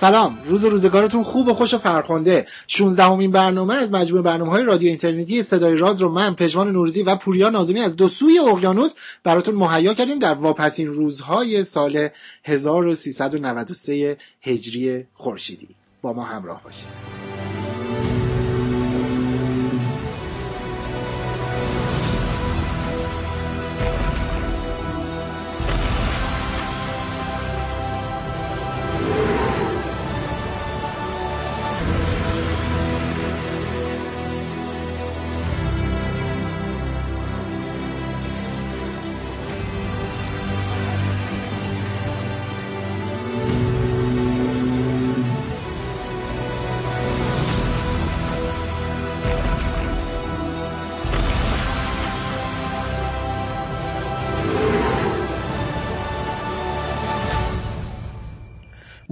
سلام. 0.00 0.38
روز 0.46 0.64
روزگارتون 0.64 1.22
خوب 1.22 1.48
و 1.48 1.54
خوش 1.54 1.74
و 1.74 1.78
فرخنده. 1.78 2.46
16 2.66 3.02
همین 3.02 3.30
برنامه 3.30 3.74
از 3.74 3.92
مجموع 3.92 4.22
برنامه 4.22 4.50
های 4.50 4.64
رادیو 4.64 4.88
اینترنتی 4.88 5.42
صدای 5.42 5.76
راز 5.76 6.00
رو 6.00 6.08
من 6.08 6.34
پژمان 6.34 6.72
نوروزی 6.72 7.02
و 7.02 7.16
پوریا 7.16 7.50
نازمی 7.50 7.80
از 7.80 7.96
دو 7.96 8.08
سوی 8.08 8.38
اقیانوس 8.38 8.94
براتون 9.24 9.54
مهیا 9.54 9.94
کردیم 9.94 10.18
در 10.18 10.34
واپسین 10.34 10.86
روزهای 10.86 11.64
سال 11.64 12.08
1393 12.44 14.16
هجری 14.42 15.04
خورشیدی. 15.14 15.68
با 16.02 16.12
ما 16.12 16.24
همراه 16.24 16.62
باشید. 16.64 17.27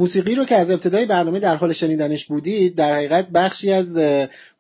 موسیقی 0.07 0.35
رو 0.35 0.45
که 0.45 0.57
از 0.57 0.71
ابتدای 0.71 1.07
برنامه 1.07 1.41
در 1.41 1.57
حال 1.57 1.73
شنیدنش 1.73 2.25
بودید 2.25 2.75
در 2.75 2.97
حقیقت 2.97 3.29
بخشی 3.29 3.73
از 3.73 4.01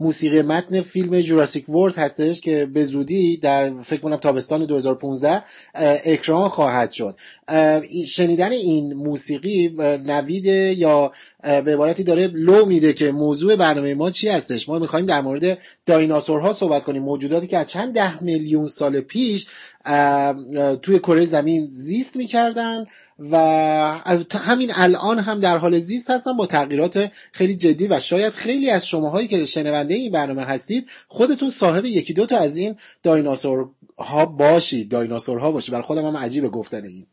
موسیقی 0.00 0.42
متن 0.42 0.80
فیلم 0.80 1.20
جوراسیک 1.20 1.68
ورد 1.68 1.96
هستش 1.96 2.40
که 2.40 2.66
به 2.66 2.84
زودی 2.84 3.36
در 3.36 3.78
فکر 3.78 4.00
کنم 4.00 4.16
تابستان 4.16 4.64
2015 4.64 5.42
اکران 6.04 6.48
خواهد 6.48 6.92
شد. 6.92 7.16
شنیدن 8.06 8.52
این 8.52 8.94
موسیقی 8.94 9.68
نوید 10.06 10.46
یا 10.78 11.12
به 11.42 11.72
عبارتی 11.72 12.04
داره 12.04 12.26
لو 12.26 12.64
میده 12.66 12.92
که 12.92 13.12
موضوع 13.12 13.56
برنامه 13.56 13.94
ما 13.94 14.10
چی 14.10 14.28
هستش؟ 14.28 14.68
ما 14.68 14.78
می‌خوایم 14.78 15.06
در 15.06 15.20
مورد 15.20 15.58
دایناسورها 15.86 16.52
صحبت 16.52 16.84
کنیم. 16.84 17.02
موجوداتی 17.02 17.46
که 17.46 17.58
از 17.58 17.70
چند 17.70 17.94
ده 17.94 18.22
میلیون 18.22 18.66
سال 18.66 19.00
پیش 19.00 19.46
توی 20.82 20.98
کره 20.98 21.24
زمین 21.24 21.66
زیست 21.66 22.16
می‌کردن 22.16 22.86
و 23.30 23.36
همین 24.44 24.70
الان 24.74 25.18
هم 25.18 25.40
در 25.40 25.58
حال 25.58 25.78
زیست 25.78 26.10
هستن 26.10 26.36
با 26.36 26.46
تغییرات 26.46 27.10
خیلی 27.32 27.56
جدی 27.56 27.86
و 27.86 28.00
شاید 28.00 28.32
خیلی 28.32 28.70
از 28.70 28.86
شماهایی 28.86 29.28
که 29.28 29.44
شنونده 29.44 29.94
این 29.94 30.12
برنامه 30.12 30.42
هستید 30.42 30.90
خودتون 31.08 31.50
صاحب 31.50 31.84
یکی 31.84 32.12
دو 32.12 32.26
تا 32.26 32.38
از 32.38 32.56
این 32.56 32.76
دایناسور 33.02 33.68
ها 33.98 34.26
باشید 34.26 34.88
دایناسور 34.88 35.38
ها 35.38 35.52
باشید. 35.52 35.72
برای 35.72 35.84
خودم 35.84 36.06
هم 36.06 36.16
عجیبه 36.16 36.48
گفتن 36.48 36.84
این. 36.84 37.06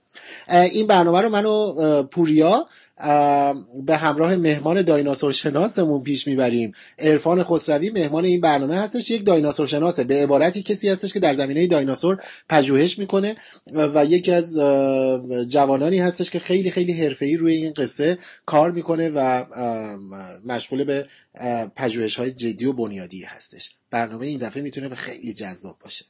این 0.50 0.88
برنامه 0.88 1.22
رو 1.22 1.30
منو 1.30 2.04
پوریا 2.04 2.68
به 3.86 3.98
همراه 3.98 4.36
مهمان 4.36 4.82
دایناسور 4.82 5.32
شناسمون 5.32 6.04
پیش 6.04 6.28
می‌بریم. 6.28 6.72
عرفان 7.00 7.44
خسروی 7.44 7.90
مهمان 7.90 8.26
این 8.26 8.42
برنامه 8.42 8.76
هستش 8.76 9.12
یک 9.12 9.26
دایناسور 9.26 9.68
شناسه 9.68 10.04
به 10.04 10.24
عبارتی 10.24 10.62
کسی 10.62 10.90
هستش 10.90 11.14
که 11.14 11.20
در 11.20 11.34
زمینه 11.34 11.68
دایناسور 11.68 12.18
پژوهش 12.50 13.00
می‌کنه 13.00 13.36
و 13.74 14.06
یکی 14.06 14.32
از 14.32 14.60
جوانانی 15.48 16.00
هستش 16.00 16.30
که 16.30 16.40
خیلی 16.40 16.72
خیلی 16.72 16.94
حرفه‌ای 16.94 17.38
روی 17.38 17.56
این 17.56 17.74
قصه 17.74 18.18
کار 18.46 18.72
می‌کنه 18.72 19.10
و 19.10 19.46
مشغول 20.46 20.84
به 20.84 21.08
پژوهش 21.76 22.16
های 22.16 22.32
جدی 22.32 22.66
و 22.66 22.74
بنیادی 22.74 23.24
هستش. 23.24 23.76
برنامه 23.92 24.26
این 24.26 24.40
دفعه 24.40 24.64
می‌تونه 24.64 24.90
به 24.90 24.96
خیلی 24.96 25.34
جذاب 25.34 25.78
باشه. 25.80 26.06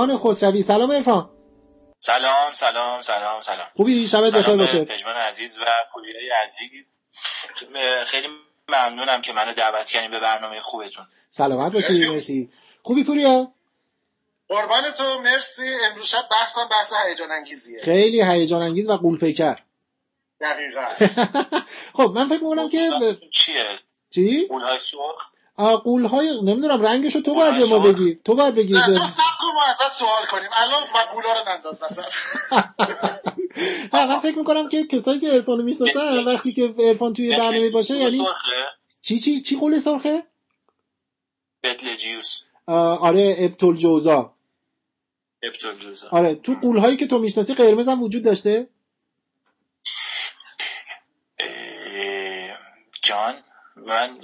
عرفان 0.00 0.18
خسروی. 0.18 0.62
سلام 0.62 0.92
عرفان. 0.92 1.30
سلام 1.98 2.52
سلام 2.52 3.02
سلام 3.02 3.42
سلام. 3.42 3.66
خوبی؟ 3.76 4.08
شبت 4.08 4.34
بخیر 4.34 4.56
باشه. 4.56 4.84
پژمان 4.84 5.16
عزیز 5.16 5.58
و 5.58 5.64
پولیای 5.92 6.30
عزیز. 6.44 6.92
خیلی 8.06 8.28
ممنونم 8.68 9.22
که 9.22 9.32
منو 9.32 9.52
دعوت 9.52 9.86
کردین 9.86 10.10
به 10.10 10.20
برنامه 10.20 10.60
خوبتون. 10.60 11.06
سلامت 11.30 11.72
باشی 11.72 11.98
مرسی. 11.98 12.50
خوبی 12.82 13.04
پوریا؟ 13.04 13.52
قربان 14.48 14.90
تو 14.90 15.18
مرسی. 15.18 15.68
امروز 15.90 16.06
شب 16.06 16.28
بحثم 16.30 16.68
بحث 16.70 16.92
هیجان 17.06 17.32
انگیزیه 17.32 17.82
خیلی 17.82 18.22
هیجان 18.22 18.62
انگیز 18.62 18.90
و 18.90 18.96
قول 18.96 19.18
پیکر 19.18 19.56
دقیقا. 20.40 20.86
خب 21.96 22.12
من 22.14 22.28
فکر 22.28 22.44
می‌کنم 22.44 22.68
که 22.68 22.90
چیه؟ 23.30 23.66
چی؟ 24.10 24.46
قولهای 24.46 24.78
سرخ؟ 24.78 25.32
قول 25.60 26.04
های 26.04 26.40
نمی‌دونم 26.42 26.82
رنگشو 26.82 27.20
تو 27.20 27.34
باید 27.34 27.58
به 27.58 27.66
ما 27.66 27.78
بگی 27.78 28.18
تو 28.24 28.34
باید 28.34 28.54
بگی 28.54 28.72
نه 28.72 28.86
تو 28.86 28.92
سب 28.92 29.22
کن 29.40 29.46
ما 29.54 29.64
ازت 29.64 29.92
سوال 29.92 30.26
کنیم. 30.30 30.50
الان 30.52 30.82
و 30.82 30.98
قولا 31.12 31.32
رو 31.32 31.48
ننداز 31.48 31.82
مثلا. 31.82 32.04
من 34.08 34.20
فکر 34.20 34.38
می‌کنم 34.38 34.68
که 34.68 34.86
کسایی 34.86 35.20
که 35.20 35.30
عرفانو 35.30 35.62
می‌شناسن 35.62 36.24
وقتی 36.24 36.52
که 36.52 36.74
عرفان 36.78 37.12
توی 37.12 37.30
برنامه 37.30 37.70
باشه 37.70 37.94
یعنی 37.94 38.26
چی 39.02 39.18
چی 39.18 39.40
چی 39.40 39.56
قول 39.56 39.78
سرخه؟ 39.78 40.22
بتلجیوس 41.62 42.42
آره 42.66 43.36
ابتول 43.38 43.76
جوزا 43.76 44.34
ابتول 45.42 45.78
جوزا 45.78 46.08
آره 46.10 46.34
تو 46.34 46.54
قول 46.54 46.78
هایی 46.78 46.96
که 46.96 47.06
تو 47.06 47.18
می‌شناسی 47.18 47.54
قرمز 47.54 47.88
هم 47.88 48.02
وجود 48.02 48.22
داشته؟ 48.24 48.68
جان 53.02 53.34
من 53.76 54.20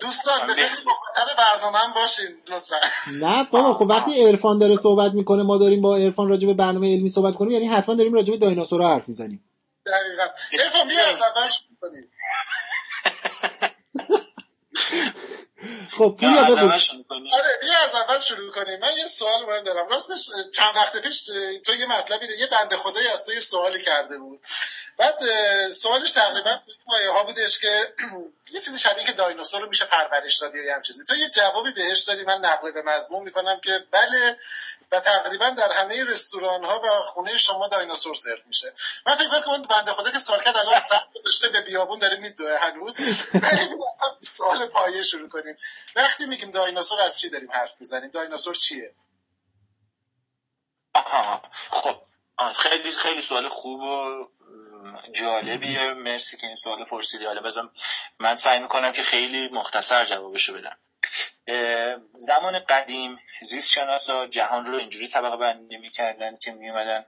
دوستان 0.00 0.46
به 0.46 0.54
فکر 0.54 0.82
مخاطب 0.86 1.36
برنامه 1.38 1.78
هم 1.78 1.92
باشین 1.92 2.26
لطفا. 2.48 2.76
نه 3.20 3.44
بابا 3.50 3.74
خب 3.74 3.86
وقتی 3.90 4.22
عرفان 4.22 4.58
داره 4.58 4.76
صحبت 4.76 5.12
می‌کنه 5.12 5.42
ما 5.42 5.58
داریم 5.58 5.82
با 5.82 5.96
عرفان 5.96 6.28
راجع 6.28 6.46
به 6.46 6.54
برنامه 6.54 6.92
علمی 6.92 7.08
صحبت 7.08 7.34
کنیم 7.34 7.50
یعنی 7.50 7.66
حتما 7.66 7.94
داریم 7.94 8.12
راجع 8.12 8.30
به 8.30 8.38
دایناسورها 8.38 8.94
حرف 8.94 9.08
می‌زنیم. 9.08 9.44
دقیقاً. 9.86 10.24
عرفان 10.64 10.88
بیا 10.88 11.06
از 11.06 11.22
اول 11.22 11.48
شروع 11.48 11.76
کنیم 11.80 12.10
خب 15.90 16.16
پوریا 16.20 16.44
بگو. 16.44 16.68
آره 17.32 17.48
بیا 17.62 17.78
از 17.84 17.94
اول 17.94 18.20
شروع 18.20 18.52
کنیم. 18.52 18.80
من 18.80 18.96
یه 18.96 19.06
سوال 19.06 19.44
مهم 19.46 19.62
دارم. 19.62 19.88
راستش 19.88 20.30
چند 20.54 20.76
وقت 20.76 20.96
پیش 21.02 21.22
تو 21.66 21.74
یه 21.74 21.86
مطلبی 21.86 22.26
یه 22.38 22.46
بنده 22.46 22.76
خدایی 22.76 23.08
از 23.08 23.26
تو 23.26 23.32
یه 23.34 23.40
سوالی 23.40 23.82
کرده 23.82 24.18
بود. 24.18 24.40
بعد 24.98 25.18
سوالش 25.70 26.12
تقریبا 26.12 26.60
مایه 26.86 27.10
ها 27.10 27.24
بودش 27.24 27.58
که 27.58 27.94
یه 28.54 28.60
چیزی 28.60 28.80
شبیه 28.80 29.04
که 29.04 29.12
دایناسور 29.12 29.60
رو 29.60 29.68
میشه 29.68 29.84
پرورش 29.84 30.38
دادی 30.38 30.64
یا 30.64 30.74
هم 30.74 30.82
چیزی. 30.82 31.04
تو 31.04 31.16
یه 31.16 31.28
جوابی 31.28 31.70
بهش 31.70 32.02
دادی. 32.02 32.24
من 32.24 32.38
نقل 32.38 32.70
به 32.70 32.82
مضمون 32.82 33.22
می‌کنم 33.24 33.60
که 33.60 33.84
بله 33.90 34.38
و 34.92 35.00
تقریبا 35.00 35.50
در 35.50 35.72
همه 35.72 36.04
رستوران 36.04 36.64
ها 36.64 36.80
و 36.80 37.02
خونه 37.02 37.36
شما 37.36 37.68
دایناسور 37.68 38.14
سرو 38.14 38.38
میشه. 38.46 38.74
من 39.06 39.14
فکر 39.14 39.40
کنم 39.40 39.62
بنده 39.62 39.92
خدا 39.92 40.10
که 40.10 40.18
سال 40.18 40.42
کرد 40.42 40.56
الان 40.56 40.80
سر 40.80 41.00
گذاشته 41.14 41.48
به 41.48 41.60
بیابون 41.60 41.98
داره 41.98 42.16
میدوه 42.16 42.58
هنوز. 42.58 42.98
سوال 44.22 44.66
پایه 44.66 45.02
شروع 45.02 45.28
کنیم. 45.28 45.56
وقتی 45.96 46.26
میگیم 46.26 46.50
دایناسور 46.50 47.00
از 47.00 47.20
چی 47.20 47.30
داریم 47.30 47.52
حرف 47.52 47.74
می‌زنیم؟ 47.80 48.10
دایناسور 48.10 48.54
چیه؟ 48.54 48.94
خب 51.70 52.02
خیلی 52.56 52.90
خیلی 52.90 53.22
سوال 53.22 53.48
خوب 53.48 53.80
و 53.80 54.26
جالبیه. 55.12 55.88
مرسی 55.88 56.36
که 56.36 56.46
این 56.46 56.56
سوال 56.56 56.84
پرسیدی. 56.84 57.24
حالا 57.24 57.42
بزن 57.42 57.70
من 58.18 58.34
سعی 58.34 58.58
می‌کنم 58.58 58.92
که 58.92 59.02
خیلی 59.02 59.48
مختصر 59.48 60.04
جوابشو 60.04 60.54
بدم. 60.54 60.78
زمان 62.18 62.58
قدیم 62.58 63.18
زیست 63.42 63.72
شناسا 63.72 64.26
جهان 64.26 64.64
رو 64.64 64.78
اینجوری 64.78 65.08
طبقه 65.08 65.36
بندی 65.36 65.76
می‌کردن 65.76 66.36
که 66.36 66.52
میومدن 66.52 67.06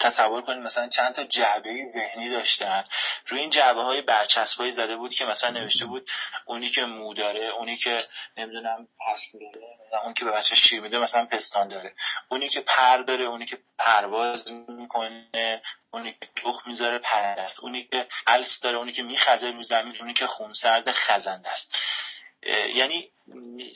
تصور 0.00 0.42
کنید 0.42 0.62
مثلا 0.62 0.88
چند 0.88 1.14
تا 1.14 1.24
جعبه 1.24 1.84
ذهنی 1.84 2.30
داشتن. 2.30 2.84
روی 3.28 3.40
این 3.40 3.50
جعبه 3.50 3.82
های 3.82 4.02
برچسبایی 4.02 4.72
زده 4.72 4.96
بود 4.96 5.14
که 5.14 5.24
مثلا 5.26 5.50
نوشته 5.50 5.86
بود 5.86 6.10
اونی 6.44 6.68
که 6.68 6.84
مو 6.84 7.14
داره 7.14 7.44
اونی 7.44 7.76
که 7.76 7.98
نمی‌دونم 8.36 8.88
پس 9.08 9.32
داره 9.32 10.04
اون 10.04 10.14
که 10.14 10.24
به 10.24 10.30
بچه 10.30 10.54
شیر 10.54 10.80
میده 10.80 10.98
مثلا 10.98 11.26
پستان 11.26 11.68
داره. 11.68 11.94
اونی 12.28 12.48
که 12.48 12.60
پر 12.60 12.96
داره 12.96 13.24
اونی 13.24 13.46
که 13.46 13.58
پرواز 13.78 14.52
می‌کنه 14.52 15.62
اونی 15.90 16.12
که 16.12 16.28
تخم 16.36 16.70
می‌ذاره 16.70 16.98
پرنده 16.98 17.46
اونی 17.60 17.82
که 17.84 18.06
الس 18.26 18.60
داره 18.60 18.76
اونی 18.78 18.92
که 18.92 19.02
میخزه 19.02 19.50
رو 19.50 19.62
زمین 19.62 19.96
اونی 20.00 20.12
که 20.12 20.26
خونسرد 20.26 20.90
خزنده 20.90 21.48
است. 21.50 21.76
یعنی 22.74 23.12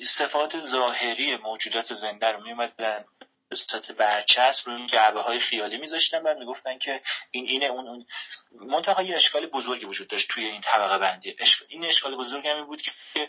صفات 0.04 0.60
ظاهری 0.60 1.36
موجودات 1.36 1.94
زنده 1.94 2.32
رو 2.32 2.42
میومدن 2.42 3.04
به 3.48 3.56
صورت 3.56 3.92
برچسب 3.92 4.70
روی 4.70 4.86
جعبه 4.86 5.22
های 5.22 5.38
خیالی 5.38 5.78
میذاشتن 5.78 6.22
و 6.22 6.34
می‌گفتن 6.38 6.78
که 6.78 7.00
این 7.30 7.48
اینه 7.48 7.66
اون 7.66 7.88
اون. 7.88 8.06
منتها 8.52 9.02
یه 9.02 9.14
اشکال 9.14 9.46
بزرگی 9.46 9.84
وجود 9.84 10.08
داشت 10.08 10.28
توی 10.28 10.44
این 10.44 10.60
طبقه 10.60 10.98
بندی. 10.98 11.36
این 11.68 11.84
اشکال 11.84 12.16
بزرگ 12.16 12.48
همین 12.48 12.64
بود 12.64 12.82
که 12.82 13.28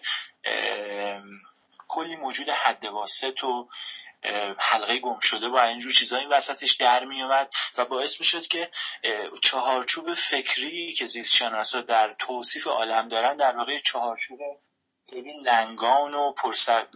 کلی 1.88 2.15
موجود 2.15 2.50
حد 2.50 2.85
واسط 2.85 3.44
و 3.44 3.69
حلقه 4.59 4.97
گم 4.97 5.19
شده 5.19 5.50
با 5.50 5.63
اینجور 5.63 5.94
چیزا 5.94 6.18
این 6.18 6.29
وسطش 6.29 6.71
در 6.71 7.06
می 7.06 7.21
اومد 7.21 7.53
و 7.77 7.85
باعث 7.85 8.19
می 8.19 8.25
شد 8.25 8.47
که 8.47 8.69
چهارچوب 9.41 10.13
فکری 10.13 10.94
که 10.94 11.06
زیست 11.06 11.35
شناسا 11.35 11.81
در 11.81 12.12
توصیف 12.12 12.68
عالم 12.68 13.09
دارن 13.09 13.38
در 13.38 13.57
واقع 13.57 13.79
چهارچوب 13.79 14.39
لنگان 15.44 16.13
و 16.13 16.31
پرسر 16.31 16.88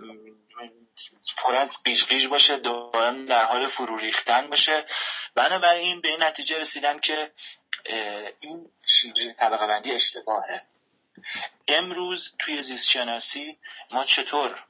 پر 1.38 1.56
از 1.56 1.84
قیش 1.84 2.28
باشه 2.28 2.58
دائم 2.58 3.26
در 3.26 3.46
حال 3.46 3.68
فرو 3.68 3.98
ریختن 3.98 4.50
باشه. 4.50 4.86
بنابراین 5.36 6.02
به 6.02 6.10
این 6.10 6.24
نتیجه 6.24 6.60
رسیدن 6.60 7.00
که 7.00 7.32
این 8.40 8.72
شیوه 8.86 9.34
طبقه 9.34 9.68
بندی 9.68 9.92
اشتباهه. 9.92 10.62
امروز 11.68 12.36
توی 12.40 12.62
زیست 12.62 12.92
شناسی 12.92 13.58
ما 13.92 14.04
چطور 14.04 14.66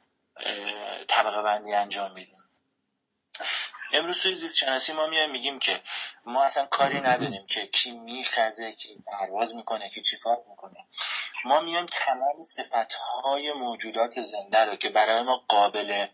طبقه 1.07 1.41
بندی 1.41 1.73
انجام 1.73 2.11
میدیم؟ 2.11 2.43
امروز 3.93 4.23
توی 4.23 4.35
زیست 4.35 4.57
شناسی 4.57 4.93
ما 4.93 5.07
میایم 5.07 5.31
میگیم 5.31 5.59
که 5.59 5.81
ما 6.25 6.43
اصلا 6.43 6.65
کاری 6.65 6.99
نداریم 6.99 7.47
که 7.47 7.67
کی 7.67 7.91
میخزه 7.91 8.71
کی 8.71 9.03
پرواز 9.11 9.55
می‌کنه 9.55 9.89
کی 9.89 10.01
چیکار 10.01 10.37
می‌کنه. 10.49 10.85
ما 11.45 11.61
میایم 11.61 11.85
تمام 11.85 12.41
صفت 12.41 12.93
های 13.23 13.53
موجودات 13.53 14.21
زنده 14.21 14.59
رو 14.65 14.75
که 14.75 14.89
برای 14.89 15.21
ما 15.21 15.37
قابل 15.47 16.07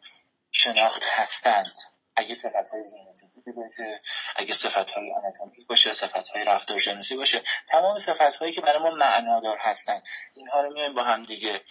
شناخت 0.51 1.03
هستند 1.03 1.73
اگه 2.15 2.35
صفت 2.35 2.69
های 2.71 2.83
ژنتیکی 2.83 3.51
باشه 3.51 4.01
اگه 4.35 4.53
صفت 4.53 4.91
های 4.91 5.13
آناتومیک 5.13 5.67
باشه 5.67 5.93
صفت 5.93 6.27
های 6.33 6.43
رفتارشناسی 6.43 7.15
باشه. 7.15 7.43
تمام 7.69 7.97
صفت 7.97 8.35
هایی 8.35 8.53
که 8.53 8.61
برای 8.61 8.79
ما 8.79 8.91
معنادار 8.91 9.57
هستند 9.61 10.03
اینها 10.35 10.61
رو 10.61 10.73
میایم 10.73 10.93
با 10.93 11.03
هم 11.03 11.25
دیگه 11.25 11.61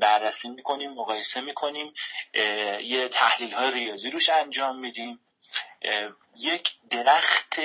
بررسی 0.00 0.48
می‌کنیم 0.48 0.90
مقایسه 0.90 1.40
می‌کنیم 1.40 1.92
یه 2.82 3.08
تحلیل 3.08 3.52
های 3.52 3.70
ریاضی 3.70 4.10
روش 4.10 4.30
انجام 4.30 4.78
میدیم. 4.78 5.20
یک 6.40 6.76
درخت 6.90 7.60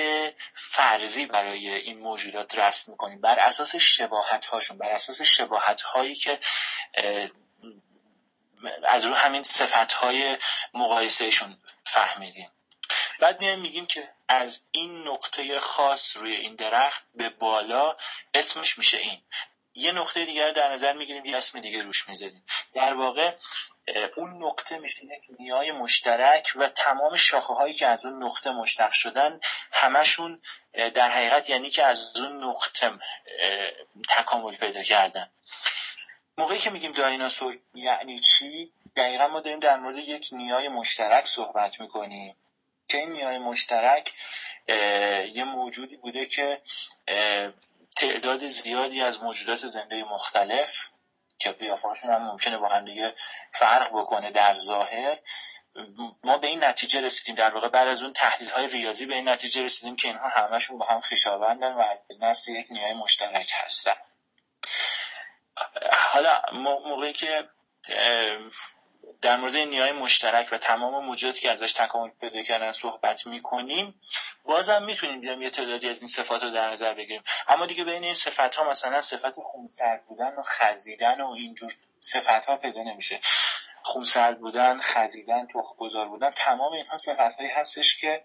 فرضی 0.54 1.26
برای 1.26 1.68
این 1.74 1.98
موجودات 1.98 2.58
رسم 2.58 2.92
می‌کنیم. 2.92 3.20
بر 3.20 3.38
اساس 3.38 3.76
شباهت 3.76 4.44
هاشون 4.44 4.78
بر 4.78 4.90
اساس 4.90 5.22
شباهت 5.22 5.82
هایی 5.82 6.14
که 6.14 6.38
از 8.88 9.04
رو 9.04 9.14
همین 9.14 9.42
صفت 9.42 9.92
های 9.92 10.36
مقایسهشون 10.74 11.62
فهمیدیم. 11.86 12.52
بعد 13.20 13.40
میایم 13.40 13.60
میگیم 13.60 13.86
که 13.86 14.08
از 14.28 14.60
این 14.70 15.08
نقطه 15.08 15.60
خاص 15.60 16.16
روی 16.16 16.34
این 16.34 16.54
درخت 16.54 17.04
به 17.14 17.28
بالا 17.28 17.96
اسمش 18.34 18.78
میشه 18.78 18.98
این. 18.98 19.22
یه 19.74 19.92
نقطه 19.92 20.24
دیگر 20.24 20.50
در 20.50 20.72
نظر 20.72 20.92
می‌گیریم 20.92 21.24
یه 21.24 21.36
اسم 21.36 21.60
دیگه 21.60 21.82
روش 21.82 22.08
می‌زنیم 22.08 22.44
در 22.74 22.94
واقع 22.94 23.32
اون 24.16 24.44
نقطه 24.44 24.78
میشه 24.78 25.04
یک 25.04 25.24
نیای 25.38 25.72
مشترک 25.72 26.52
و 26.56 26.68
تمام 26.68 27.16
شاخه 27.16 27.54
هایی 27.54 27.74
که 27.74 27.86
از 27.86 28.04
اون 28.04 28.24
نقطه 28.24 28.50
مشتق 28.50 28.92
شدن 28.92 29.40
همشون 29.72 30.42
در 30.94 31.10
حقیقت 31.10 31.50
یعنی 31.50 31.70
که 31.70 31.84
از 31.84 32.16
اون 32.20 32.44
نقطه 32.44 32.92
تکامل 34.08 34.56
پیدا 34.56 34.82
کردن. 34.82 35.30
موقعی 36.38 36.58
که 36.58 36.70
میگیم 36.70 36.92
دایناسور 36.92 37.58
یعنی 37.74 38.20
چی؟ 38.20 38.72
دقیقا 38.96 39.26
ما 39.26 39.40
داریم 39.40 39.60
در 39.60 39.76
مورد 39.76 39.96
یک 39.96 40.28
نیای 40.32 40.68
مشترک 40.68 41.26
صحبت 41.26 41.80
می‌کنیم. 41.80 42.36
که 42.88 42.98
این 42.98 43.12
نیای 43.12 43.38
مشترک 43.38 44.12
یه 45.34 45.44
موجودی 45.44 45.96
بوده 45.96 46.26
که 46.26 46.62
تعداد 47.96 48.46
زیادی 48.46 49.02
از 49.02 49.22
موجودات 49.22 49.66
زنده 49.66 50.04
مختلف 50.04 50.88
که 51.38 51.52
قیافهاشون 51.52 52.10
هم 52.10 52.22
ممکنه 52.22 52.58
با 52.58 52.68
هم 52.68 52.84
دیگه 52.84 53.14
فرق 53.52 53.90
بکنه 53.92 54.30
در 54.30 54.54
ظاهر 54.54 55.18
ما 56.24 56.38
به 56.38 56.46
این 56.46 56.64
نتیجه 56.64 57.00
رسیدیم. 57.00 57.34
در 57.34 57.50
واقع 57.50 57.68
بعد 57.68 57.88
از 57.88 58.02
اون 58.02 58.12
تحلیل 58.12 58.50
های 58.50 58.68
ریاضی 58.68 59.06
به 59.06 59.14
این 59.14 59.28
نتیجه 59.28 59.62
رسیدیم 59.64 59.96
که 59.96 60.08
اینها 60.08 60.28
همشون 60.28 60.78
با 60.78 60.86
هم 60.86 61.00
خویشاوندن 61.00 61.72
و 61.72 61.80
از 62.10 62.22
نفس 62.22 62.48
یک 62.48 62.66
نیای 62.70 62.92
مشترک 62.92 63.52
هستن. 63.54 63.94
حالا 65.92 66.42
موقعی 66.84 67.12
که 67.12 67.48
در 69.22 69.36
مورد 69.36 69.56
نیای 69.56 69.92
مشترک 69.92 70.48
و 70.52 70.58
تمام 70.58 71.04
موجوداتی 71.04 71.40
که 71.40 71.50
ازش 71.50 71.72
تکامل 71.72 72.10
پیدا 72.20 72.42
کردن 72.42 72.72
صحبت 72.72 73.26
می‌کنیم 73.26 74.00
بازم 74.44 74.82
می‌تونیم 74.82 75.20
بیام 75.20 75.42
یه 75.42 75.50
تعدادی 75.50 75.88
از 75.88 76.00
این 76.00 76.08
صفات 76.08 76.42
رو 76.42 76.50
در 76.50 76.70
نظر 76.70 76.94
بگیریم. 76.94 77.22
اما 77.48 77.66
دیگه 77.66 77.84
بین 77.84 78.04
این 78.04 78.14
صفات 78.14 78.56
ها 78.56 78.70
مثلا 78.70 79.00
صفت 79.00 79.40
خونسرد 79.40 80.06
بودن 80.06 80.34
و 80.34 80.42
خزیدن 80.42 81.20
و 81.20 81.30
اینجور 81.30 81.72
صفت 82.00 82.46
ها 82.46 82.56
پیدا 82.56 82.82
نمیشه. 82.82 83.20
خونسرد 83.82 84.40
بودن 84.40 84.80
خزیدن 84.80 85.46
تخمگذار 85.46 86.08
بودن 86.08 86.30
تمام 86.30 86.72
اینها 86.72 86.98
صفت 86.98 87.36
هایی 87.38 87.50
هستش 87.50 87.96
که 87.96 88.24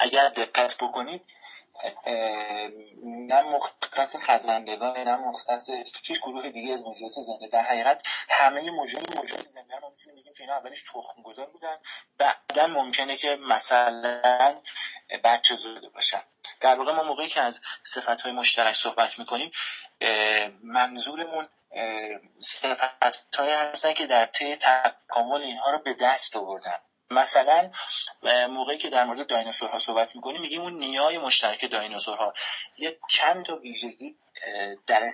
اگر 0.00 0.28
دقت 0.28 0.76
بکنید 0.76 1.22
نه 3.04 3.42
مختص 3.42 4.16
خزندگان 4.16 4.98
نه 4.98 5.16
مختص 5.16 5.70
هیچ 6.02 6.22
گروه 6.22 6.50
دیگه 6.50 6.72
از 6.72 6.82
موجودات 6.82 7.12
زنده. 7.12 7.48
در 7.48 7.62
حقیقت 7.62 8.02
همه 8.28 8.70
موجود 8.70 9.16
موجودات 9.16 9.48
زنده 9.48 9.78
ما 9.78 9.90
می‌تونیم 9.90 10.20
بگیم 10.20 10.32
که 10.32 10.40
اینا 10.40 10.56
اولش 10.56 10.82
تخم 10.82 11.22
گذار 11.22 11.46
بودن. 11.46 11.76
بعدا 12.18 12.66
ممکنه 12.66 13.16
که 13.16 13.36
مثلا 13.36 14.60
بچه 15.24 15.54
زوده 15.54 15.88
باشن. 15.88 16.22
در 16.60 16.74
واقع 16.74 16.92
ما 16.92 17.02
موقعی 17.02 17.28
که 17.28 17.40
از 17.40 17.60
صفت 17.82 18.20
های 18.20 18.32
مشترک 18.32 18.74
صحبت 18.74 19.18
می‌کنیم 19.18 19.50
منظورمون 20.62 21.48
صفت 22.40 23.04
هستن 23.38 23.92
که 23.92 24.06
در 24.06 24.26
طی 24.26 24.56
تکامل 24.56 25.42
اینها 25.42 25.70
رو 25.70 25.78
به 25.78 25.94
دست 25.94 26.36
آوردن. 26.36 26.78
مثلا 27.10 27.70
موقعی 28.50 28.78
که 28.78 28.88
در 28.90 29.04
مورد 29.04 29.26
دایناسورها 29.26 29.78
صحبت 29.78 30.16
می‌کنیم 30.16 30.40
میگیم 30.40 30.60
اون 30.60 30.72
نیای 30.72 31.18
مشترک 31.18 31.70
دایناسورها. 31.70 32.32
یه 32.78 32.98
چند 33.08 33.44
تا 33.44 33.56
ویژگی 33.56 34.16
در 34.86 35.10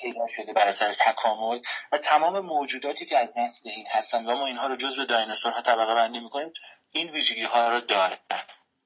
پیدا 0.00 0.26
شده 0.36 0.52
بر 0.52 0.68
اثر 0.68 0.94
تکامل 1.00 1.60
و 1.92 1.98
تمام 1.98 2.40
موجوداتی 2.40 3.06
که 3.06 3.18
از 3.18 3.38
نسل 3.38 3.68
این 3.68 3.86
هستن 3.90 4.26
و 4.26 4.36
ما 4.36 4.46
اینها 4.46 4.66
رو 4.66 4.76
جزو 4.76 5.04
دایناسورها 5.04 5.60
طبقه 5.60 5.94
بندی 5.94 6.20
می‌کنیم 6.20 6.52
این 6.92 7.10
ویژگی 7.10 7.44
ها 7.44 7.68
رو 7.68 7.80
داره 7.80 8.18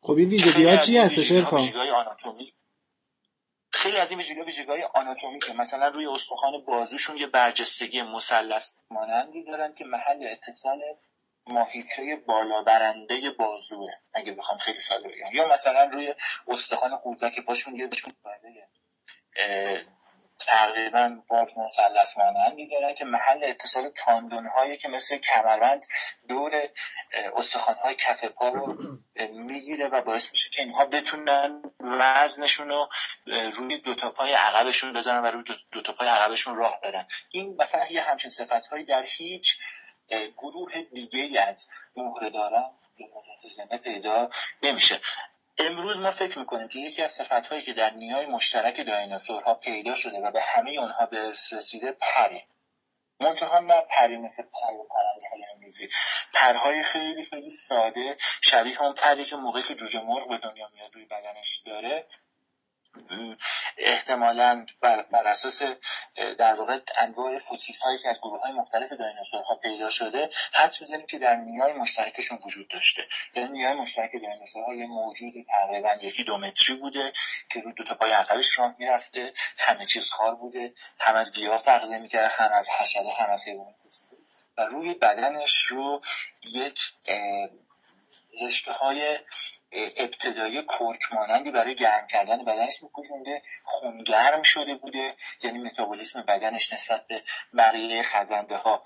خب 0.02 0.12
این 0.12 0.28
ویژگی 0.28 0.64
ها 0.64 0.76
چی 0.76 0.98
هستش 0.98 1.32
آناتومی. 1.94 2.52
خیلی 3.72 3.96
از 3.96 4.10
این 4.10 4.20
ویژگی 4.20 4.40
ویژگی 4.40 4.82
آناتومیکه 4.94 5.52
مثلا 5.52 5.88
روی 5.88 6.06
استخوان 6.06 6.64
بازوشون 6.64 7.16
یه 7.16 7.26
برجستگی 7.26 8.02
مثلث 8.02 8.74
مانندی 8.90 9.44
دارن 9.44 9.74
که 9.74 9.84
محل 9.84 10.26
اتصال 10.32 10.80
ماهیچه 11.50 12.16
بالا 12.26 12.62
برنده 12.62 13.30
بازوه 13.30 13.90
اگه 14.14 14.32
بخوام 14.32 14.58
خیلی 14.58 14.80
ساده 14.80 15.08
بگم. 15.08 15.32
یا 15.32 15.48
مثلا 15.48 15.84
روی 15.84 16.14
استخوان 16.48 16.96
قوزک 16.96 17.40
پاشون 17.46 17.76
یه 17.76 17.88
تقریبا 20.46 21.22
باز 21.28 21.58
مثلث 21.58 22.18
مانندی 22.18 22.68
دارن 22.68 22.94
که 22.94 23.04
محل 23.04 23.44
اتصال 23.44 23.92
تاندون 23.96 24.46
هایی 24.46 24.76
که 24.76 24.88
مثل 24.88 25.18
کمربند 25.18 25.86
دور 26.28 26.52
استخوان 27.36 27.76
های 27.76 27.94
کف 27.94 28.24
پا 28.24 28.48
رو 28.48 28.78
می‌گیره 29.32 29.88
و 29.88 30.02
باعث 30.02 30.32
میشه 30.32 30.50
که 30.50 30.62
اینها 30.62 30.84
بتونن 30.84 31.62
وزنشون 31.80 32.68
رو 32.68 32.88
روی 33.52 33.78
دو 33.78 33.94
تا 33.94 34.10
پای 34.10 34.32
عقبشون 34.32 34.92
بزنن 34.92 35.22
و 35.22 35.26
روی 35.26 35.44
دو 35.72 35.82
تا 35.82 35.92
پای 35.92 36.08
عقبشون 36.08 36.56
راه 36.56 36.80
برن. 36.82 37.06
این 37.30 37.56
مثلا 37.58 37.86
یه 37.90 38.02
همچین 38.02 38.30
صفت 38.30 38.66
هایی 38.66 38.84
در 38.84 39.02
هیچ 39.02 39.58
گروه 40.36 40.82
دیگه 40.82 41.40
از 41.40 41.68
دارن 42.32 42.70
زنده 43.56 43.78
پیدا 43.78 44.30
نمیشه. 44.62 45.00
امروز 45.58 46.00
ما 46.00 46.10
فکر 46.10 46.38
می‌کنیم 46.38 46.68
که 46.68 46.78
یکی 46.78 47.02
از 47.02 47.12
صفت 47.12 47.46
هایی 47.46 47.62
که 47.62 47.72
در 47.72 47.90
نیای 47.90 48.26
مشترک 48.26 48.86
دایناسورها 48.86 49.54
پیدا 49.54 49.94
شده 49.94 50.18
و 50.18 50.30
به 50.30 50.42
همه 50.42 50.70
اونها 50.70 51.06
به 51.06 51.30
رسیده 51.30 51.92
پره. 51.92 52.46
منتها 53.20 53.58
نه 53.58 53.80
پری 53.80 54.16
مثل 54.16 54.42
پر 54.42 54.72
و 54.72 54.86
پرنده 54.90 55.28
های 55.30 55.44
انگیزی 55.54 55.88
پرهای 56.34 56.82
خیلی 56.82 57.24
خیلی 57.24 57.50
ساده 57.50 58.16
شبیه 58.42 58.82
اون 58.82 58.94
پری 58.94 59.24
که 59.24 59.36
موقعی 59.36 59.62
که 59.62 59.74
جوجه 59.74 60.02
مرغ 60.02 60.28
به 60.28 60.38
دنیا 60.38 60.68
میاد 60.74 60.94
روی 60.94 61.04
بدنش 61.04 61.62
داره 61.66 62.06
احتمالا 63.76 64.66
بر, 64.80 65.02
بر 65.02 65.26
اساس 65.26 65.62
در 66.38 66.54
واقع 66.54 66.78
انواع 66.98 67.38
فسیل 67.38 67.76
هایی 67.76 67.98
که 67.98 68.08
از 68.08 68.20
گروه 68.20 68.40
های 68.40 68.52
مختلف 68.52 68.92
ها 69.48 69.56
پیدا 69.62 69.90
شده 69.90 70.30
حد 70.52 70.74
می‌زنیم 70.80 71.06
که 71.06 71.18
در 71.18 71.36
نیای 71.36 71.72
مشترکشون 71.72 72.38
وجود 72.46 72.68
داشته. 72.68 73.06
یعنی 73.34 73.50
نیای 73.50 73.74
مشترک 73.74 74.10
ها 74.66 74.74
یه 74.74 74.86
موجود 74.86 75.32
تقریبا 75.48 75.94
یکی 76.02 76.24
دو 76.24 76.38
متری 76.38 76.76
بوده 76.76 77.12
که 77.50 77.60
رو 77.60 77.72
دو 77.72 77.84
تا 77.84 77.94
پای 77.94 78.12
عقبش 78.12 78.58
راه 78.58 78.74
می‌رفته. 78.78 79.32
همه 79.58 79.86
چیز 79.86 80.10
خار 80.10 80.34
بوده. 80.34 80.74
هم 80.98 81.14
از 81.14 81.34
گیاه 81.34 81.62
تغذیه 81.62 81.98
می‌کرده 81.98 82.28
هم 82.28 82.52
از 82.52 82.68
حشره 82.68 83.12
هم 83.18 83.30
از 83.30 83.48
حیوانات. 83.48 83.74
و 84.58 84.62
روی 84.64 84.94
بدنش 84.94 85.66
رو 85.68 86.00
یک 86.42 86.80
رشته 88.42 88.72
های 88.72 89.18
ابتدایی 89.72 90.62
کرک 90.62 91.12
مانندی 91.12 91.50
برای 91.50 91.74
گرم 91.74 92.06
کردن 92.06 92.44
بدنش 92.44 92.82
میپوشونده 92.82 93.42
خونگرم 93.64 94.42
شده 94.42 94.74
بوده 94.74 95.16
یعنی 95.42 95.58
متابولیسم 95.58 96.22
بدنش 96.22 96.72
نسبت 96.72 97.06
به 97.06 97.22
بقیه 97.58 98.02
خزنده 98.02 98.56
ها 98.56 98.82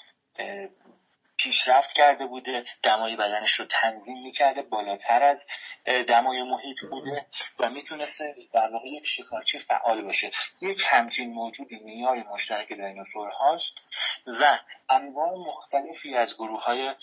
پیشرفت 1.45 1.93
کرده 1.93 2.27
بوده 2.27 2.65
دمای 2.83 3.17
بدنش 3.17 3.53
رو 3.53 3.65
تنظیم 3.65 4.23
می‌کرده 4.23 4.63
بالاتر 4.63 5.23
از 5.23 5.47
دمای 5.85 6.43
محیط 6.43 6.81
بوده 6.91 7.27
و 7.59 7.71
می‌تونسته 7.71 8.35
در 8.53 8.69
واقع 8.73 8.89
یک 8.89 9.07
شکارچی 9.07 9.59
فعال 9.59 10.03
باشه. 10.03 10.31
یک 10.61 10.83
همچین 10.87 11.33
موجودی 11.33 11.81
نیای 11.81 12.23
مشترک 12.23 12.69
دایناسور 12.69 13.29
هاست 13.29 13.79
و 14.41 14.59
انواع 14.89 15.35
مختلفی 15.49 16.15
از 16.15 16.35
گروه 16.35 16.65
های 16.65 16.95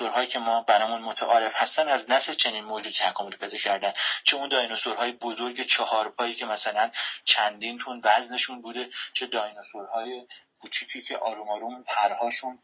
هایی 0.00 0.26
که 0.26 0.38
ما 0.38 0.62
برامون 0.62 1.02
متعارف 1.02 1.62
هستن 1.62 1.88
از 1.88 2.10
نسل 2.10 2.32
چنین 2.32 2.64
موجود 2.64 2.92
تکامل 2.92 3.30
پیدا 3.30 3.56
کردن. 3.56 3.92
چه 4.24 4.36
اون 4.36 4.52
های 4.98 5.12
بزرگ 5.12 5.60
چهار 5.60 6.08
پایی 6.10 6.34
که 6.34 6.46
مثلا 6.46 6.90
چندین 7.24 7.78
تون 7.78 8.00
وزنشون 8.04 8.62
بوده 8.62 8.88
چه 9.12 9.26
دایناسورهای 9.26 10.26
کوچیکی 10.60 11.02
که 11.02 11.16
آروم 11.16 11.48
آروم 11.48 11.84
پرهاشون 11.86 12.58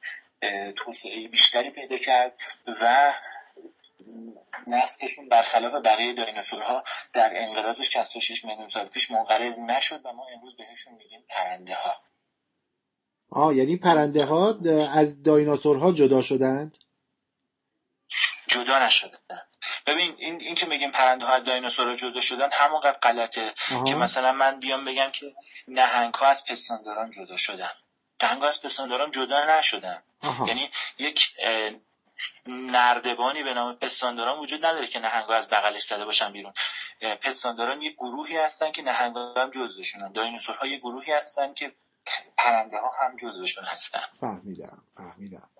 توسعه 0.77 1.29
بیشتری 1.29 1.71
پیدا 1.71 1.99
کرد 1.99 2.33
و 2.81 3.13
نسلشون 4.67 5.29
برخلاف 5.29 5.73
بقیه 5.85 6.13
دایناسورها 6.13 6.85
در 7.13 7.33
انقراض 7.43 7.83
66 7.83 8.45
میلیون 8.45 8.69
سال 8.69 8.89
پیش 8.89 9.11
منقرض 9.11 9.59
نشد 9.59 10.01
و 10.07 10.13
ما 10.13 10.27
امروز 10.35 10.57
بهشون 10.57 10.95
میگیم 10.95 11.25
پرنده 11.29 11.75
ها 11.75 11.95
آه 13.31 13.57
یعنی 13.57 13.77
پرنده 13.77 14.25
ها 14.25 14.59
از 14.93 15.23
دایناسورها 15.23 15.93
جدا 15.93 16.21
شدند؟ 16.21 16.79
جدا 18.49 18.87
نشدن. 18.87 19.19
ببین 19.87 20.15
این, 20.19 20.41
این 20.41 20.55
که 20.55 20.67
میگیم 20.67 20.91
پرنده 20.91 21.27
ها 21.27 21.33
از 21.33 21.45
دایناسورها 21.45 21.95
جدا 21.95 22.21
شدن 22.21 22.49
همونقدر 22.53 22.99
غلطه 22.99 23.55
که 23.87 23.95
مثلا 23.95 24.33
من 24.33 24.61
بیام 24.61 24.85
بگم 24.85 25.11
که 25.13 25.35
نهنگ 25.69 26.15
ها 26.15 26.27
از 26.27 26.45
پستانداران 26.47 27.11
جدا 27.11 27.37
شدن. 27.37 27.71
نهنگ 28.23 28.42
ها 28.42 28.49
از 28.49 28.62
پستانداران 28.62 29.11
جدا 29.11 29.59
نشدن. 29.59 30.02
یعنی 30.47 30.71
یک 30.99 31.35
نردبانی 32.47 33.42
به 33.42 33.54
نام 33.54 33.75
پستانداران 33.75 34.38
وجود 34.38 34.66
نداره 34.66 34.87
که 34.87 34.99
نهنگ 34.99 35.30
از 35.30 35.50
بغلش 35.50 35.83
زده 35.83 36.04
باشن 36.04 36.33
بیرون. 36.33 36.52
پستانداران 37.00 37.83
یک 37.83 37.94
گروهی 37.97 38.37
هستن 38.37 38.73
که 38.73 38.83
نهنگ 38.83 39.16
هم 39.37 39.50
جزوشونن. 39.50 40.12
دایناسورها 40.12 40.66
یک 40.66 40.80
گروهی 40.80 41.12
هستن 41.12 41.54
که 41.54 41.75
پرنده 42.37 42.78
ها 42.78 42.90
هم 43.00 43.16
جزوشون 43.16 43.64
هستن. 43.64 44.02
فهمیدم 44.21 44.83
فهمیدم. 44.97 45.50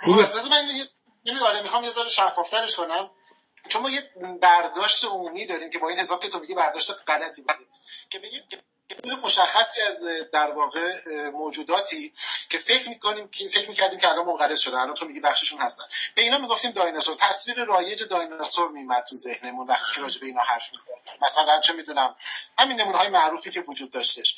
خب 0.00 0.10
من 0.50 1.42
آره 1.42 1.62
می‌خوام 1.62 1.84
یه 1.84 1.90
ذره 1.90 2.08
شفافترش 2.08 2.76
کنم. 2.76 3.10
چون 3.68 3.82
ما 3.82 3.90
یه 3.90 4.10
برداشت 4.42 5.04
عمومی 5.04 5.46
داریم 5.46 5.70
که 5.70 5.78
با 5.78 5.88
این 5.88 5.98
حساب 5.98 6.22
که 6.22 6.28
تو 6.28 6.38
میگی 6.38 6.54
برداشت 6.54 6.92
غلطی 7.06 7.42
بوده. 7.42 7.54
که 8.10 8.18
به 8.94 9.16
مشخصی 9.16 9.80
از 9.80 10.04
در 10.32 10.50
واقع 10.50 11.00
موجوداتی 11.30 12.12
که 12.48 12.58
فکر 12.58 12.88
می‌کنیم 12.88 13.28
که 13.28 13.48
فکر 13.48 13.68
می‌کردیم 13.68 13.98
که 13.98 14.08
الان 14.08 14.26
منقرض 14.26 14.58
شدن 14.58 14.78
الان 14.78 14.94
تو 14.94 15.06
میگی 15.06 15.20
بخششون 15.20 15.60
هستن. 15.60 15.84
به 16.14 16.22
اینا 16.22 16.38
می‌گفتیم 16.38 16.70
دایناسور. 16.70 17.16
تصویر 17.20 17.64
رایج 17.64 18.02
دایناسور 18.02 18.68
میمد 18.68 19.04
تو 19.04 19.16
ذهنمون 19.16 19.66
وقتی 19.66 19.94
که 19.94 20.00
راجع 20.00 20.20
به 20.20 20.26
اینا 20.26 20.40
حرف 20.40 20.72
می‌زنیم 20.72 20.96
مثلا 21.22 21.60
چه 21.60 21.72
می‌دونم 21.72 22.14
همین 22.58 22.80
نمونه 22.80 22.98
های 22.98 23.08
معروفی 23.08 23.50
که 23.50 23.60
وجود 23.60 23.90
داشتش. 23.90 24.36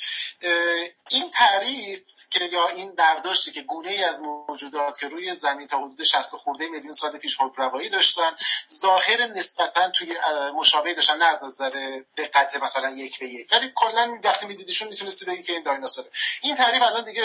این 1.11 1.31
تعریف 1.31 2.03
که 2.31 2.45
یا 2.45 2.69
این 2.69 2.95
برداشتی 2.95 3.53
که 3.53 3.63
گونه 3.63 3.91
ای 3.91 4.05
از 4.05 4.21
موجودات 4.21 4.99
که 4.99 5.09
روی 5.09 5.35
زمین 5.35 5.67
تا 5.67 5.79
حدود 5.79 6.03
60 6.03 6.37
خورده 6.37 6.69
میلیون 6.69 6.93
سال 6.93 7.19
پیش 7.19 7.41
حکمرانی 7.41 7.89
داشتن 7.89 8.37
ظاهر 8.81 9.27
نسبتا 9.27 9.89
توی 9.89 10.17
مشابه 10.55 10.95
داشتن 10.95 11.17
نه 11.17 11.25
از 11.25 11.45
نظر 11.45 12.01
دقت 12.17 12.63
مثلا 12.63 12.91
یک 12.91 13.19
به 13.19 13.29
یک. 13.29 13.49
ولی 13.53 13.73
کلا 13.75 14.19
میدیدیشون 14.45 14.89
می‌تونستی 14.89 15.27
بگی 15.27 15.43
که 15.43 15.53
این 15.53 15.63
دایناسوره. 15.63 16.09
این 16.43 16.55
تعریف 16.55 16.83
الان 16.83 17.05
دیگه 17.05 17.23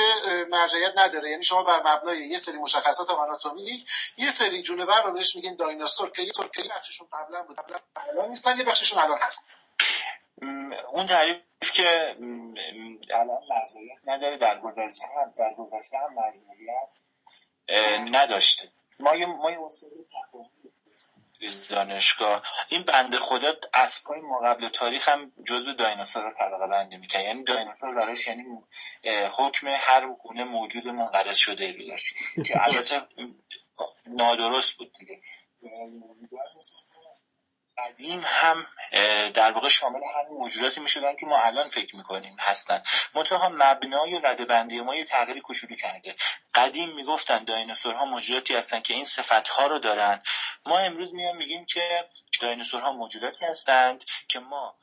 مرجعیت 0.50 0.94
نداره. 0.98 1.30
یعنی 1.30 1.44
شما 1.44 1.64
بر 1.64 1.80
مبنای 1.80 2.18
یه 2.18 2.38
سری 2.38 2.58
مشخصات 2.58 3.10
آناتومیک 3.10 3.86
یه 4.18 4.30
سری 4.30 4.62
جونور 4.62 5.04
رو 5.04 5.12
بهش 5.12 5.36
میگین 5.36 5.56
دایناسور 5.56 6.12
که 6.12 6.22
یه 6.22 6.32
طور 6.32 6.48
که 6.48 6.64
بخششون 6.64 7.08
قبلا 7.14 7.44
بود 7.44 7.60
الان 8.10 8.30
نیستن 8.30 8.58
یه 8.58 8.64
بخششون 8.64 9.00
الان 9.00 9.20
هست 9.22 9.48
اون 10.94 11.08
تعریف 11.08 11.42
که 11.74 12.16
الان 13.14 13.40
مرزیت 13.50 13.98
نداره 14.06 14.38
در 14.38 14.60
گذشته 14.60 15.06
هم 15.16 15.34
در 15.38 15.54
گذشته 15.58 15.98
هم 15.98 16.14
مرزیت 16.14 16.50
نداشته. 18.12 18.72
ما 19.00 19.16
یه 19.16 19.26
ما 19.26 19.52
یه 19.52 19.58
دانشگاه. 21.70 22.44
این 22.70 22.84
بنده 22.84 23.18
خدا 23.18 23.54
اسبای 23.74 24.22
ما 24.22 24.40
قبل 24.40 24.70
تاریخ 24.70 25.10
هم 25.10 25.32
جزء 25.48 25.74
دایناسور 25.74 26.24
رو 26.24 26.32
طبقه 26.32 26.68
بندی 26.68 26.98
می‌کنه 26.98 27.24
یعنی 27.24 27.44
دایناسور 27.44 27.96
براش 27.96 28.28
یعنی 28.28 28.44
حکم 29.38 29.68
هر 29.68 30.08
گونه 30.08 30.44
موجود 30.44 30.88
منقرض 30.88 31.38
شده 31.38 31.72
رو 31.72 31.88
داشت. 31.88 32.16
که 32.46 32.68
البته 32.68 33.02
نادرست 34.08 34.78
بود 34.78 34.94
دیگه. 35.00 35.22
قدیم 37.88 38.22
هم 38.26 38.68
در 39.34 39.52
واقع 39.52 39.70
شامل 39.70 40.00
همین 40.16 40.40
موجوداتی 40.40 40.82
می‌شدن 40.82 41.16
که 41.16 41.26
ما 41.26 41.38
الان 41.38 41.70
فکر 41.70 41.96
می‌کنیم 41.96 42.36
هستن. 42.40 42.84
منتها 43.16 43.50
مبنای 43.50 44.20
رده 44.24 44.46
بندی 44.46 44.82
ما 44.82 44.96
یه 44.96 45.06
تغییری 45.06 45.42
کوچولو 45.42 45.76
کرده. 45.76 46.16
قدیم 46.56 46.96
می‌گفتن 46.96 47.44
دایناسورها 47.44 48.06
موجوداتی 48.06 48.56
هستن 48.56 48.80
که 48.80 48.94
این 48.94 49.06
ها 49.58 49.66
رو 49.68 49.80
دارن. 49.80 50.22
ما 50.68 50.80
امروز 50.80 51.14
میام 51.14 51.38
میگیم 51.38 51.66
که 51.66 52.06
دایناسورها 52.42 52.92
موجوداتی 52.92 53.46
هستند 53.46 54.04
که 54.28 54.40
ما 54.40 54.76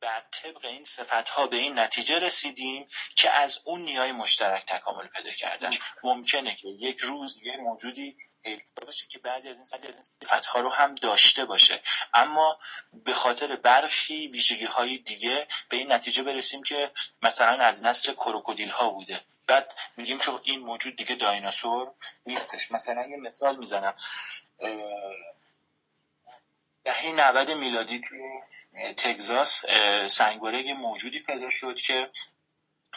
بر 0.00 0.22
طبق 0.30 0.64
این 0.64 0.84
صفت 0.84 1.28
ها 1.28 1.46
به 1.46 1.56
این 1.56 1.78
نتیجه 1.78 2.18
رسیدیم 2.18 2.88
که 3.16 3.30
از 3.30 3.62
اون 3.64 3.80
نیای 3.80 4.12
مشترک 4.12 4.66
تکامل 4.66 5.06
پیدا 5.06 5.30
کردن. 5.30 5.70
ممکنه 6.04 6.54
که 6.54 6.68
یک 6.68 6.98
روز 6.98 7.38
یه 7.42 7.56
موجودی 7.56 8.16
باشه 8.86 9.06
که 9.06 9.18
بعضی 9.18 9.48
از 9.48 9.56
این 9.56 9.92
صفت 10.24 10.46
ها 10.46 10.60
رو 10.60 10.70
هم 10.70 10.94
داشته 10.94 11.44
باشه. 11.44 11.80
اما 12.14 12.58
به 13.04 13.12
خاطر 13.12 13.56
برخی 13.56 14.28
ویژگی 14.28 14.64
های 14.64 14.98
دیگه 14.98 15.46
به 15.68 15.76
این 15.76 15.92
نتیجه 15.92 16.22
برسیم 16.22 16.62
که 16.62 16.90
مثلا 17.22 17.64
از 17.64 17.84
نسل 17.84 18.12
کروکودیل 18.12 18.68
ها 18.68 18.90
بوده. 18.90 19.20
بعد 19.46 19.74
میگیم 19.96 20.18
که 20.18 20.30
این 20.44 20.60
موجود 20.60 20.96
دیگه 20.96 21.14
دایناسور 21.14 21.92
نیستش. 22.26 22.72
مثلا 22.72 23.06
یه 23.06 23.16
مثال 23.16 23.56
می‌زنم. 23.56 23.94
دهه 26.88 27.12
90 27.12 27.50
میلادی 27.50 28.00
توی 28.00 28.20
تگزاس 28.94 29.64
سنگبرگ 30.06 30.70
موجودی 30.70 31.18
پیدا 31.18 31.50
شد 31.50 31.76
که 31.76 32.10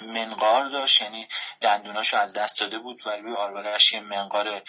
منقار 0.02 0.70
داشت 0.70 1.02
یعنی 1.02 1.28
دندوناشو 1.62 2.18
از 2.18 2.34
دست 2.34 2.60
داده 2.60 2.80
بود 2.80 3.08
و 3.08 3.10
روی 3.10 3.36
آروارش 3.36 3.94
یه 3.94 4.00
منقار 4.00 4.62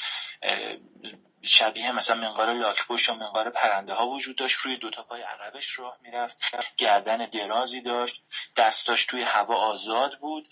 شبیه 1.43 1.93
مثلا 1.93 2.17
منقار 2.17 2.53
لاکپشت 2.53 3.09
و 3.11 3.15
منقار 3.15 3.51
پرنده 3.51 3.95
ها 3.95 4.07
وجود 4.07 4.37
داشت. 4.37 4.59
روی 4.59 4.77
دوتا 4.77 5.03
پای 5.03 5.23
عقبش 5.23 5.79
راه 5.79 5.99
می‌رفت. 6.03 6.39
گردن 6.77 7.27
درازی 7.27 7.81
داشت. 7.81 8.25
دستاش 8.57 9.07
توی 9.07 9.23
هوا 9.23 9.57
آزاد 9.57 10.19
بود. 10.19 10.49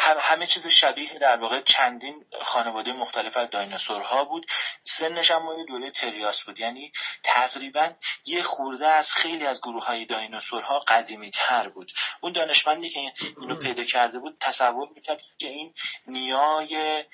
همه 0.00 0.46
چیز 0.46 0.66
شبیه 0.66 1.18
در 1.18 1.36
واقع 1.36 1.60
چندین 1.60 2.24
خانواده 2.40 2.92
مختلف 2.92 3.36
از 3.36 3.50
دایناسورها 3.50 4.24
بود. 4.24 4.46
سنش 4.82 5.30
هم 5.30 5.42
مال 5.42 5.66
دوره 5.66 5.90
تریاس 5.90 6.42
بود. 6.42 6.60
یعنی 6.60 6.92
تقریبا 7.22 7.90
یه 8.26 8.42
خورده 8.42 8.86
از 8.86 9.14
خیلی 9.14 9.46
از 9.46 9.60
گروه 9.60 9.84
های 9.84 10.04
دایناسورها 10.04 10.78
قدیمی 10.78 11.30
تر 11.30 11.68
بود. 11.68 11.92
اون 12.20 12.32
دانشمندی 12.32 12.88
که 12.88 13.12
اینو 13.40 13.56
پیدا 13.56 13.84
کرده 13.84 14.18
بود 14.18 14.36
تصور 14.40 14.88
می‌کرد 14.94 15.22
که 15.38 15.48
این 15.48 15.74
نیای 16.06 17.04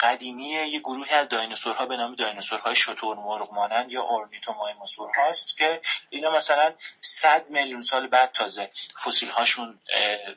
قدیمی 0.00 0.44
یه 0.44 0.80
گروهی 0.80 1.14
از 1.14 1.28
دایناسورها 1.28 1.86
به 1.86 1.96
نام 1.96 2.14
دایناسورهای 2.14 2.76
شتور 2.76 3.16
مرغ 3.16 3.54
مانند 3.54 3.92
یا 3.92 4.02
اورنیتومایموسور 4.02 5.10
هاست 5.16 5.56
که 5.56 5.80
اینا 6.10 6.30
مثلا 6.30 6.74
100 7.00 7.50
میلیون 7.50 7.82
سال 7.82 8.06
بعد 8.06 8.32
تازه 8.32 8.70
فسیل 9.04 9.28
هاشون 9.28 9.80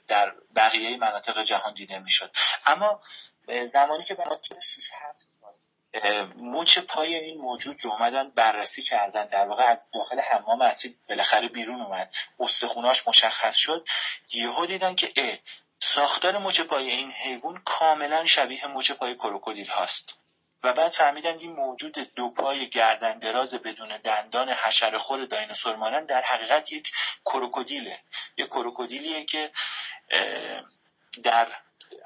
در 0.08 0.34
بقیه 0.56 0.98
مناطق 0.98 1.44
جهان 1.44 1.74
دیده 1.74 2.00
می‌شد. 2.00 2.32
اما 2.66 3.02
زمانی 3.74 4.06
که 4.06 4.14
برای 4.16 4.38
مچ 6.38 6.80
پای 6.80 7.16
این 7.16 7.42
موجود 7.42 7.86
رو 7.86 7.92
اومدن 7.92 8.30
بررسی 8.30 8.84
کردن 8.84 9.26
در 9.26 9.48
واقع 9.48 9.64
از 9.64 9.88
داخل 9.94 10.20
حمام 10.20 10.62
اصلی 10.62 10.98
بالاخره 11.10 11.48
بیرون 11.48 11.82
اومد. 11.82 12.14
استخوناش 12.40 13.08
مشخص 13.08 13.56
شد. 13.56 13.88
یهو 14.34 14.66
دیدن 14.66 14.96
که 14.96 15.12
ساختار 15.84 16.38
مچ 16.38 16.62
پای 16.62 16.90
این 16.90 17.12
حیوان 17.12 17.62
کاملا 17.66 18.26
شبیه 18.26 18.68
مچ 18.68 18.92
پای 18.92 19.16
کروکودیل 19.16 19.68
هاست. 19.68 20.18
و 20.64 20.74
بعد 20.74 20.92
فهمیدن 20.92 21.38
این 21.38 21.52
موجود 21.52 21.98
دو 22.16 22.30
پای 22.30 22.70
گردن 22.70 23.20
دراز 23.20 23.56
بدون 23.56 23.98
دندان 23.98 24.50
حشره 24.50 24.98
خور 24.98 25.26
دایناسور 25.26 25.76
مانند 25.76 26.10
در 26.10 26.22
حقیقت 26.22 26.72
یک 26.72 26.92
کروکودیله. 27.26 28.00
یک 28.38 28.48
کروکودیلیه 28.48 29.26
که 29.26 29.52
در 31.24 31.52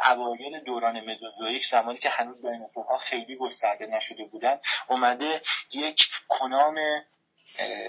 اوایل 0.06 0.64
دوران 0.64 1.00
مزوزویک 1.00 1.68
زمانی 1.68 1.98
که 1.98 2.10
هنوز 2.10 2.42
دایناسورها 2.42 2.98
خیلی 2.98 3.36
گسترده 3.36 3.86
نشده 3.86 4.26
بودن 4.26 4.60
اومده 4.88 5.42
یک 5.74 6.10
کنام 6.28 6.76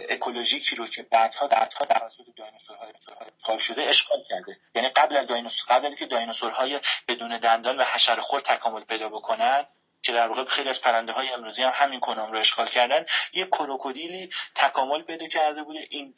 اکولوژیکی 0.08 0.76
رو 0.76 0.86
که 0.86 1.02
بعدها 1.02 1.46
بعدها 1.46 1.84
توسط 1.84 2.24
دایناسورهای 2.36 2.92
اشغال 3.38 3.58
شده 3.58 3.82
اشغال 3.82 4.18
کرده. 4.28 4.56
یعنی 4.74 4.88
قبل 4.88 5.16
از 5.16 5.26
دایناسور 5.26 5.76
قبل 5.76 5.86
از 5.86 5.96
که 5.96 6.06
دایناسورهای 6.06 6.80
بدون 7.08 7.38
دندان 7.38 7.76
و 7.76 7.84
حشره 7.84 8.20
خور 8.20 8.40
تکامل 8.40 8.80
پیدا 8.80 9.08
بکنن 9.08 9.66
که 10.02 10.12
در 10.12 10.28
واقع 10.28 10.44
خیلی 10.44 10.68
از 10.68 10.80
پرنده 10.80 11.12
های 11.12 11.28
امروزی 11.28 11.62
هم 11.62 11.72
همین 11.74 12.00
کنام 12.00 12.32
رو 12.32 12.38
اشغال 12.38 12.66
کردن 12.66 13.04
یه 13.32 13.46
کروکودیلی 13.46 14.30
تکامل 14.54 15.02
پیدا 15.02 15.26
کرده 15.26 15.62
بوده. 15.62 15.86
این 15.90 16.14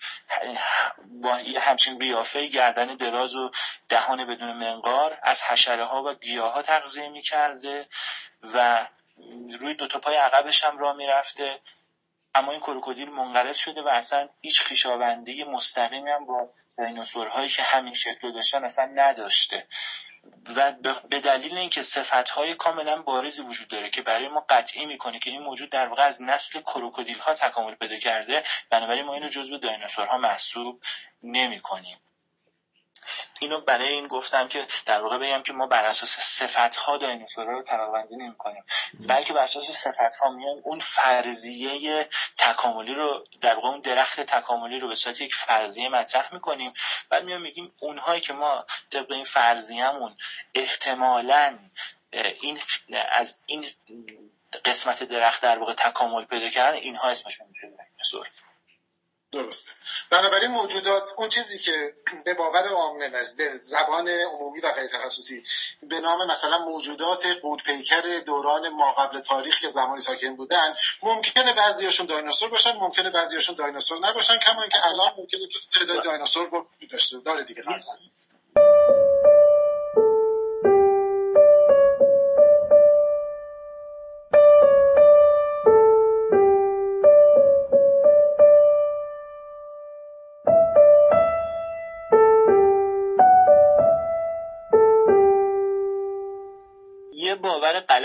با 1.06 1.40
یه 1.40 1.60
همچین 1.60 1.98
قیافه 1.98 2.46
گردن 2.46 2.86
دراز 2.86 3.34
و 3.34 3.50
دهان 3.88 4.24
بدون 4.24 4.52
منقار 4.52 5.18
از 5.22 5.42
حشره 5.42 5.84
ها 5.84 6.02
و 6.02 6.14
گیاه 6.14 6.52
ها 6.52 6.62
تغذیه 6.62 7.08
می 7.08 7.22
کرده 7.22 7.88
و 8.54 8.86
روی 9.60 9.74
دو 9.74 9.86
تا 9.86 9.98
پای 9.98 10.16
عقبش 10.16 10.64
هم 10.64 10.78
راه 10.78 10.96
می‌رفته. 10.96 11.60
اما 12.34 12.52
این 12.52 12.60
کروکودیل 12.60 13.10
منقرض 13.10 13.56
شده 13.56 13.82
و 13.82 13.88
اصلا 13.88 14.28
هیچ 14.42 14.60
خیشاوندی 14.60 15.44
مستقیمی 15.44 16.10
هم 16.10 16.26
با 16.26 16.50
دایناسورهایی 16.78 17.48
که 17.48 17.62
همین 17.62 17.94
شکل 17.94 18.18
رو 18.22 18.32
داشتن 18.32 18.64
اصلا 18.64 18.84
نداشته. 18.94 19.66
و 20.56 20.72
به 21.10 21.20
دلیل 21.20 21.58
اینکه 21.58 21.82
های 22.34 22.54
کاملا 22.54 23.02
بارزی 23.02 23.42
وجود 23.42 23.68
داره 23.68 23.90
که 23.90 24.02
برای 24.02 24.28
ما 24.28 24.46
قطعی 24.48 24.86
می‌کنه 24.86 25.18
که 25.18 25.30
این 25.30 25.42
موجود 25.42 25.70
در 25.70 25.88
واقع 25.88 26.02
از 26.02 26.22
نسل 26.22 26.60
کروکودیل 26.60 27.18
ها 27.18 27.34
تکامل 27.34 27.74
پیدا 27.74 27.96
کرده 27.96 28.42
بنابراین 28.70 29.04
ما 29.04 29.14
اینو 29.14 29.28
جزو 29.28 29.58
دایناسورها 29.58 30.18
محسوب 30.18 30.82
نمی‌کنیم. 31.22 31.98
اینو 33.40 33.60
برای 33.60 33.88
این 33.88 34.06
گفتم 34.06 34.48
که 34.48 34.66
در 34.84 35.02
واقع 35.02 35.18
بگم 35.18 35.42
که 35.42 35.52
ما 35.52 35.66
بر 35.66 35.84
اساس 35.84 36.18
صفت 36.18 36.76
ها 36.76 36.96
دایناسورها 36.96 37.52
رو 37.52 37.62
طبقه 37.62 38.16
نمی 38.16 38.36
کنیم 38.36 38.64
بلکه 39.00 39.32
بر 39.32 39.44
اساس 39.44 39.64
صفت 39.84 40.16
ها 40.20 40.30
میایم 40.30 40.62
اون 40.64 40.78
فرضیه 40.78 42.08
تکاملی 42.38 42.94
رو 42.94 43.26
در 43.40 43.54
واقع 43.54 43.68
اون 43.68 43.80
درخت 43.80 44.20
تکاملی 44.20 44.78
رو 44.78 44.88
به 44.88 44.94
صورت 44.94 45.20
یک 45.20 45.34
فرضیه 45.34 45.88
مطرح 45.88 46.34
می‌کنیم. 46.34 46.72
بعد 47.08 47.24
میام 47.24 47.42
میگیم 47.42 47.72
اونهایی 47.80 48.20
که 48.20 48.32
ما 48.32 48.66
طبق 48.90 49.12
این 49.12 49.24
فرضیه‌مون 49.24 50.16
احتمالا 50.54 51.58
این 52.40 52.58
از 53.10 53.42
این 53.46 53.66
قسمت 54.64 55.02
درخت 55.02 55.42
در 55.42 55.58
واقع 55.58 55.72
تکامل 55.72 56.24
پیدا 56.24 56.48
کردن 56.48 56.76
اینها 56.76 57.08
اسمشون 57.08 57.48
میشه 57.48 57.68
درسته. 59.32 59.72
بنابراین 60.10 60.50
موجودات 60.50 61.10
اون 61.18 61.28
چیزی 61.28 61.58
که 61.58 61.94
به 62.24 62.34
باور 62.34 62.68
عامه 62.68 63.08
به 63.08 63.54
زبان 63.54 64.08
عمومی 64.08 64.60
و 64.60 64.72
غیر 64.72 64.86
تخصصی 64.86 65.42
به 65.82 66.00
نام 66.00 66.30
مثلا 66.30 66.58
موجودات 66.58 67.26
قودپیکر 67.26 68.00
دوران 68.26 68.68
ما 68.68 68.92
قبل 68.92 69.20
تاریخ 69.20 69.60
که 69.60 69.68
زمانی 69.68 70.00
ساکن 70.00 70.36
بودن 70.36 70.76
ممکنه 71.02 71.52
بعضیاشون 71.52 72.06
دایناسور 72.06 72.50
باشن 72.50 72.72
ممکنه 72.76 73.10
بعضیاشون 73.10 73.56
دایناسور 73.56 73.98
نباشن 74.08 74.38
کما 74.38 74.60
اینکه 74.60 74.86
الان 74.86 75.12
ممکنه 75.18 75.40
تعداد 75.72 76.04
دایناسور 76.04 76.46
وجود 76.46 76.90
داشته 76.90 77.20
داره 77.20 77.44
دیگه 77.44 77.62
قطعا. 77.62 77.94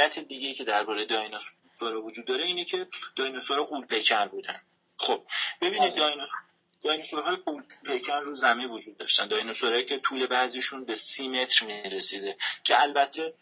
غلط 0.04 0.20
دیگه 0.20 0.54
که 0.54 0.64
درباره 0.64 1.06
دایناسور 1.06 1.96
وجود 2.04 2.26
داره 2.26 2.44
اینه 2.44 2.66
که 2.66 2.88
دایناسورها 3.16 3.64
قول 3.64 3.86
پیکر 3.86 4.28
بودن. 4.28 4.62
خب 4.98 5.24
ببینید 5.62 5.96
دایناسور 5.96 6.40
دایناسورهای 6.84 7.36
قول 7.36 7.64
پیکر 7.86 8.20
رو 8.20 8.36
زمین 8.36 8.70
وجود 8.70 8.98
داشتن. 8.98 9.28
دایناسورهایی 9.28 9.86
که 9.86 9.98
طول 9.98 10.26
بعضیشون 10.26 10.86
به 10.86 10.96
سی 10.96 11.28
متر 11.28 11.66
می‌رسیده 11.66 12.38
که 12.64 12.82
البته 12.82 13.34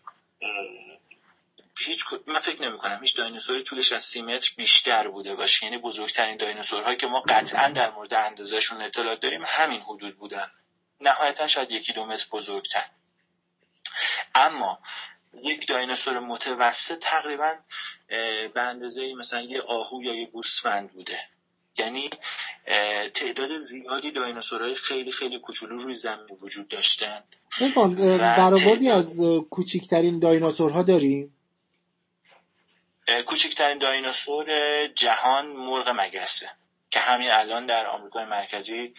هیچ 1.79 2.05
من 2.27 2.39
فکر 2.39 2.61
نمی 2.61 2.77
کنم 2.77 2.99
هیچ 3.01 3.17
دایناسوری 3.17 3.63
طولش 3.63 3.91
از 3.91 4.03
سی 4.03 4.21
متر 4.21 4.51
بیشتر 4.57 5.07
بوده 5.07 5.35
باشه. 5.35 5.65
یعنی 5.65 5.77
بزرگترین 5.77 6.37
دایناسورهایی 6.37 6.97
که 6.97 7.07
ما 7.07 7.21
قطعا 7.21 7.69
در 7.69 7.91
مورد 7.91 8.13
اندازهشون 8.13 8.81
اطلاع 8.81 9.15
داریم 9.15 9.41
همین 9.45 9.81
حدود 9.81 10.17
بودن. 10.17 10.51
نهایتا 11.01 11.47
شاید 11.47 11.71
یکی 11.71 11.93
دو 11.93 12.05
متر 12.05 12.27
بزرگتر. 12.31 12.85
اما 14.35 14.79
یک 15.43 15.67
دایناسور 15.67 16.19
متوسط 16.19 16.99
تقریبا 16.99 17.51
به 18.53 18.61
اندازه 18.61 19.13
مثلا 19.13 19.41
یه 19.41 19.61
آهو 19.61 20.03
یا 20.03 20.13
یه 20.13 20.25
گوسفند 20.25 20.91
بوده. 20.91 21.19
یعنی 21.77 22.09
تعداد 23.13 23.57
زیادی 23.57 24.11
دایناسورهای 24.11 24.75
خیلی 24.75 25.11
خیلی 25.11 25.39
کوچولو 25.39 25.75
روی 25.75 25.95
زمین 25.95 26.37
وجود 26.41 26.67
داشتن. 26.67 27.23
برآوردی 28.19 28.89
از 28.89 29.15
کوچکترین 29.49 30.19
دایناسورها 30.19 30.83
داریم؟ 30.83 31.37
کوچکترین 33.25 33.77
دایناسور 33.77 34.47
جهان 34.87 35.47
مرغ 35.47 35.89
مگسه 35.99 36.51
که 36.91 36.99
همین 36.99 37.31
الان 37.31 37.65
در 37.65 37.87
آمریکای 37.87 38.25
مرکزی 38.25 38.93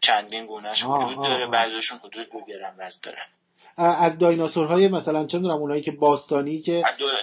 چندین 0.00 0.46
گونهش 0.46 0.84
وجود 0.84 1.24
داره 1.24 1.46
بعضیشون 1.46 1.98
حدود 1.98 2.30
دو 2.30 2.44
گرم 2.48 2.74
وزن 2.78 3.00
دارن 3.02 3.26
از 3.76 4.18
دایناسورهای 4.18 4.88
مثلا 4.88 5.26
چه 5.26 5.38
می‌دونم 5.38 5.56
اونایی 5.56 5.82
که 5.82 5.90
باستانی 5.90 6.60
که 6.60 6.82
از 6.86 6.96
دوران, 6.98 7.20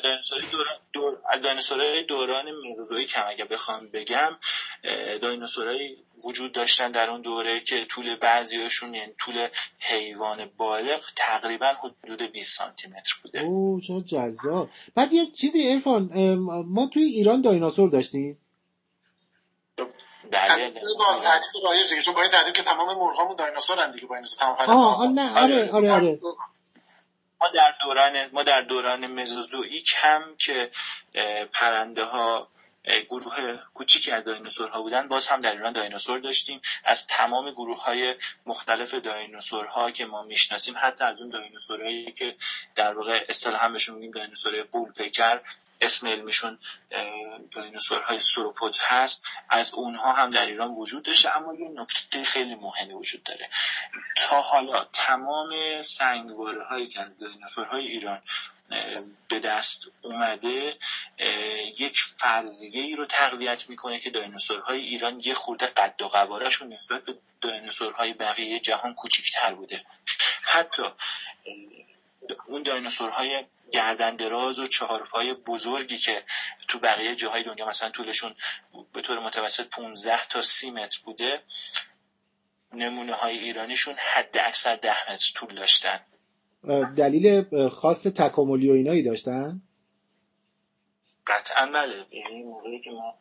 دور... 0.94 1.18
از 1.30 1.42
دایناسورهای 1.42 2.04
دوران 2.04 2.46
مزوزویک 2.70 3.14
هم 3.16 3.26
اگه 3.28 3.46
بخوام 3.46 3.88
بگم 3.94 4.38
دایناسورهایی 5.22 5.98
وجود 6.26 6.52
داشتن 6.52 6.92
در 6.92 7.10
اون 7.10 7.22
دوره 7.22 7.60
که 7.60 7.86
طول 7.86 8.16
بعضیاشون 8.16 8.94
یعنی 8.94 9.12
طول 9.20 9.48
حیوان 9.80 10.38
بالغ 10.58 11.00
تقریبا 11.16 11.72
حدود 12.04 12.22
20 12.22 12.58
سانتی 12.58 12.88
متر 12.88 13.16
بوده. 13.24 13.42
اوه 13.42 13.82
چه 13.82 14.02
جذاب. 14.02 14.70
بعد 14.96 15.14
یه 15.14 15.26
چیزی 15.26 15.68
ارفان 15.68 16.34
ما 16.66 16.88
توی 16.88 17.04
ایران 17.04 17.42
دایناسور 17.42 17.90
داشتیم؟ 17.90 18.38
بله 20.32 20.74
با 21.00 21.20
تعریف 21.20 21.52
رایج 21.64 21.90
دیگه 21.90 22.02
چون 22.02 22.14
با 22.14 22.22
این 22.22 22.32
تعریف 22.32 22.54
که 22.54 22.64
تمام 22.64 22.98
مرغامون 22.98 23.36
دایناسورن 23.36 23.92
دیگه 23.92 24.08
با 24.08 24.16
این 24.16 24.26
تمام 24.40 24.56
آه 24.60 25.08
نه 25.08 25.40
آره 25.44 25.72
آره 25.74 25.94
آره 25.94 26.18
ما 27.42 27.48
در 27.54 27.74
دوران 27.84 28.30
ما 28.34 28.44
در 28.44 28.62
دوران 28.62 29.08
مزوزوئیک 29.08 29.96
هم 29.98 30.36
که 30.38 30.72
پرنده 31.54 32.04
ها 32.04 32.50
گروه 33.10 33.36
کوچیکی 33.74 34.12
از 34.12 34.24
دایناسورها 34.24 34.82
بودن. 34.82 35.08
باز 35.08 35.28
هم 35.28 35.40
در 35.40 35.52
ایران 35.52 35.74
دایناسور 35.74 36.20
داشتیم. 36.20 36.62
از 36.84 37.08
تمام 37.08 37.52
گروه 37.52 37.84
های 37.84 38.16
مختلف 38.46 38.94
دایناسورها 38.94 39.92
که 39.92 40.06
ما 40.06 40.24
می‌شناسیم 40.24 40.76
حتی 40.78 41.04
از 41.06 41.22
اون 41.22 41.30
دایناسورهایی 41.30 42.12
که 42.12 42.36
در 42.76 42.94
واقع 42.94 43.26
اصطلاحا 43.30 43.70
بهشون 43.70 43.96
میگیم 43.96 44.12
دایناسورهای 44.12 44.64
قول 44.64 44.92
پیکر 44.92 45.42
اسم 45.82 46.08
علمیشون 46.08 46.60
دایناسورهای 47.52 48.20
سوروپود 48.20 48.78
هست. 48.80 49.26
از 49.50 49.74
اونها 49.74 50.14
هم 50.14 50.30
در 50.30 50.46
ایران 50.46 50.70
وجود 50.70 51.04
داشته 51.04 51.36
اما 51.36 51.56
یه 51.56 51.70
نکته 51.70 52.24
خیلی 52.24 52.56
مهمی 52.56 52.94
وجود 52.94 53.24
داره. 53.24 53.50
تا 54.16 54.42
حالا 54.42 54.86
تمام 54.94 55.82
سنگواره 55.82 56.64
هایی 56.64 56.88
که 56.88 57.00
دایناسورهای 57.20 57.88
ایران 57.88 58.22
به 59.28 59.40
دست 59.40 59.84
اومده 60.02 60.76
یک 61.78 62.00
فرضیه 62.00 62.82
ای 62.82 62.96
رو 62.96 63.06
تقویت 63.06 63.70
می‌کنه 63.70 64.00
که 64.00 64.10
دایناسورهای 64.10 64.80
ایران 64.80 65.22
یه 65.26 65.34
خورده 65.34 65.66
قد 65.66 66.02
و 66.02 66.08
قوارشون 66.08 66.74
نسبت 66.74 67.06
به 67.06 67.18
دایناسورهای 67.42 68.14
بقیه 68.14 68.60
جهان 68.60 68.94
کوچکتر 68.94 69.54
بوده. 69.54 69.86
حتی 70.42 70.84
اون 72.46 72.64
دایناسورهای 72.64 73.46
گردن 73.72 74.16
دراز 74.16 74.60
و 74.60 74.68
چهارپای 74.68 75.34
بزرگی 75.34 75.98
که 75.98 76.24
تو 76.68 76.80
بقیه 76.80 77.16
جاهای 77.16 77.44
دنیا 77.44 77.66
مثلا 77.66 77.90
طولشون 77.90 78.36
به 78.94 79.02
طور 79.02 79.20
متوسط 79.20 79.68
15 79.68 80.26
تا 80.26 80.42
30 80.42 80.72
متر 80.72 81.00
بوده 81.04 81.44
نمونه 82.74 83.14
های 83.14 83.38
ایرانیشون 83.40 83.96
حد 83.96 84.38
اکثر 84.38 84.76
10 84.76 85.12
متر 85.12 85.32
طول 85.36 85.56
داشتن. 85.56 86.00
دلیل 86.98 87.44
خاص 87.70 88.04
تکاملی 88.04 88.70
و 88.70 88.74
اینایی 88.74 89.04
داشتن؟ 89.04 89.62
قطعا 91.28 91.66
بله. 91.66 92.06
یعنی 92.12 92.44
موقعی 92.44 92.80
که 92.80 92.92
ما 92.92 93.16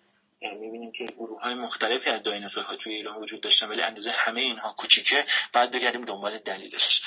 می‌بینیم 0.61 0.92
که 0.92 1.04
گروه 1.04 1.40
های 1.40 1.54
مختلفی 1.54 2.11
از 2.11 2.22
دایناسورها 2.22 2.76
توی 2.76 2.94
ایران 2.94 3.22
وجود 3.22 3.40
داشتن 3.40 3.68
ولی 3.68 3.82
اندازه 3.82 4.11
همه 4.11 4.40
اینها 4.40 4.72
کوچیکه 4.72 5.24
باید 5.52 5.70
بگردیم 5.70 6.04
دنبال 6.04 6.38
دلیلش. 6.38 7.02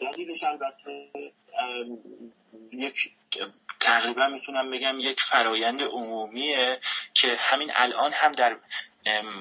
دلیلش 0.00 0.44
البته 0.44 1.10
یک 2.72 3.10
تقریبا 3.80 4.26
می‌تونم 4.26 4.70
بگم 4.70 4.98
یک 5.00 5.20
فرایند 5.20 5.82
عمومیه 5.82 6.78
که 7.14 7.28
همین 7.38 7.70
الان 7.74 8.10
هم 8.14 8.32
در 8.32 8.56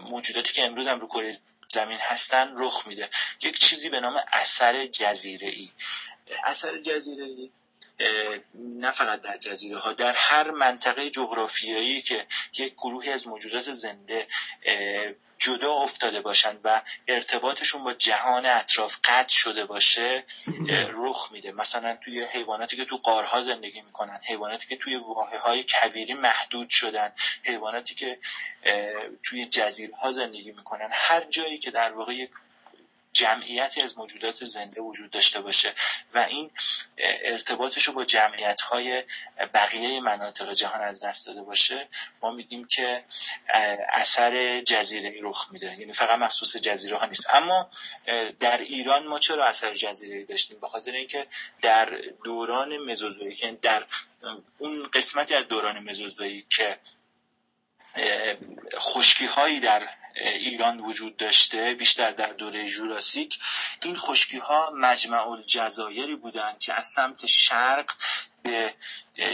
موجوداتی 0.10 0.53
که 0.53 0.63
امروز 0.63 0.88
هم 0.88 0.99
رو 0.99 1.08
کره 1.08 1.32
زمین 1.67 1.97
هستن 2.02 2.54
رخ 2.58 2.88
میده. 2.88 3.10
یک 3.41 3.60
چیزی 3.60 3.89
به 3.89 3.99
نام 3.99 4.15
اثر 4.34 4.86
جزیره 4.86 5.47
ای 5.47 5.71
اثر 6.43 6.78
جزیره 6.82 7.26
ای 7.26 7.52
نه 8.56 8.91
فقط 8.91 9.21
در 9.21 9.38
جزیره 9.38 9.80
ها 9.80 9.93
در 9.93 10.13
هر 10.13 10.52
منطقه 10.52 11.10
جغرافیایی 11.10 12.02
که 12.02 12.28
یک 12.58 12.73
گروهی 12.73 13.10
از 13.10 13.28
موجودات 13.28 13.71
زنده 13.71 14.28
جدا 15.43 15.73
افتاده 15.73 16.21
باشند 16.21 16.60
و 16.63 16.82
ارتباطشون 17.08 17.84
با 17.84 17.93
جهان 17.93 18.45
اطراف 18.45 18.97
قطع 19.03 19.36
شده 19.36 19.65
باشه 19.65 20.25
رخ 20.93 21.29
میده. 21.32 21.51
مثلا 21.51 21.97
توی 22.03 22.23
حیواناتی 22.23 22.75
که 22.75 22.86
تو 22.86 22.97
قارها 22.97 23.41
زندگی 23.41 23.82
می‌کنن 23.82 24.19
حیواناتی 24.23 24.67
که 24.67 24.75
توی 24.75 24.95
واحه 24.95 25.39
های 25.39 25.65
کویری 25.69 26.13
محدود 26.13 26.69
شدن 26.69 27.13
حیواناتی 27.43 27.95
که 27.95 28.19
توی 29.23 29.45
جزیره 29.45 29.95
ها 29.95 30.12
زندگی 30.12 30.51
می‌کنن 30.51 30.89
هر 30.91 31.23
جایی 31.23 31.58
که 31.58 31.71
در 31.71 31.93
واقع 31.93 32.13
یک 32.13 32.32
جمعیتی 33.13 33.82
از 33.82 33.97
موجودات 33.97 34.43
زنده 34.43 34.82
وجود 34.82 35.12
داشته 35.12 35.41
باشه 35.41 35.73
و 36.13 36.17
این 36.17 36.52
ارتباطش 36.97 37.84
رو 37.84 37.93
با 37.93 38.06
جمعیت 38.06 38.62
های 38.62 39.04
بقیه 39.54 39.99
مناطق 39.99 40.52
جهان 40.52 40.82
از 40.82 41.04
دست 41.04 41.28
داده 41.28 41.41
باشه 41.41 41.88
ما 42.21 42.32
میگیم 42.32 42.65
که 42.65 43.04
اثر 43.93 44.62
جزیره 44.62 45.13
رخ 45.21 45.47
میده. 45.52 45.80
یعنی 45.80 45.93
فقط 45.93 46.19
مخصوص 46.19 46.58
جزیره 46.58 46.97
ها 46.97 47.06
نیست. 47.06 47.28
اما 47.34 47.69
در 48.39 48.58
ایران 48.58 49.08
ما 49.08 49.19
چرا 49.19 49.45
اثر 49.45 49.73
جزیره 49.73 50.23
داشتیم؟ 50.23 50.60
به 50.60 50.67
خاطر 50.67 50.91
اینکه 50.91 51.28
در 51.62 52.02
دوران 52.23 52.78
مزوزویی 52.78 53.58
در 53.62 53.86
اون 54.58 54.88
قسمتی 54.93 55.36
از 55.36 55.47
دوران 55.47 55.89
مزوزویی 55.89 56.45
که 56.49 56.80
خشکی 58.78 59.26
هایی 59.26 59.60
در 59.60 59.89
ایران 60.15 60.80
وجود 60.80 61.17
داشته 61.17 61.73
بیشتر 61.73 62.12
در 62.12 62.34
دوره 62.34 62.65
جوراسیک 62.65 63.39
این 63.84 63.97
خشکی 63.97 64.38
ها 64.38 64.71
مجمع 64.76 65.30
الجزایری 65.30 66.15
بودند 66.15 66.60
که 66.60 66.73
از 66.73 66.88
سمت 66.88 67.26
شرق 67.26 67.93
به 68.43 68.73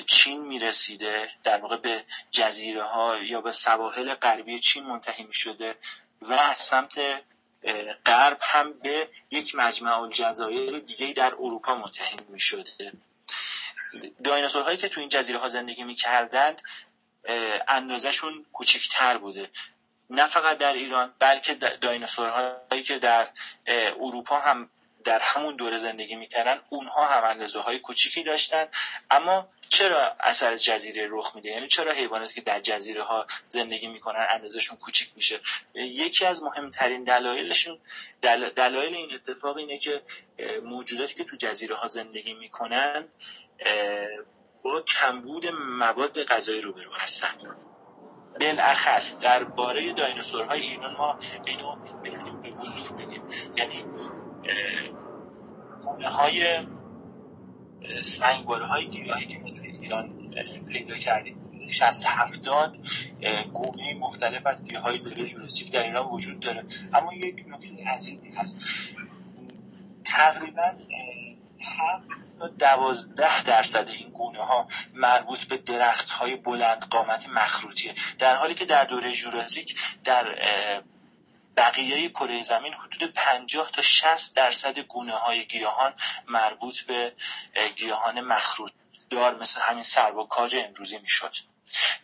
چین 0.05 0.47
می‌رسیده 0.47 1.31
در 1.43 1.59
واقع 1.59 1.77
به 1.77 2.03
جزیره 2.31 2.85
ها 2.85 3.17
یا 3.17 3.41
به 3.41 3.51
سواحل 3.51 4.13
غربی 4.13 4.59
چین 4.59 4.83
منتهی 4.83 5.23
می 5.23 5.33
شده 5.33 5.75
و 6.21 6.33
از 6.33 6.57
سمت 6.57 7.23
غرب 8.05 8.37
هم 8.41 8.73
به 8.73 9.09
یک 9.31 9.55
مجمع 9.55 10.01
الجزایر 10.01 10.79
دیگه 10.79 11.13
در 11.13 11.33
اروپا 11.33 11.75
منتهی 11.75 12.17
می 12.29 12.39
شده 12.39 12.93
دایناسورهایی 14.23 14.77
که 14.77 14.89
تو 14.89 14.99
این 14.99 15.09
جزیره 15.09 15.39
ها 15.39 15.49
زندگی 15.49 15.83
می 15.83 15.95
کردند 15.95 16.61
اندازشون 17.67 18.45
کوچکتر 18.53 19.17
بوده. 19.17 19.49
نه 20.09 20.27
فقط 20.27 20.57
در 20.57 20.73
ایران 20.73 21.13
بلکه 21.19 21.53
دایناسورهایی 21.53 22.83
که 22.83 22.99
در 22.99 23.29
اروپا 23.99 24.39
هم 24.39 24.69
در 25.03 25.19
همون 25.19 25.55
دوره 25.55 25.77
زندگی 25.77 26.15
می‌کردن 26.15 26.61
اونها 26.69 27.05
هم 27.05 27.23
اندازه 27.23 27.59
های 27.59 27.79
کوچیکی 27.79 28.23
داشتن. 28.23 28.67
اما 29.11 29.47
چرا 29.69 30.15
اثر 30.19 30.55
جزیره 30.55 31.07
رخ 31.11 31.35
میده؟ 31.35 31.49
یعنی 31.49 31.67
چرا 31.67 31.91
حیواناتی 31.91 32.33
که 32.33 32.41
در 32.41 32.59
جزیره 32.59 33.03
ها 33.03 33.25
زندگی 33.49 33.87
می‌کنن 33.87 34.27
اندازشون 34.29 34.77
کوچیک 34.77 35.11
میشه؟ 35.15 35.39
یکی 35.75 36.25
از 36.25 36.43
مهمترین 36.43 37.03
دلایلشون 37.03 37.79
دلایل 38.55 38.95
این 38.95 39.13
اتفاق 39.13 39.57
اینه 39.57 39.77
که 39.77 40.01
موجوداتی 40.63 41.13
که 41.13 41.23
تو 41.23 41.35
جزیره 41.35 41.75
ها 41.75 41.87
زندگی 41.87 42.33
می‌کنن 42.33 43.07
با 44.63 44.81
کمبود 44.81 45.47
مواد 45.47 46.23
غذایی 46.23 46.61
روبرو 46.61 46.93
هستن. 46.93 47.35
بالاخص 48.39 49.19
درباره 49.19 49.93
دایناسورهای 49.93 50.61
ایران 50.61 50.95
ما 50.97 51.19
اینو 51.45 51.75
می‌تونیم 52.03 52.41
به 52.41 52.49
وضوح 52.49 52.97
بگیم 52.97 53.21
یعنی 53.57 53.83
گونه 55.81 56.07
های 56.07 56.59
سنگواره 58.01 58.65
های 58.65 58.87
گیاهی 58.87 59.25
که 59.25 59.39
ایران 59.81 60.09
پیدا 60.69 60.97
کردیم. 60.97 61.35
60 61.71 62.05
هفتاد 62.07 62.77
گونه 63.53 63.93
مختلف 63.99 64.47
از 64.47 64.65
گیاه 64.65 64.83
های 64.83 64.97
دوره 64.97 65.25
جورسیک 65.25 65.71
در 65.71 65.83
ایران 65.83 66.07
وجود 66.07 66.39
داره. 66.39 66.65
اما 66.93 67.13
یک 67.13 67.45
نکته 67.47 67.89
عزیزی 67.89 68.29
هست. 68.29 68.59
تقریبا 70.05 70.71
هفت 71.61 72.07
دوازده 72.47 73.43
درصد 73.43 73.87
این 73.89 74.09
گونه 74.09 74.45
ها 74.45 74.67
مربوط 74.93 75.43
به 75.43 75.57
درخت 75.57 76.09
های 76.09 76.35
بلند 76.35 76.85
قامت 76.89 77.27
مخروطیه. 77.27 77.95
در 78.19 78.35
حالی 78.35 78.53
که 78.53 78.65
در 78.65 78.83
دوره 78.83 79.11
جوراسیک 79.11 79.79
در 80.03 80.35
بقیه 81.57 82.09
کره 82.09 82.43
زمین 82.43 82.73
حدود 82.73 83.13
50 83.13 83.71
تا 83.71 83.81
60 83.81 84.35
درصد 84.35 84.79
گونه 84.79 85.13
های 85.13 85.45
گیاهان 85.45 85.93
مربوط 86.27 86.81
به 86.81 87.13
گیاهان 87.75 88.21
مخروط 88.21 88.71
دار 89.09 89.35
مثل 89.35 89.61
همین 89.61 89.83
سر 89.83 90.11
و 90.11 90.23
کاج 90.23 90.55
امروزی 90.55 90.99
می‌شد. 90.99 91.33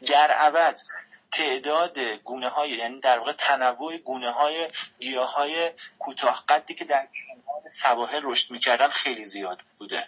در 0.07 0.31
عوض 0.31 0.83
تعداد 1.31 1.99
گونه 1.99 2.49
های 2.49 2.69
یعنی 2.69 2.99
در 2.99 3.19
واقع 3.19 3.31
تنوع 3.31 3.97
گونه 3.97 4.31
های 4.31 4.67
گیاه 4.99 5.33
های 5.33 5.71
کوتاه 5.99 6.43
قدی 6.49 6.73
که 6.73 6.85
در 6.85 7.07
کنار 7.07 7.61
سواحل 7.81 8.21
رشد 8.23 8.51
می‌کردن 8.51 8.87
خیلی 8.87 9.25
زیاد 9.25 9.57
بوده. 9.79 10.07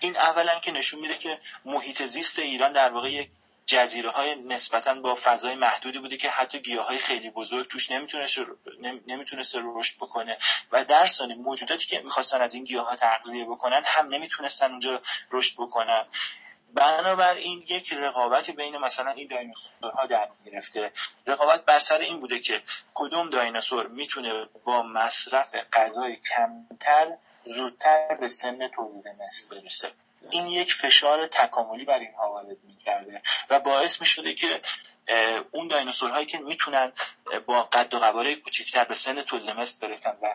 این 0.00 0.16
اولا 0.16 0.60
که 0.60 0.72
نشون 0.72 1.00
میده 1.00 1.18
که 1.18 1.40
محیط 1.64 2.02
زیست 2.02 2.38
ایران 2.38 2.72
در 2.72 2.92
واقع 2.92 3.10
یک 3.10 3.30
جزیره 3.66 4.10
های 4.10 4.34
نسبتا 4.34 4.94
با 4.94 5.14
فضای 5.14 5.54
محدودی 5.54 5.98
بوده 5.98 6.16
که 6.16 6.30
حتی 6.30 6.60
گیاه 6.60 6.86
های 6.86 6.98
خیلی 6.98 7.30
بزرگ 7.30 7.68
توش 7.68 7.90
نمی‌تونست 9.06 9.56
رشد 9.64 9.96
بکنه. 9.96 10.38
و 10.72 10.84
در 10.84 11.06
ثانی 11.06 11.34
موجوداتی 11.34 11.86
که 11.86 12.00
می‌خواستن 12.00 12.40
از 12.40 12.54
این 12.54 12.64
گیاه 12.64 12.88
ها 12.88 12.96
تغذیه 12.96 13.44
بکنن 13.44 13.82
هم 13.84 14.06
نمی‌تونستن 14.10 14.70
اونجا 14.70 15.02
رشد 15.30 15.54
بکنن. 15.58 16.06
بنابراین 16.74 17.64
یک 17.68 17.92
رقابتی 17.92 18.52
بین 18.52 18.76
مثلا 18.76 19.10
این 19.10 19.28
دایناسورها 19.28 20.06
در 20.06 20.28
گرفته. 20.46 20.92
رقابت 21.26 21.64
بر 21.64 21.78
سر 21.78 21.98
این 21.98 22.20
بوده 22.20 22.38
که 22.38 22.62
کدوم 22.94 23.30
دایناسور 23.30 23.86
می‌تونه 23.86 24.48
با 24.64 24.82
مصرف 24.82 25.54
غذای 25.72 26.16
کمتر 26.16 27.16
زودتر 27.44 28.14
به 28.14 28.28
سن 28.28 28.68
تولید 28.68 29.08
نسل 29.08 29.60
برسه. 29.60 29.90
این 30.30 30.46
یک 30.46 30.72
فشار 30.74 31.26
تکاملی 31.26 31.84
بر 31.84 31.98
اینها 31.98 32.30
وارد 32.30 32.56
می‌کرده 32.64 33.22
و 33.50 33.60
باعث 33.60 34.00
می‌شده 34.00 34.34
که 34.34 34.60
اون 35.50 35.68
دایناسورهایی 35.68 36.26
که 36.26 36.38
می‌تونن 36.38 36.92
با 37.46 37.62
قد 37.62 37.94
و 37.94 37.98
قواره 37.98 38.36
کوچکتر 38.36 38.84
به 38.84 38.94
سن 38.94 39.22
تولید 39.22 39.50
مثل 39.50 39.88
برسن 39.88 40.16
و 40.22 40.34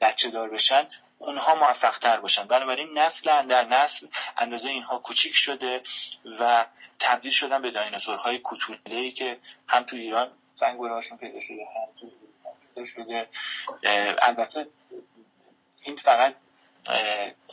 بچه 0.00 0.30
دار 0.30 0.48
بشن 0.48 0.88
اونها 1.18 1.54
موفق 1.54 1.98
تر 1.98 2.20
باشن. 2.20 2.46
بنابراین 2.46 2.98
نسل 2.98 3.46
در 3.46 3.64
نسل 3.64 4.06
اندازه 4.36 4.68
اینها 4.68 4.98
کوچیک 4.98 5.34
شده 5.34 5.82
و 6.40 6.66
تبدیل 6.98 7.32
شدن 7.32 7.62
به 7.62 7.70
دایناسورهای 7.70 8.38
کوتوله 8.38 9.10
که 9.10 9.38
هم 9.68 9.82
تو 9.82 9.96
ایران 9.96 10.32
هاشون 10.62 11.18
پیدا 11.18 11.40
شده 11.40 11.64
هم 11.76 12.10
پیدا 12.74 12.86
شده. 12.86 13.28
البته 14.22 14.66
این 15.82 15.96
فقط 15.96 16.34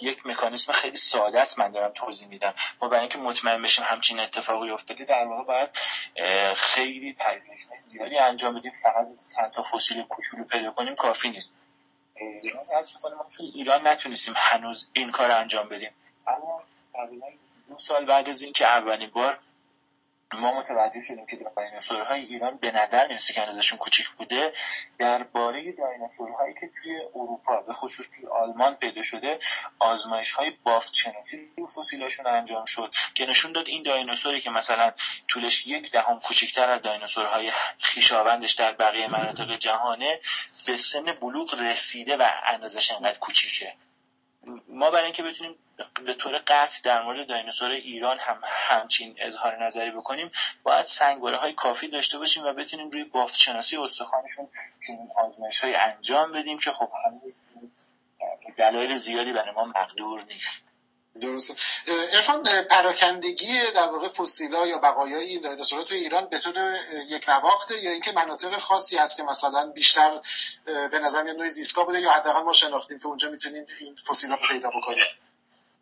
یک 0.02 0.26
مکانیسم 0.26 0.72
خیلی 0.72 0.98
ساده 0.98 1.42
است 1.42 1.60
من 1.60 1.72
دارم 1.72 1.92
توضیح 1.92 2.28
میدم. 2.28 2.54
ما 2.82 2.88
برای 2.88 3.02
اینکه 3.02 3.18
مطمئن 3.18 3.62
بشیم 3.62 3.86
همچین 3.88 4.20
اتفاقی 4.20 4.70
افتاده 4.70 5.06
در 5.06 5.26
واقع 5.26 5.44
باید 5.44 5.70
خیلی 6.56 7.14
پژوهش 7.14 7.60
زیادی 7.80 8.18
انجام 8.18 8.60
بدیم. 8.60 8.72
فقط 8.72 9.08
چند 9.36 9.52
تا 9.52 9.64
فسیل 9.64 10.04
کوچولو 10.04 10.44
پیدا 10.44 10.72
کنیم 10.72 10.96
کافی 10.96 11.30
نیست. 11.30 11.56
ما 13.04 13.26
تو 13.38 13.44
ایران 13.54 13.88
نتونستیم 13.88 14.34
هنوز 14.38 14.90
این 14.94 15.12
کار 15.12 15.32
انجام 15.32 15.70
بدیم. 15.70 15.92
اما 16.28 16.64
دو 17.70 17.78
سال 17.78 18.06
بعد 18.06 18.30
از 18.30 18.42
اینکه 18.42 18.66
اولین 18.68 19.10
بار 19.10 19.40
ما 20.38 20.60
متوجه 20.60 21.02
شدیم 21.08 21.26
که 21.26 21.38
دایناسورهای 21.56 22.22
ایران 22.22 22.58
به 22.58 22.72
نظر 22.72 23.08
می‌رسه 23.08 23.34
که 23.34 23.42
اندازشون 23.42 23.78
کوچیک 23.78 24.10
بوده. 24.10 24.54
درباره 24.98 25.72
دایناسورهایی 25.72 26.54
که 26.54 26.70
توی 26.82 27.00
اروپا 27.16 27.62
به 27.62 27.74
خصوص 27.74 28.06
توی 28.16 28.28
آلمان 28.28 28.76
پیدا 28.76 29.04
شده 29.04 29.40
آزمایش 29.80 30.32
های 30.32 30.52
بافت 30.64 30.94
شناسی 30.94 31.50
فسیلاشون 31.76 32.28
انجام 32.28 32.66
شد 32.66 32.94
که 33.16 33.26
نشون 33.26 33.52
داد 33.52 33.68
این 33.68 33.84
دایناسوری 33.84 34.40
که 34.40 34.50
مثلا 34.50 34.92
طولش 35.28 35.68
یک 35.68 35.92
دهم 35.92 36.20
کوچکتر 36.20 36.70
از 36.70 36.82
دایناسورهای 36.82 37.52
خیشاوندش 37.80 38.54
در 38.54 38.72
بقیه 38.72 39.08
مناطق 39.08 39.58
جهانه 39.58 40.20
به 40.68 40.78
سن 40.78 41.14
بلوغ 41.22 41.62
رسیده 41.62 42.18
و 42.18 42.28
اندازش 42.46 42.92
انقدر 42.92 43.20
کوچیکه. 43.20 43.74
ما 44.68 44.92
برای 44.92 45.04
اینکه 45.04 45.24
بتونیم 45.24 45.56
به 46.06 46.14
طور 46.14 46.38
قطع 46.48 46.82
در 46.84 47.02
مورد 47.02 47.28
دایناسور 47.28 47.72
ایران 47.72 48.18
هم 48.20 48.42
همچین 48.46 49.16
اظهار 49.20 49.66
نظری 49.66 49.92
بکنیم 49.92 50.32
باید 50.64 50.86
سنگواره 50.86 51.38
های 51.38 51.54
کافی 51.54 51.88
داشته 51.88 52.18
باشیم 52.18 52.44
و 52.44 52.54
بتونیم 52.54 52.90
روی 52.90 53.04
بافت 53.04 53.38
شناسی 53.38 53.78
استخوانشون 53.78 54.48
چنین 54.88 55.10
آزمایش 55.18 55.64
های 55.64 55.76
انجام 55.76 56.32
بدیم 56.32 56.60
که 56.60 56.72
خب 56.72 56.90
هنوز 57.06 57.42
دلایل 58.58 58.96
زیادی 58.96 59.34
برای 59.34 59.52
ما 59.52 59.66
مقدور 59.66 60.24
نیست. 60.24 60.69
درسته. 61.20 61.54
ارفان 62.14 62.44
پراکندگی 62.70 63.62
در 63.76 63.88
واقع 63.88 64.08
فسیلا 64.08 64.68
یا 64.68 64.78
بقایای 64.78 65.26
این 65.26 65.42
دایناسورها 65.42 65.86
تو 65.86 65.96
ایران 65.96 66.26
به 66.26 66.40
طور 66.40 66.78
یک 67.08 67.30
نواخته 67.30 67.84
یا 67.84 67.92
اینکه 67.92 68.12
مناطق 68.12 68.58
خاصی 68.58 68.98
هست 68.98 69.18
که 69.18 69.24
مثلا 69.24 69.72
بیشتر 69.72 70.22
به 70.66 71.00
نظر 71.00 71.24
میاد 71.24 71.36
نوع 71.36 71.48
زیستگاه 71.48 71.86
بوده 71.86 72.02
یا 72.02 72.12
حداقل 72.12 72.42
ما 72.42 72.54
شناختیم 72.54 73.00
که 73.00 73.06
اونجا 73.06 73.30
می‌تونیم 73.30 73.66
این 73.80 73.96
فسیلا 73.96 74.36
رو 74.36 74.42
پیدا 74.48 74.70
بکنیم. 74.70 75.06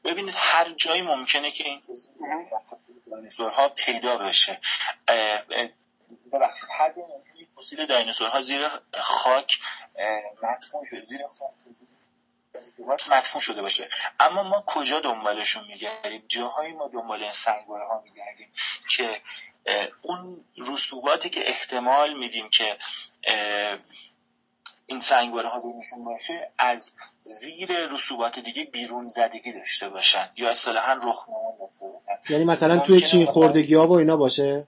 ببینید 0.04 0.36
هر 0.38 0.70
جایی 0.70 1.02
ممکنه 1.02 1.52
که 1.52 1.64
این 1.64 1.82
دایناسورها 3.12 3.70
پیدا 3.70 4.18
بشه. 4.18 4.62
ببخشید 6.34 6.70
هر 6.80 6.92
جایی 6.92 7.08
ممکنه 7.08 7.48
فسیل 7.58 7.86
دایناسورها 7.86 8.42
زیر 8.42 8.68
خاک 8.94 9.60
مدفون 10.44 10.82
شده 10.90 11.28
زیر 12.78 12.88
مدفون 12.88 13.42
شده 13.42 13.62
باشه. 13.62 13.90
اما 14.20 14.44
ما 14.44 14.64
کجا 14.68 15.00
دنبالشون 15.00 15.64
میگردیم؟ 15.68 16.24
جاهایی 16.28 16.74
ما 16.74 16.88
دنبال 16.88 17.24
این 17.24 17.32
سنگواره 17.32 17.88
ها 17.88 18.04
میگردیم 18.06 18.52
که 18.90 19.22
اون 20.02 20.46
رسوباتی 20.58 21.30
که 21.30 21.50
احتمال 21.50 22.14
میدیم 22.14 22.50
که 22.50 22.78
این 24.86 25.02
سنگواره 25.02 25.50
ها 25.50 25.60
بینشون 25.60 26.04
باشه 26.04 26.52
از 26.58 26.96
زیر 27.24 27.88
رسوبات 27.88 28.40
دیگه 28.40 28.64
بیرون 28.64 29.08
زدگی 29.08 29.52
داشته 29.52 29.90
باشن. 29.90 30.30
یا 30.38 30.50
اصطلاحا 30.50 30.94
رخ 30.94 31.28
داشته 31.60 31.88
باشن. 31.88 32.34
یعنی 32.34 32.44
مثلا 32.44 32.80
توی 32.80 33.00
چین 33.00 33.26
خوردگی 33.26 33.76
ها 33.76 33.88
و 33.88 33.92
اینا 33.92 34.18
باشه؟ 34.18 34.68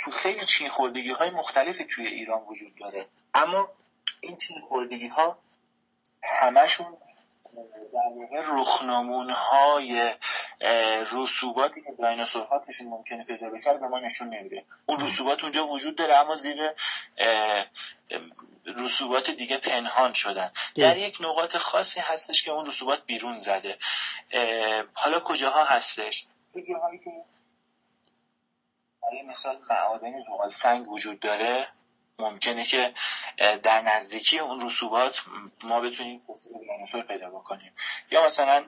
تو 0.00 0.10
خیلی 0.10 0.44
چین 0.46 0.68
خوردگی 0.68 1.10
های 1.10 1.30
مختلفی 1.30 1.84
توی 1.90 2.06
ایران 2.06 2.42
وجود 2.48 2.72
داره. 2.80 3.06
اما 3.34 3.68
این 4.22 4.36
چین 4.36 4.60
خوردگی 4.60 5.08
ها 5.08 5.38
همشون 6.22 6.96
در 7.92 8.12
واقع 8.16 8.42
رخنمون 8.44 9.30
های 9.30 10.14
رسوباتی 11.12 11.82
که 11.82 11.92
دایناسورها 11.98 12.58
توشون 12.58 12.86
ممکنه 12.86 13.24
پیدا 13.24 13.50
بشه 13.50 13.74
به 13.74 13.88
ما 13.88 13.98
نشون 13.98 14.28
نمیده. 14.28 14.64
اون 14.86 15.00
رسوبات 15.00 15.42
اونجا 15.42 15.66
وجود 15.66 15.96
داره 15.96 16.16
اما 16.16 16.36
زیر 16.36 16.74
رسوبات 18.66 19.30
دیگه 19.30 19.58
پنهان 19.58 20.12
شدن. 20.12 20.50
در 20.76 20.96
یک 20.96 21.18
نقاط 21.20 21.56
خاصی 21.56 22.00
هستش 22.00 22.42
که 22.42 22.50
اون 22.50 22.66
رسوبات 22.66 23.06
بیرون 23.06 23.38
زده. 23.38 23.78
حالا 24.94 25.20
کجاها 25.20 25.64
هستش؟ 25.64 26.26
جاهایی 26.68 26.98
که 26.98 27.10
مثال 29.28 29.58
معادن 29.70 30.22
زغال 30.22 30.52
سنگ 30.52 30.92
وجود 30.92 31.20
داره 31.20 31.68
ممکنه 32.30 32.64
که 32.64 32.94
در 33.62 33.80
نزدیکی 33.80 34.38
اون 34.38 34.66
رسوبات 34.66 35.22
ما 35.64 35.80
بتونیم 35.80 36.18
فسیل 36.18 36.58
دینوسور 36.58 37.02
پیدا 37.02 37.30
بکنیم. 37.30 37.72
یا 38.10 38.26
مثلا 38.26 38.66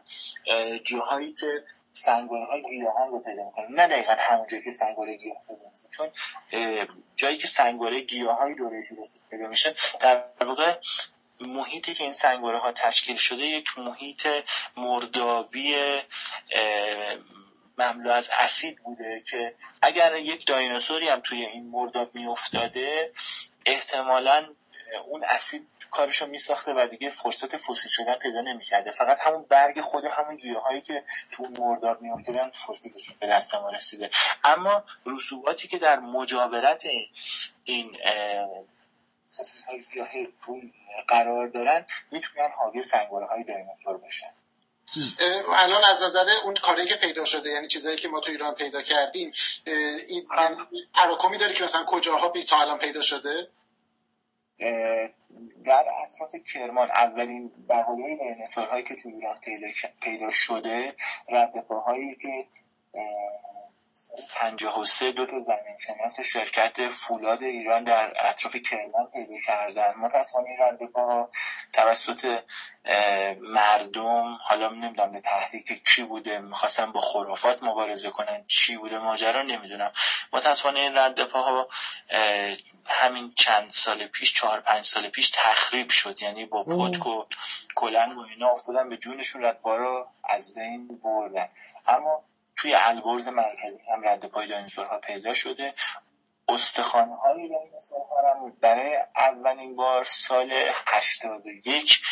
جاهایی 0.84 1.32
که 1.32 1.64
سنگواره 1.92 2.44
های 2.44 2.62
گیاهان 2.62 3.08
رو 3.08 3.20
پیدا 3.20 3.44
می‌کنیم 3.44 3.80
نه 3.80 3.86
دقیقا 3.86 4.16
همون 4.18 4.46
جایی 4.50 4.62
که 4.62 4.72
سنگواره 4.72 5.16
گیاه 5.16 5.36
پیدا 5.48 5.70
چون 5.96 6.10
جایی 7.16 7.36
که 7.36 7.46
سنگواره 7.46 8.00
گیاه 8.00 8.38
های 8.38 8.54
دوره 8.54 8.82
پیدا 9.30 9.48
میشه 9.48 9.74
در 10.00 10.24
واقع 10.40 10.74
محیطی 11.40 11.94
که 11.94 12.04
این 12.04 12.12
سنگواره 12.12 12.58
ها 12.58 12.72
تشکیل 12.72 13.16
شده 13.16 13.42
یک 13.42 13.78
محیط 13.78 14.28
مردابی 14.76 15.74
مملو 17.78 18.10
از 18.10 18.30
اسید 18.38 18.78
بوده 18.78 19.22
که 19.30 19.54
اگر 19.82 20.16
یک 20.16 20.46
دایناسوری 20.46 21.08
هم 21.08 21.20
توی 21.20 21.44
این 21.44 21.70
مرداب 21.70 22.14
میافتاده 22.14 23.12
احتمالا 23.66 24.54
اون 25.06 25.24
اسید 25.24 25.68
کارشو 25.90 26.26
میساخته 26.26 26.72
و 26.72 26.86
دیگه 26.90 27.10
فرصت 27.10 27.56
فسیل 27.56 27.90
شدن 27.90 28.14
پیدا 28.14 28.40
نمی‌کرده. 28.40 28.90
فقط 28.90 29.18
همون 29.20 29.46
برگ 29.48 29.80
خود 29.80 30.04
همون 30.04 30.34
گیاهایی 30.34 30.80
که 30.80 31.04
تو 31.32 31.42
مرداب 31.58 32.02
میافتادن 32.02 32.50
فسیلشون 32.68 33.16
به 33.20 33.26
دست 33.26 33.54
ما 33.54 33.70
رسیده. 33.70 34.10
اما 34.44 34.84
رسوباتی 35.06 35.68
که 35.68 35.78
در 35.78 36.00
مجاورت 36.00 36.86
این 37.64 37.96
فسیل 39.38 39.66
های 39.68 39.82
گیاهی 39.92 40.28
قرار 41.08 41.48
دارن 41.48 41.86
می‌تونن 42.10 42.48
حاوی 42.56 42.82
سنگواره 42.82 43.26
های 43.26 43.44
دایناسور 43.44 43.98
بشن. 43.98 44.30
الان 45.48 45.84
از 45.84 46.02
نظر 46.02 46.26
اون 46.44 46.54
کاری 46.54 46.84
که 46.84 46.94
پیدا 46.94 47.24
شده 47.24 47.50
یعنی 47.50 47.66
چیزایی 47.66 47.96
که 47.96 48.08
ما 48.08 48.20
تو 48.20 48.32
ایران 48.32 48.54
پیدا 48.54 48.82
کردیم 48.82 49.32
این 50.08 50.22
تراکمی 50.94 51.38
داره 51.38 51.52
که 51.54 51.64
مثلا 51.64 51.84
کجاها 51.84 52.28
بی 52.28 52.42
تا 52.42 52.60
الان 52.60 52.78
پیدا 52.78 53.00
شده؟ 53.00 53.48
در 55.64 55.84
اطراف 56.02 56.34
کرمان 56.52 56.90
اولین 56.90 57.52
بقایای 57.68 58.18
هایی 58.70 58.84
که 58.84 58.94
تو 58.94 59.08
ایران 59.08 59.40
پیدا 60.02 60.30
شده 60.30 60.94
ردپاهایی 61.28 62.16
که 62.22 62.46
پنجاه 64.36 64.80
و 64.80 64.84
سه 64.84 65.12
دو 65.12 65.26
تا 65.26 65.38
زمین 65.38 65.76
شناس 65.86 66.20
شرکت 66.20 66.88
فولاد 66.88 67.42
ایران 67.42 67.84
در 67.84 68.28
اطراف 68.28 68.56
کرمان 68.56 69.10
پیدا 69.12 69.34
کردن. 69.46 69.94
متاسفانه 69.94 70.48
این 70.48 70.58
رنده 70.58 70.88
توسط 71.72 72.42
مردم 73.40 74.38
حالا 74.42 74.68
نمی‌دونم 74.68 75.12
به 75.12 75.20
تحریک 75.20 75.84
چی 75.84 76.02
بوده 76.02 76.38
می‌خواستن 76.38 76.92
با 76.92 77.00
خرافات 77.00 77.62
مبارزه 77.62 78.10
کنن 78.10 78.44
چی 78.46 78.76
بوده 78.76 78.98
ماجرا 78.98 79.42
نمی‌دونم. 79.42 79.92
متاسفانه 80.32 80.80
این 80.80 80.98
رد 80.98 81.24
پاها 81.24 81.68
همین 82.86 83.32
چند 83.36 83.70
سال 83.70 84.06
پیش 84.06 84.32
چهار 84.32 84.60
پنج 84.60 84.84
سال 84.84 85.08
پیش 85.08 85.30
تخریب 85.30 85.90
شد. 85.90 86.22
یعنی 86.22 86.46
با 86.46 86.64
پتک 86.64 87.06
و 87.06 87.24
کلن 87.74 88.12
و 88.12 88.20
اینا 88.20 88.48
افتادن 88.48 88.88
به 88.88 88.96
جونشون 88.96 89.44
ردپا 89.44 89.76
رو 89.76 90.06
از 90.24 90.54
بین 90.54 91.00
بردن. 91.04 91.48
اما 91.86 92.24
توی 92.56 92.74
البرز 92.74 93.28
مرکزی 93.28 93.82
هم 93.92 94.08
رد 94.08 94.24
پای 94.26 94.46
دایناسورها 94.46 94.98
پیدا 94.98 95.34
شده. 95.34 95.74
استخانه 96.48 97.16
های 97.16 97.48
دایناسورها 97.48 98.34
هم 98.34 98.50
برای 98.60 98.98
اولین 99.16 99.76
بار 99.76 100.04
سال 100.04 100.52
81 100.86 102.02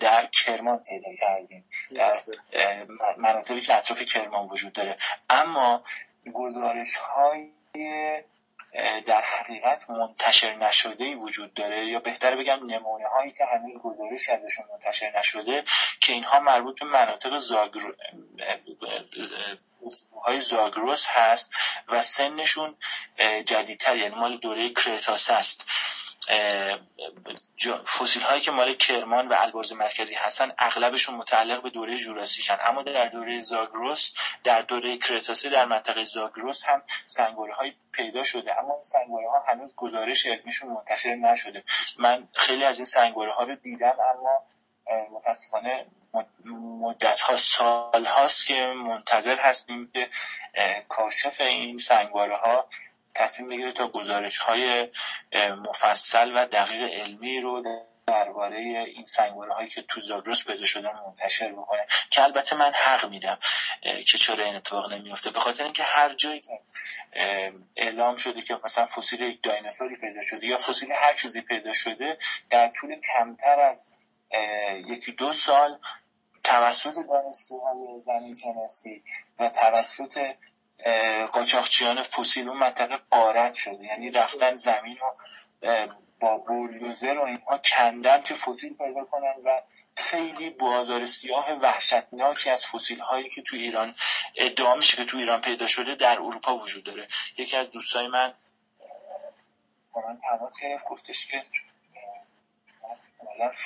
در 0.00 0.26
کرمان 0.26 0.82
پیدا 0.88 1.08
کردیم. 1.20 1.68
در 1.94 2.12
مناطقی 3.16 3.60
که 3.60 3.76
اطراف 3.76 4.02
کرمان 4.02 4.48
وجود 4.48 4.72
داره. 4.72 4.96
اما 5.30 5.84
گزارش 6.34 6.96
های 6.96 7.50
در 9.06 9.20
حقیقت 9.20 9.90
منتشر 9.90 10.54
نشده 10.54 11.04
ای 11.04 11.14
وجود 11.14 11.54
داره 11.54 11.86
یا 11.86 11.98
بهتر 11.98 12.36
بگم 12.36 12.58
نمونه 12.66 13.08
هایی 13.08 13.32
که 13.32 13.44
هنوز 13.44 13.82
گزارش 13.82 14.28
ازشون 14.28 14.64
منتشر 14.72 15.18
نشده 15.18 15.64
که 16.00 16.12
اینها 16.12 16.40
مربوط 16.40 16.80
به 16.80 16.86
مناطق 16.86 17.36
زاگرو 17.38 17.94
های 20.24 20.40
زاگروس 20.40 21.06
هست 21.08 21.52
و 21.88 22.02
سنشون 22.02 22.76
جدیدتر 23.46 23.96
یعنی 23.96 24.14
مال 24.14 24.36
دوره 24.36 24.70
کرتاس 24.70 25.30
است 25.30 25.66
فسیل 27.86 28.22
هایی 28.22 28.40
که 28.40 28.50
مال 28.50 28.74
کرمان 28.74 29.28
و 29.28 29.34
البرز 29.38 29.72
مرکزی 29.72 30.14
هستن 30.14 30.52
اغلبشون 30.58 31.14
متعلق 31.14 31.62
به 31.62 31.70
دوره 31.70 31.96
جوراسیکن. 31.96 32.56
اما 32.60 32.82
در 32.82 33.08
دوره 33.08 33.40
زاگروس 33.40 34.14
در 34.44 34.60
دوره 34.60 34.98
کرتاسه 34.98 35.50
در 35.50 35.64
منطقه 35.64 36.04
زاگروس 36.04 36.64
هم 36.64 36.82
سنگواره 37.06 37.54
های 37.54 37.72
پیدا 37.92 38.22
شده. 38.22 38.58
اما 38.58 38.74
این 38.74 38.82
سنگواره 38.82 39.30
ها 39.30 39.44
هنوز 39.48 39.74
گزارش 39.76 40.26
علمیشون 40.26 40.70
منتشر 40.70 41.14
نشده. 41.14 41.64
من 41.98 42.28
خیلی 42.34 42.64
از 42.64 42.78
این 42.78 42.86
سنگواره 42.86 43.32
ها 43.32 43.42
رو 43.42 43.54
دیدم 43.54 43.96
اما 44.00 44.42
متاسفانه 45.12 45.86
مدت 46.80 47.20
ها 47.20 47.36
سال 47.36 48.04
هاست 48.04 48.46
که 48.46 48.66
منتظر 48.76 49.36
هستیم 49.40 49.90
که 49.94 50.08
کاشف 50.88 51.40
این 51.40 51.78
سنگواره 51.78 52.36
ها 52.36 52.68
تصمیم 53.14 53.48
بگیره 53.48 53.72
تا 53.72 53.88
گزارش 53.88 54.38
های 54.38 54.88
مفصل 55.68 56.32
و 56.34 56.46
دقیق 56.46 56.82
علمی 56.82 57.40
رو 57.40 57.62
درباره 58.06 58.58
این 58.96 59.06
سنگواره 59.06 59.52
هایی 59.54 59.68
که 59.68 59.82
تو 59.82 60.00
زاگرس 60.00 60.46
پیدا 60.46 60.64
شدن 60.64 60.92
منتشر 61.06 61.52
بکنه 61.52 61.86
که 62.10 62.22
البته 62.22 62.56
من 62.56 62.72
حق 62.74 63.10
میدم 63.10 63.38
که 63.82 64.18
چرا 64.18 64.44
این 64.44 64.56
اتفاق 64.56 64.92
نمیفته 64.92 65.30
به 65.30 65.40
خاطر 65.40 65.64
اینکه 65.64 65.82
هر 65.82 66.14
جایی 66.14 66.40
که 66.40 66.60
اعلام 67.76 68.16
شده 68.16 68.42
که 68.42 68.58
مثلا 68.64 68.86
فسیل 68.86 69.20
یک 69.20 69.42
دایناسوری 69.42 69.96
پیدا 69.96 70.24
شده 70.24 70.46
یا 70.46 70.56
فسیل 70.56 70.92
هر 70.92 71.14
چیزی 71.14 71.40
پیدا 71.40 71.72
شده 71.72 72.18
در 72.50 72.68
طول 72.68 73.00
کمتر 73.00 73.60
از 73.60 73.90
یکی 74.88 75.12
دو 75.12 75.32
سال 75.32 75.78
توسط 76.44 76.94
دانشجوهای 76.94 77.98
زمین 77.98 78.34
شناسی 78.34 79.02
و 79.38 79.48
توسط 79.48 80.34
قاچاقچیان 81.32 82.02
فسیل 82.02 82.48
اون 82.48 82.58
منطقه 82.58 82.98
قارت 83.10 83.54
شده. 83.54 83.84
یعنی 83.84 84.10
رفتن 84.10 84.54
زمین 84.54 84.96
رو 84.96 85.08
با 86.20 86.38
بولدوزر 86.38 87.18
و 87.18 87.22
اینها 87.22 87.58
کندن 87.58 88.22
که 88.22 88.34
فسیل 88.34 88.76
پیدا 88.76 89.04
کنن 89.04 89.34
و 89.44 89.60
خیلی 89.96 90.50
بازار 90.50 91.06
سیاه 91.06 91.52
وحشتناکی 91.52 92.50
از 92.50 92.66
فسیل 92.66 93.00
هایی 93.00 93.28
که 93.28 93.42
تو 93.42 93.56
ایران 93.56 93.94
ادعا 94.36 94.74
میشه 94.74 94.96
که 94.96 95.04
تو 95.04 95.16
ایران 95.16 95.40
پیدا 95.40 95.66
شده 95.66 95.94
در 95.94 96.18
اروپا 96.18 96.54
وجود 96.54 96.84
داره. 96.84 97.08
یکی 97.38 97.56
از 97.56 97.70
دوستای 97.70 98.06
من 98.08 98.34
با 99.92 100.02
من 100.08 100.18
تماس 100.18 100.60
گرفت 100.60 100.84
گفتش 100.84 101.26
که 101.26 101.44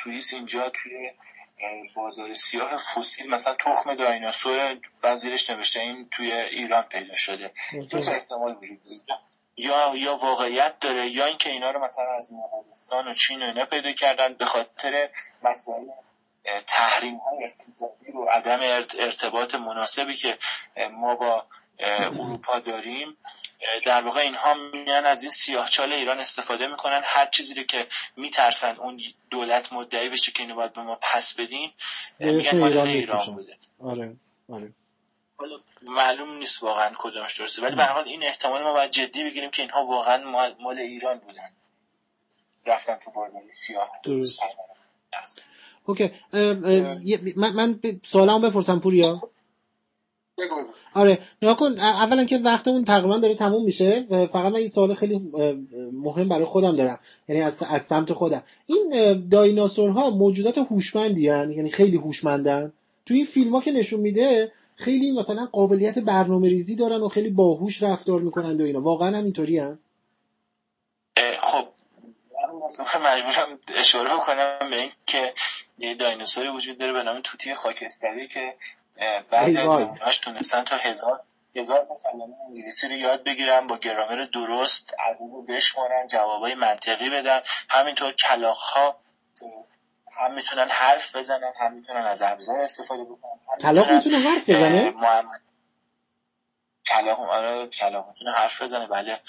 سوئیس 0.02 0.34
اینجا 0.34 0.70
توی 0.70 1.10
بازار 1.94 2.34
سیاه 2.34 2.76
فسیل 2.76 3.30
مثلا 3.30 3.54
تخم 3.54 3.94
دایناسور 3.94 4.78
بعد 5.02 5.26
نوشته 5.50 5.80
این 5.80 6.08
توی 6.08 6.32
ایران 6.32 6.82
پیدا 6.82 7.16
شده. 7.16 7.52
دو 7.90 7.98
احتمال 7.98 8.56
وجود 8.56 8.80
یا 9.56 9.92
یا 9.96 10.14
واقعیت 10.14 10.80
داره 10.80 11.08
یا 11.08 11.26
اینکه 11.26 11.50
اینا 11.50 11.70
رو 11.70 11.84
مثلا 11.84 12.16
از 12.16 12.32
مغولستان 12.32 13.08
و 13.08 13.14
چین 13.14 13.42
و 13.42 13.46
اینا 13.46 13.64
پیدا 13.64 13.92
کردن 13.92 14.34
به 14.34 14.44
خاطر 14.44 15.10
مسائل 15.42 15.84
تحریم 16.66 17.16
های 17.16 17.44
اقتصادی 17.44 18.12
و 18.12 18.24
عدم 18.24 18.60
ارتباط 18.98 19.54
مناسبی 19.54 20.14
که 20.14 20.38
ما 20.92 21.14
با 21.14 21.44
اروپا 21.78 22.58
داریم. 22.58 23.16
در 23.86 24.02
واقع 24.02 24.20
اینها 24.20 24.54
میان 24.72 25.06
از 25.06 25.22
این 25.22 25.30
سیاهچال 25.30 25.92
ایران 25.92 26.18
استفاده 26.18 26.66
می‌کنن. 26.66 27.00
هر 27.04 27.26
چیزی 27.26 27.54
رو 27.54 27.62
که 27.62 27.86
میترسن 28.16 28.76
اون 28.76 29.00
دولت 29.30 29.72
مدعی 29.72 30.08
بشه 30.08 30.32
که 30.32 30.42
اینو 30.42 30.54
باید 30.54 30.72
به 30.72 30.82
ما 30.82 30.98
پس 31.02 31.34
بدین 31.34 31.70
میگن 32.18 32.58
مال 32.58 32.78
ایران 32.78 33.26
بوده. 33.26 33.56
آره 33.84 34.16
آره. 34.52 34.72
معلوم 35.82 36.38
نیست 36.38 36.62
واقعا 36.62 36.90
کدومش 36.98 37.40
درسته 37.40 37.62
ولی 37.62 37.76
به 37.76 37.84
حال 37.84 38.04
این 38.04 38.22
احتمال 38.22 38.62
ما 38.62 38.72
باید 38.72 38.90
جدی 38.90 39.24
بگیریم 39.24 39.50
که 39.50 39.62
اینها 39.62 39.84
واقعا 39.84 40.30
مال, 40.60 40.78
ایران 40.78 41.18
بودن. 41.18 41.52
رفتن 42.66 42.94
تو 43.04 43.10
بازار 43.10 43.42
سیاه 43.50 43.90
درست. 44.04 44.40
اوکی. 45.84 46.10
من, 47.36 47.52
من 47.52 47.80
سوالمو 48.04 48.38
بپرسم 48.38 48.80
پوریا. 48.80 49.30
آره 50.94 51.18
نگاه 51.42 51.56
کن 51.56 51.78
اولا 51.78 52.24
که 52.24 52.38
وقتمون 52.38 52.84
تقریبا 52.84 53.18
داره 53.18 53.34
تموم 53.34 53.64
میشه 53.64 54.06
فقط 54.10 54.52
من 54.52 54.56
این 54.56 54.68
سوال 54.68 54.94
خیلی 54.94 55.32
مهم 55.92 56.28
برای 56.28 56.44
خودم 56.44 56.76
دارم. 56.76 57.00
یعنی 57.28 57.42
از, 57.42 57.62
از 57.62 57.82
سمت 57.82 58.12
خودم. 58.12 58.42
این 58.66 59.28
دایناسورها 59.28 60.10
موجودات 60.10 60.58
هوشمندی 60.58 61.22
یعنی 61.22 61.70
خیلی 61.70 61.96
هوشمندن؟ 61.96 62.72
تو 63.06 63.14
این 63.14 63.24
فیلم 63.24 63.54
ها 63.54 63.60
که 63.60 63.72
نشون 63.72 64.00
میده 64.00 64.52
خیلی 64.76 65.12
مثلا 65.12 65.46
قابلیت 65.52 65.98
برنامه 65.98 66.48
ریزی 66.48 66.76
دارن 66.76 67.00
و 67.00 67.08
خیلی 67.08 67.30
باهوش 67.30 67.82
رفتار 67.82 68.20
می‌کنن 68.20 68.60
و 68.60 68.64
اینا. 68.64 68.80
واقعا 68.80 69.16
هم 69.16 69.24
اینطوری 69.24 69.58
هم 69.58 69.78
خب 71.38 71.68
من 72.94 73.14
مجبورم 73.14 73.58
اشاره 73.76 74.14
بکنم 74.14 74.58
به 74.70 74.76
این 74.76 74.90
که 75.06 75.32
یه 75.78 75.94
دایناسوری 75.94 76.48
وجود 76.48 76.78
داره 76.78 76.92
به 76.92 77.02
نام 77.02 77.20
توتی 77.24 77.54
خاکستری 77.54 78.28
که 78.28 78.54
بعد 79.30 79.56
از 80.00 80.20
تونستن 80.20 80.64
تا 80.64 80.76
هزار. 80.76 81.20
هزار 81.56 81.78
تا 81.78 82.10
کلمه 82.10 82.34
انگلیسی 82.48 82.88
رو 82.88 82.94
یاد 82.94 83.24
بگیرن 83.24 83.66
با 83.66 83.76
گرامر 83.76 84.26
درست 84.32 84.90
عدد 84.98 85.20
رو 85.20 85.42
بشمارن 85.42 86.08
جوابای 86.08 86.54
منطقی 86.54 87.10
بدن. 87.10 87.40
همینطور 87.68 88.12
کلاخ 88.12 88.58
ها 88.58 88.96
هم 90.20 90.34
می‌تونن 90.34 90.68
حرف 90.68 91.16
بزنن 91.16 91.52
هم 91.60 91.72
می‌تونن 91.72 92.06
از 92.06 92.22
ابزار 92.22 92.60
استفاده 92.60 93.04
بکنن 93.04 93.58
کلاخ 93.60 93.90
می‌تونه 93.90 94.18
حرف 94.18 94.50
بزنه؟ 94.50 94.94
کلاخ 96.86 97.18
آره 97.18 97.66
کلاخ 97.66 98.06
می‌تونه 98.08 98.30
حرف 98.30 98.62
بزنه 98.62 98.86
بله. 98.86 99.20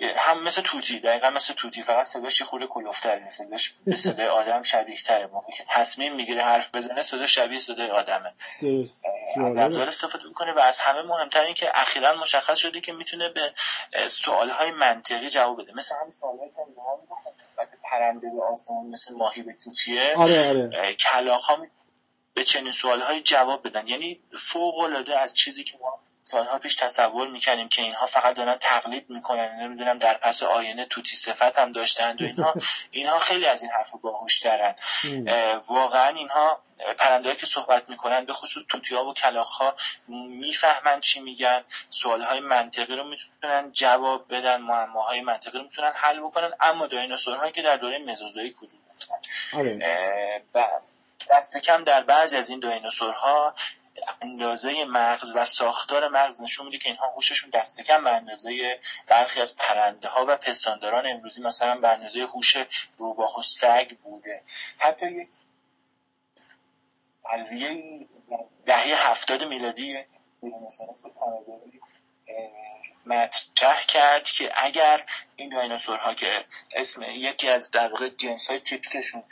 هم 0.00 0.42
مثل 0.42 0.62
توتی 0.62 1.00
دقیقا 1.00 1.30
مثل 1.30 1.54
توتی 1.54 1.82
فقط 1.82 2.06
صداش 2.06 2.40
یه 2.40 2.46
خورده 2.46 2.66
کلوفتره 2.66 3.30
صداش 3.30 3.74
به 3.86 3.96
صدای 3.96 4.26
آدم 4.26 4.62
شبیه 4.62 4.96
تره. 4.96 5.26
موقعی 5.26 5.56
که 5.56 5.64
تصمیم 5.68 6.14
می‌گیره 6.14 6.44
حرف 6.44 6.76
بزنه 6.76 7.02
صدا 7.02 7.26
شبیه 7.26 7.58
صدای 7.58 7.90
آدمه. 7.90 8.34
از 9.46 9.56
ابزار 9.56 9.88
استفاده 9.88 10.24
می‌کنه 10.24 10.52
و 10.52 10.58
از 10.58 10.78
همه 10.78 11.02
مهمتر 11.02 11.40
این 11.40 11.54
که 11.54 11.70
اخیرا 11.74 12.14
مشخص 12.14 12.58
شده 12.58 12.80
که 12.80 12.92
می‌تونه 12.92 13.28
به 13.28 13.52
سوالهای 14.08 14.70
منطقی 14.70 15.30
جواب 15.30 15.62
بده. 15.62 15.74
مثل 15.74 15.94
همین 15.94 16.10
سوالایی 16.10 16.50
که 16.50 16.56
ما 16.76 16.96
می‌گفتن 17.00 17.30
نسبت 17.44 17.68
پرنده 17.90 18.30
به 18.30 18.42
آسمان 18.42 18.86
مثل 18.86 19.14
ماهی 19.14 19.42
به 19.42 19.52
چیه؟ 19.78 20.14
آره 20.16 20.48
آره. 20.48 20.94
کلاغ 20.94 21.40
ها 21.40 21.66
به 22.34 22.44
چنین 22.44 22.72
سوالهای 22.72 23.20
جواب 23.20 23.68
بدن. 23.68 23.86
یعنی 23.86 24.20
فوق 24.38 24.78
العاده 24.78 25.18
از 25.18 25.34
چیزی 25.34 25.64
که 25.64 25.78
ما 25.80 25.98
سالها 26.28 26.58
پیش 26.58 26.74
تصور 26.74 27.28
می‌کنیم 27.28 27.68
که 27.68 27.82
اینها 27.82 28.06
فقط 28.06 28.36
دارن 28.36 28.56
تقلید 28.60 29.10
می‌کنن 29.10 29.60
نمی‌دونم 29.60 29.98
در 29.98 30.14
پس 30.14 30.42
آینه 30.42 30.84
توتی 30.84 31.16
صفت 31.16 31.58
هم 31.58 31.72
داشتند 31.72 32.22
و 32.22 32.24
اینها 32.24 32.54
اینها 32.90 33.18
خیلی 33.18 33.46
از 33.46 33.62
این 33.62 33.72
حرف 33.72 33.90
باهوش 33.90 34.38
دارن 34.38 34.74
واقعا 35.68 36.08
اینها 36.08 36.62
پرنده 36.98 37.34
که 37.34 37.46
صحبت 37.46 37.90
می‌کنن 37.90 38.24
به 38.24 38.32
خصوص 38.32 38.62
توتی 38.68 38.94
ها 38.94 39.04
و 39.04 39.14
کلاخ 39.14 39.48
ها 39.48 39.74
می‌فهمن 40.08 41.00
چی 41.00 41.20
میگن 41.20 41.64
سوال 41.90 42.22
های 42.22 42.40
منطقی 42.40 42.96
رو 42.96 43.04
می‌تونن 43.04 43.72
جواب 43.72 44.34
بدن 44.34 44.56
معماهای 44.56 45.20
منطقی 45.20 45.58
رو 45.58 45.64
می‌تونن 45.64 45.92
حل 45.94 46.20
بکنن 46.20 46.52
اما 46.60 46.88
هایی 47.38 47.52
که 47.52 47.62
در 47.62 47.76
دوره 47.76 47.98
مزوزویک 47.98 48.62
وجود 48.62 48.80
داشتن. 48.88 49.14
آره. 49.52 50.42
دست 51.30 51.56
کم 51.56 51.84
در 51.84 52.02
بعضی 52.02 52.36
از 52.36 52.50
این 52.50 52.60
دایناسورها 52.60 53.54
اندازه 54.20 54.84
مغز 54.84 55.36
و 55.36 55.44
ساختار 55.44 56.08
مغز 56.08 56.42
نشون 56.42 56.66
میده 56.66 56.78
که 56.78 56.88
اینها 56.88 57.06
هوششون 57.06 57.50
دست 57.50 57.80
کم 57.80 58.04
به 58.04 58.10
اندازه 58.10 58.80
برخی 59.06 59.40
از 59.40 59.56
پرنده 59.56 60.08
ها 60.08 60.24
و 60.28 60.36
پستانداران 60.36 61.06
امروزی 61.06 61.40
مثلا 61.40 61.80
به 61.80 61.88
اندازه 61.88 62.22
هوش 62.22 62.56
روباه 62.96 63.38
و 63.38 63.42
سگ 63.42 63.96
بوده. 63.96 64.42
حتی 64.78 65.10
یک 65.10 65.28
فرضیه 67.22 67.82
دهه 68.66 69.10
هفتاد 69.10 69.44
میلادی 69.44 69.96
مثلا 70.42 70.92
مطرح 73.06 73.80
کرد 73.88 74.24
که 74.28 74.52
اگر 74.56 75.04
این 75.36 75.50
دایناسورها 75.50 76.14
که 76.14 76.44
اسم 76.72 77.02
یکی 77.02 77.48
از 77.48 77.70
در 77.70 77.88
واقع 77.88 78.08
جنس 78.08 78.50
های 78.50 78.60
تیپیکشون 78.60 79.22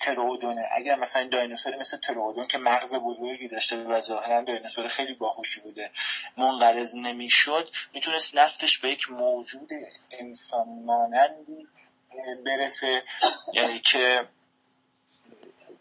ترودونه 0.00 0.68
اگر 0.72 0.94
مثلا 0.94 1.22
این 1.22 1.30
دایناسور 1.30 1.76
مثل 1.76 1.96
ترودون 1.96 2.46
که 2.46 2.58
مغز 2.58 2.94
بزرگی 2.94 3.48
داشته 3.48 3.76
و 3.76 4.00
ظاهرا 4.00 4.42
دایناسور 4.42 4.88
خیلی 4.88 5.14
باهوشی 5.14 5.60
بوده 5.60 5.90
منقرض 6.38 6.96
نمی‌شد 6.96 7.70
می‌تونست 7.94 8.38
نستش 8.38 8.78
به 8.78 8.90
یک 8.90 9.10
موجود 9.10 9.70
انسان 10.10 10.68
مانندی 10.68 11.68
برسه 12.44 13.02
یعنی 13.52 13.78
که 13.78 14.28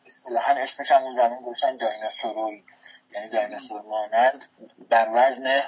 اصطلاحا 0.06 0.54
اسمش 0.54 0.92
هم 0.92 1.04
اون 1.04 1.14
زمان 1.14 1.42
گفتن 1.42 1.78
دایناسوروید 1.78 2.73
یعنی 3.14 3.30
دایناسور 3.30 3.82
مانند 3.82 4.46
بر 4.90 5.10
وزن 5.14 5.62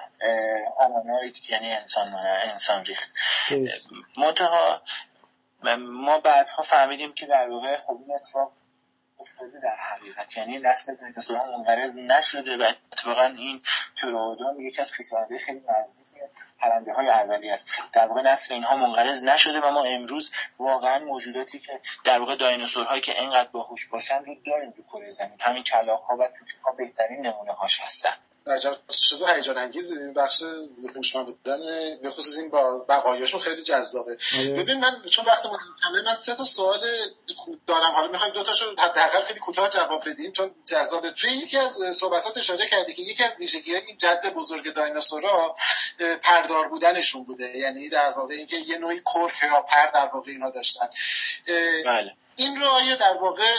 هومانوید 0.80 1.36
یعنی 1.50 1.74
انسان 1.74 2.10
مانند 2.10 2.50
انسان 2.50 2.86
ریخت. 2.86 3.10
منتها 4.18 4.82
ما 5.78 6.20
بعدها 6.20 6.64
فهمیدیم 6.64 7.14
که 7.14 7.26
در 7.26 7.50
واقع 7.50 7.78
خب 7.78 7.98
این 8.02 8.16
اتفاق 8.16 8.52
افتاده 9.26 9.60
در 9.60 9.76
حقیقت. 9.76 10.38
یعنی 10.38 10.60
نسل 10.60 10.96
دیناسورها 10.96 11.58
منقرض 11.58 11.98
نشده 11.98 12.58
و 12.58 12.72
اتفاقا 12.92 13.26
این 13.26 13.62
تورودون 13.96 14.62
یکی 14.62 14.82
از 14.82 14.92
پیشرفته 14.92 15.38
خیلی 15.38 15.60
نزدیک 15.60 16.22
پرنده 16.60 16.94
های 16.94 17.10
اولی 17.10 17.50
است. 17.50 17.70
در 17.94 18.08
واقع 18.08 18.22
نسل 18.22 18.54
اینها 18.54 18.76
منقرض 18.76 19.24
نشده 19.24 19.60
و 19.60 19.72
ما 19.72 19.84
امروز 19.84 20.32
واقعا 20.60 21.00
موجوداتی 21.00 21.60
که 21.60 21.82
در 22.04 22.20
واقع 22.20 22.36
دایناسورهایی 22.36 23.02
که 23.02 23.24
انقدر 23.24 23.50
باهوش 23.50 23.88
باشن 23.88 24.26
رو 24.26 24.36
داریم 24.46 24.74
رو 24.78 24.84
کره 24.84 25.10
زمین. 25.10 25.38
همین 25.40 25.64
کلاغ 25.64 26.04
ها 26.04 26.18
و 26.18 26.28
توتی 26.28 26.54
ها 26.64 26.72
بهترین 26.72 27.26
نمونه 27.26 27.54
هاش 27.54 27.82
هستن. 27.82 28.14
عجب 28.48 28.78
چیز 28.88 29.24
هیجان 29.24 29.58
انگیز 29.58 29.94
بخش 30.16 30.44
هوشمند 30.96 31.26
بودن 31.26 31.60
به 32.04 32.12
خصوص 32.12 32.40
این 32.40 32.50
با 32.50 32.86
بقایاشون 32.90 33.42
خیلی 33.42 33.62
جذابه. 33.62 34.18
آره. 34.40 34.50
ببین 34.50 34.80
من 34.80 35.02
چون 35.10 35.26
وقت 35.26 35.46
ما 35.46 35.60
کمه 35.84 36.02
من 36.02 36.16
سه 36.16 36.36
تا 36.36 36.44
سوال 36.44 36.86
دارم. 37.68 37.92
حالا 37.92 38.08
می‌خوایم 38.08 38.34
دو 38.34 38.44
تاشو 38.44 38.66
حداقل 38.78 39.22
خیلی 39.22 39.40
کوتاه 39.40 39.70
جواب 39.70 40.10
بدیم 40.10 40.32
چون 40.32 40.52
جذابه 40.66 41.12
توی 41.12 41.32
یکی 41.32 41.58
از 41.58 41.82
صحبتات 41.92 42.38
اشاره 42.38 42.68
کردی 42.68 42.94
که 42.94 43.02
یکی 43.02 43.24
از 43.24 43.40
ویژگی 43.40 43.76
این 43.76 43.98
جد 43.98 44.34
بزرگ 44.34 44.74
دایناسورا 44.74 45.56
پردار 46.22 46.68
بودنشون 46.68 47.24
بوده. 47.24 47.58
یعنی 47.58 47.90
در 47.90 48.10
واقع 48.10 48.34
اینکه 48.34 48.58
یه 48.58 48.78
نوعی 48.78 49.02
کرک 49.16 49.44
یا 49.44 49.62
پر 49.62 49.88
در 49.94 50.10
واقع 50.14 50.32
اینا 50.32 50.50
داشتن. 50.50 50.88
بله. 51.86 52.16
این 52.36 52.60
رو 52.60 52.66
آیا 52.66 52.96
در 52.96 53.14
واقع 53.14 53.54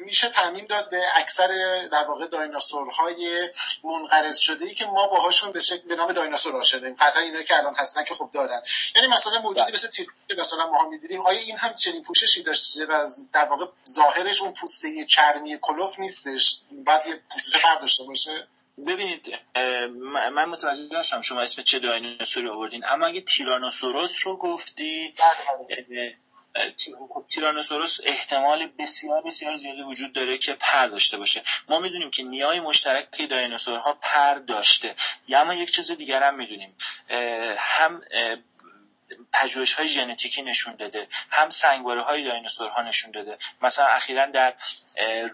میشه 0.00 0.28
تعمین 0.28 0.66
داد 0.66 0.90
به 0.90 1.02
اکثر 1.14 1.48
در 1.92 2.04
واقع 2.04 2.26
دایناسورهای 2.26 3.50
منقرض 3.84 4.38
شده 4.38 4.64
ای 4.64 4.74
که 4.74 4.86
ما 4.86 5.06
باهاشون 5.06 5.52
به 5.52 5.60
شکل 5.60 5.88
به 5.88 5.96
نام 5.96 6.12
دایناسور 6.12 6.56
آشناییم 6.56 6.96
قطعا 7.00 7.22
اینا 7.22 7.42
که 7.42 7.56
الان 7.56 7.74
هستن 7.74 8.04
که 8.04 8.14
خب 8.14 8.30
دارن. 8.32 8.62
یعنی 8.94 9.08
مثلا 9.08 9.40
موجودی 9.40 9.62
بله. 9.62 9.72
مثل 9.72 9.88
تیر 9.88 10.06
مثلا 10.38 10.66
ما 10.66 10.82
هم 10.82 10.88
می‌دیدیم 10.88 11.20
آیا 11.20 11.38
این 11.38 11.56
هم 11.56 11.74
چنین 11.74 12.02
پوششی 12.02 12.42
داشته 12.42 12.86
و 12.86 13.06
در 13.32 13.44
واقع 13.44 13.66
ظاهرش 13.88 14.42
اون 14.42 14.52
پوسته 14.52 15.04
چرمی 15.04 15.58
کلوف 15.62 15.98
نیستش؟ 15.98 16.60
بعد 16.72 17.06
یه 17.06 17.20
پوشش 17.30 17.64
داشته 17.80 18.04
باشه. 18.04 18.48
ببینید 18.86 19.38
من 20.32 20.44
متوجه 20.44 20.98
نشم 20.98 21.22
شما 21.22 21.40
اسم 21.40 21.62
چه 21.62 21.78
دایناسوری 21.78 22.48
آوردین 22.48 22.84
اما 22.86 23.06
اگه 23.06 23.20
تیرانوسوروس 23.20 24.26
رو 24.26 24.36
گفتی 24.36 25.14
خب 27.08 27.24
تیرانوسوروس 27.34 28.00
احتمال 28.04 28.66
بسیار 28.66 29.22
بسیار 29.22 29.56
زیادی 29.56 29.82
وجود 29.82 30.12
داره 30.12 30.38
که 30.38 30.54
پر 30.54 30.86
داشته 30.86 31.16
باشه. 31.16 31.42
ما 31.68 31.78
می‌دونیم 31.78 32.10
که 32.10 32.22
نیای 32.22 32.60
مشترک 32.60 33.28
دایناسورها 33.30 33.98
پر 34.02 34.34
داشته. 34.34 34.94
یا 35.28 35.40
اما 35.40 35.54
یک 35.54 35.70
چیز 35.70 35.90
دیگر 35.90 36.22
هم 36.22 36.34
می‌دونیم. 36.34 36.76
هم 37.56 38.00
پژوهش 39.32 39.74
های 39.74 39.88
ژنتیکی 39.88 40.42
نشون 40.42 40.76
داده 40.76 41.08
هم 41.30 41.50
سنگواره 41.50 42.02
های 42.02 42.24
دایناسورها 42.24 42.82
نشون 42.82 43.10
داده. 43.10 43.38
مثلا 43.62 43.86
اخیرا 43.86 44.26
در 44.26 44.54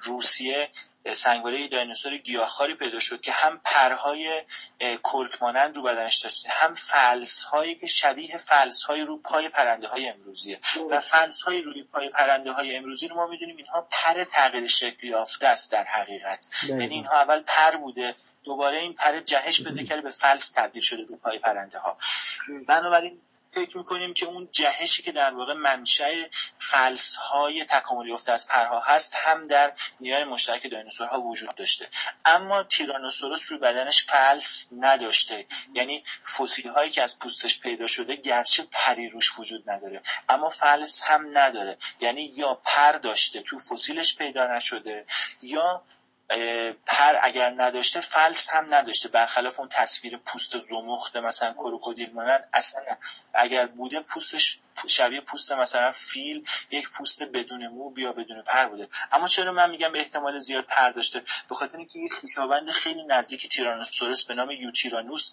روسیه 0.03 0.69
سنگواره 1.15 1.69
دایناسور 1.69 2.17
گیاهخواری 2.17 2.75
پیدا 2.75 2.99
شد 2.99 3.21
که 3.21 3.33
هم 3.33 3.61
پرهای 3.65 4.43
کرک 4.81 5.43
مانند 5.43 5.77
رو 5.77 5.83
بدنش 5.83 6.17
داشته 6.17 6.49
هم 6.53 6.75
فلس 6.75 7.43
هایی 7.43 7.75
که 7.75 7.87
شبیه 7.87 8.39
فلس 8.39 8.83
های 8.83 9.01
رو 9.01 9.17
پای 9.17 9.49
پرنده 9.49 9.89
های 9.89 10.09
امروزیه. 10.09 10.61
و 10.91 10.99
فلس 10.99 11.43
های 11.43 11.63
روی 11.63 11.83
پای 11.83 12.09
پرنده 12.09 12.53
های 12.53 12.77
امروزی 12.77 13.09
رو 13.09 13.17
ما 13.17 13.27
می‌دونیم 13.27 13.57
اینها 13.57 13.89
پر 13.91 14.25
تغییر 14.25 14.67
شکلی 14.67 15.11
یافته 15.11 15.47
است 15.47 15.73
در 15.73 15.85
حقیقت. 15.85 16.49
یعنی 16.69 16.95
اینها 16.95 17.21
اول 17.21 17.43
پر 17.47 17.77
بوده 17.77 18.15
دوباره 18.45 18.77
این 18.77 18.93
پر 18.93 19.19
جهش 19.19 19.63
پیدا 19.63 19.83
کرده 19.83 20.01
به 20.01 20.11
فلس 20.11 20.51
تبدیل 20.51 20.83
شده 20.83 21.03
رو 21.03 21.17
پای 21.17 21.39
پرنده 21.39 21.79
ها 21.79 21.97
بنابراین 22.69 23.21
فکر 23.53 23.79
می‌کنیم 23.79 24.15
که 24.15 24.27
اون 24.27 24.49
جهشی 24.53 25.03
که 25.03 25.13
در 25.13 25.35
واقع 25.35 25.53
منشأ 25.53 26.13
فلس 26.59 27.19
تکاملی 27.69 28.11
یافته 28.11 28.33
از 28.33 28.49
پرها 28.49 28.81
هست 28.81 29.15
هم 29.17 29.47
در 29.47 29.73
نیای 30.01 30.25
مشترک 30.25 30.71
دایناسورها 30.71 31.21
وجود 31.21 31.55
داشته. 31.55 31.89
اما 32.25 32.63
تیرانوسوروس 32.63 33.51
روی 33.51 33.61
بدنش 33.61 34.05
فلس 34.05 34.69
نداشته. 34.73 35.47
یعنی 35.75 36.05
فسیل 36.39 36.69
هایی 36.69 36.91
که 36.91 37.03
از 37.03 37.19
پوستش 37.19 37.61
پیدا 37.61 37.87
شده 37.87 38.17
گرچه 38.17 38.63
پری 38.73 39.09
روش 39.09 39.39
وجود 39.39 39.71
نداره 39.71 40.03
اما 40.29 40.49
فلس 40.49 41.03
هم 41.03 41.39
نداره. 41.39 41.79
یعنی 42.01 42.23
یا 42.23 42.55
پر 42.55 42.93
داشته 42.93 43.43
تو 43.43 43.59
فسیلش 43.59 44.17
پیدا 44.17 44.57
نشده 44.57 45.07
یا 45.43 45.85
پر 46.87 47.19
اگر 47.23 47.51
نداشته 47.51 48.01
فلس 48.01 48.51
هم 48.51 48.67
نداشته. 48.71 49.09
برخلاف 49.09 49.61
اون 49.61 49.69
تصویر 49.69 50.17
پوست 50.17 50.59
زمخت 50.59 51.17
مثلا 51.17 51.53
کروکودیل 51.53 52.11
مانند 52.13 52.49
اصلا 52.55 52.83
اگر 53.35 53.67
بوده 53.67 54.01
پوستش 54.01 54.59
شبیه 54.87 55.21
پوست 55.21 55.53
مثلا 55.53 55.91
فیل 55.91 56.49
یک 56.71 56.91
پوست 56.91 57.23
بدون 57.23 57.67
مو 57.67 57.93
یا 57.97 58.13
بدون 58.13 58.43
پر 58.43 58.65
بوده. 58.65 58.89
اما 59.13 59.29
چرا 59.29 59.53
من 59.53 59.71
میگم 59.71 59.93
به 59.93 59.99
احتمال 59.99 60.39
زیاد 60.39 60.65
پر 60.65 60.91
داشته؟ 60.91 61.23
به 61.49 61.55
خاطر 61.55 61.79
اینکه 61.79 61.99
یک 61.99 62.13
خویشاوند 62.13 62.71
خیلی 62.71 63.03
نزدیک 63.03 63.49
تیرانوسورس 63.49 64.25
به 64.25 64.35
نام 64.35 64.51
یوتیرانوس 64.51 65.33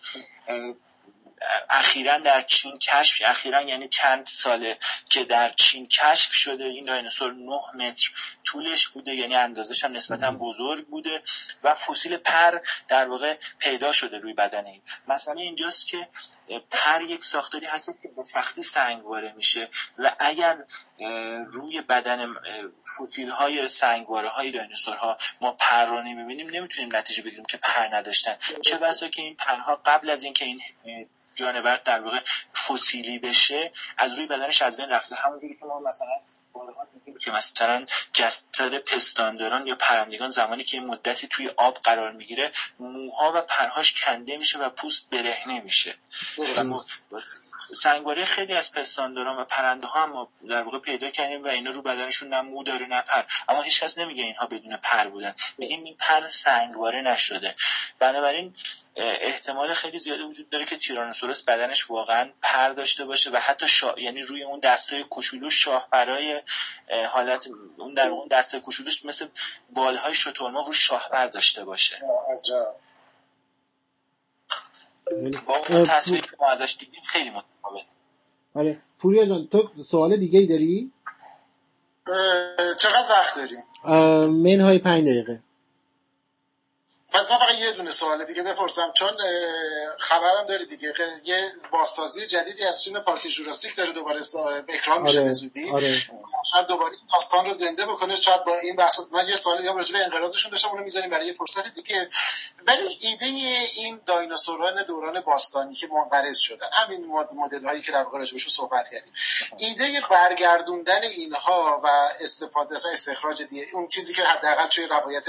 اخیرا 1.69 2.17
در 2.17 2.41
چین 2.41 2.77
کشف 2.77 3.21
اخیرا 3.25 3.61
یعنی 3.61 3.87
چند 3.87 4.25
ساله 4.25 4.77
که 5.09 5.23
در 5.23 5.49
چین 5.49 5.87
کشف 5.87 6.33
شده. 6.33 6.63
این 6.63 6.85
دایناسور 6.85 7.33
9 7.33 7.59
متر 7.73 8.11
طولش 8.43 8.87
بوده 8.87 9.15
یعنی 9.15 9.35
اندازش 9.35 9.83
هم 9.83 9.91
نسبتا 9.91 10.31
بزرگ 10.31 10.87
بوده 10.87 11.21
و 11.63 11.73
فسیل 11.73 12.17
پر 12.17 12.59
در 12.87 13.07
واقع 13.07 13.37
پیدا 13.59 13.91
شده 13.91 14.17
روی 14.17 14.33
بدن 14.33 14.65
این. 14.65 14.81
مثلا 15.07 15.33
اینجاست 15.33 15.87
که 15.87 16.07
پر 16.71 17.01
یک 17.01 17.25
ساختاری 17.25 17.65
هست 17.65 18.01
که 18.01 18.07
به 18.07 18.23
سختی 18.23 18.63
سنگواره 18.63 19.31
میشه 19.31 19.69
و 19.97 20.15
اگر 20.19 20.57
روی 21.51 21.81
بدن 21.81 22.33
فسیل 22.97 23.29
های 23.29 23.67
سنگواره 23.67 24.29
های 24.29 24.51
دایناسورها 24.51 25.17
ما 25.41 25.51
پر 25.51 25.85
رو 25.85 26.01
نمی‌بینیم 26.01 26.49
نمی‌تونیم 26.49 26.95
نتیجه 26.95 27.23
بگیریم 27.23 27.45
که 27.45 27.57
پر 27.57 27.95
نداشتن. 27.95 28.35
چه 28.61 28.77
بسا 28.77 29.07
که 29.07 29.21
این 29.21 29.35
پرها 29.35 29.81
قبل 29.85 30.09
از 30.09 30.23
اینکه 30.23 30.45
این 30.45 30.61
جانور 31.35 31.75
در 31.75 32.01
واقع 32.01 32.19
فسیلی 32.67 33.19
بشه 33.19 33.71
از 33.97 34.17
روی 34.17 34.27
بدنش 34.27 34.61
از 34.61 34.77
بین 34.77 34.89
رفته. 34.89 35.15
همونجوری 35.15 35.55
که 35.55 35.65
ما 35.65 35.79
مثلا 35.79 36.19
که 37.19 37.31
مثلا 37.31 37.85
جسد 38.13 38.77
پستانداران 38.77 39.67
یا 39.67 39.75
پرندگان 39.75 40.29
زمانی 40.29 40.63
که 40.63 40.77
این 40.77 40.87
مدتی 40.87 41.27
توی 41.27 41.49
آب 41.57 41.77
قرار 41.83 42.11
می‌گیره 42.11 42.51
موها 42.79 43.33
و 43.35 43.41
پرهاش 43.41 44.03
کنده 44.03 44.37
میشه 44.37 44.59
و 44.59 44.69
پوست 44.69 45.09
برهنه 45.09 45.61
میشه. 45.61 45.95
سنگواره 47.73 48.25
خیلی 48.25 48.53
از 48.53 48.71
پستانداران 48.71 49.37
و 49.37 49.43
پرنده 49.43 49.87
ها 49.87 50.03
هم 50.03 50.27
در 50.49 50.61
واقع 50.61 50.79
پیدا 50.79 51.09
کردیم 51.09 51.43
و 51.43 51.47
اینا 51.47 51.71
رو 51.71 51.81
بدنشون 51.81 52.29
نه 52.29 52.41
مو 52.41 52.63
داره 52.63 52.85
نه 52.87 53.01
پر. 53.01 53.23
اما 53.49 53.61
هیچ 53.61 53.83
کس 53.83 53.97
نمیگه 53.97 54.23
اینها 54.23 54.45
بدون 54.45 54.77
پر 54.77 55.07
بودن. 55.07 55.35
میگیم 55.57 55.83
این 55.83 55.95
پر 55.99 56.29
سنگواره 56.29 57.01
نشده. 57.01 57.55
بنابراین 57.99 58.53
احتمال 58.95 59.73
خیلی 59.73 59.97
زیاده 59.97 60.23
وجود 60.23 60.49
داره 60.49 60.65
که 60.65 60.77
تیرانوسورس 60.77 61.43
بدنش 61.43 61.89
واقعا 61.89 62.31
پر 62.41 62.69
داشته 62.69 63.05
باشه 63.05 63.31
و 63.31 63.37
حتی 63.37 63.67
شا... 63.67 63.95
یعنی 63.97 64.21
روی 64.21 64.43
اون 64.43 64.59
دستای 64.59 65.03
کوچولو 65.03 65.49
شاه 65.49 65.87
برای 65.91 66.41
حالت 67.09 67.47
اون 67.77 67.93
در 67.93 68.07
اون 68.07 68.27
دستای 68.27 68.59
کوچولوش 68.59 69.05
مثل 69.05 69.27
بالهای 69.69 70.13
شترما 70.13 70.61
رو 70.67 70.73
شاه 70.73 71.27
داشته 71.27 71.65
باشه. 71.65 72.01
با 75.47 75.53
اون 75.69 75.83
تصویر 75.83 76.21
که 76.21 76.29
ما 76.39 76.47
ازش 76.47 76.77
دیدیم 76.79 77.01
خیلی 77.05 77.29
متفاوت 77.29 77.83
آره 78.55 78.81
پوریا 78.99 79.25
جان 79.25 79.47
تو 79.47 79.69
سوال 79.83 80.17
دیگه 80.17 80.39
ای 80.39 80.47
داری؟ 80.47 80.91
چقدر 82.77 83.09
وقت 83.09 83.35
داریم؟ 83.35 83.63
منهای 84.27 84.79
پنج 84.79 85.07
دقیقه 85.07 85.41
پس 87.11 87.31
من 87.31 87.37
فقط 87.37 87.55
یه 87.55 87.71
دونه 87.71 87.91
سوال 87.91 88.25
دیگه 88.25 88.43
بپرسم 88.43 88.91
چون 88.91 89.11
خبرم 89.97 90.45
داری 90.45 90.65
دیگه 90.65 90.93
یه 91.23 91.51
بازسازی 91.71 92.25
جدیدی 92.25 92.63
از 92.63 92.83
فیلم 92.83 92.99
پارک 92.99 93.27
جوراسیک 93.27 93.75
داره 93.75 93.91
دوباره 93.91 94.21
اکرام 94.67 95.01
میشه 95.01 95.21
آره. 95.21 95.31
زودی 95.31 95.69
آره. 95.69 95.97
شاید 96.51 96.67
دوباره 96.67 96.93
این 96.93 97.01
داستان 97.13 97.45
رو 97.45 97.51
زنده 97.51 97.85
بکنه 97.85 98.15
شاید 98.15 98.43
با 98.43 98.59
این 98.59 98.75
بحث 98.75 98.99
من 99.11 99.27
یه 99.27 99.35
سوال 99.35 99.57
دیگه 99.57 99.71
راجع 99.71 99.93
به 99.97 100.03
انقراضشون 100.03 100.51
داشتم 100.51 100.69
اونو 100.69 100.83
می‌ذاریم 100.83 101.09
برای 101.09 101.27
یه 101.27 101.33
فرصت 101.33 101.73
دیگه 101.73 102.09
ولی 102.67 102.97
ایده 103.01 103.25
این 103.25 104.01
دایناسوران 104.05 104.83
دوران 104.83 105.21
باستانی 105.21 105.75
که 105.75 105.87
منقرض 105.87 106.37
شدن 106.37 106.67
همین 106.73 107.05
مدل 107.35 107.65
هایی 107.65 107.81
که 107.81 107.91
در 107.91 108.03
واقع 108.03 108.17
راجبشون 108.17 108.49
صحبت 108.49 108.89
کردیم 108.89 109.13
ایده 109.57 110.01
برگردوندن 110.11 111.03
اینها 111.03 111.81
و 111.83 111.87
استفاده 112.21 112.73
از 112.73 112.85
استخراج 112.85 113.41
دیگه 113.41 113.65
اون 113.73 113.87
چیزی 113.87 114.13
که 114.13 114.23
حداقل 114.23 114.67
توی 114.67 114.85
روایت 114.85 115.25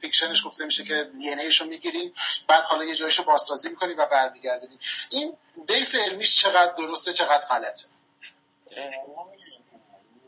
فیکشنش 0.00 0.46
گفته 0.46 0.64
میشه 0.64 0.84
که 0.84 1.10
دی 1.22 1.50
رو 1.60 1.66
می‌گیریم 1.66 2.12
بعد 2.48 2.62
حالا 2.62 2.84
یه 2.84 2.94
جایشو 2.94 3.24
بازسازی 3.24 3.68
می‌کنیم 3.68 3.98
و 3.98 4.06
برمیگردیم 4.06 4.78
این 5.10 5.36
بیس 5.68 5.96
علمیش 5.96 6.40
چقدر 6.40 6.72
درسته 6.72 7.12
چقدر 7.12 7.46
غلطه؟ 7.46 7.84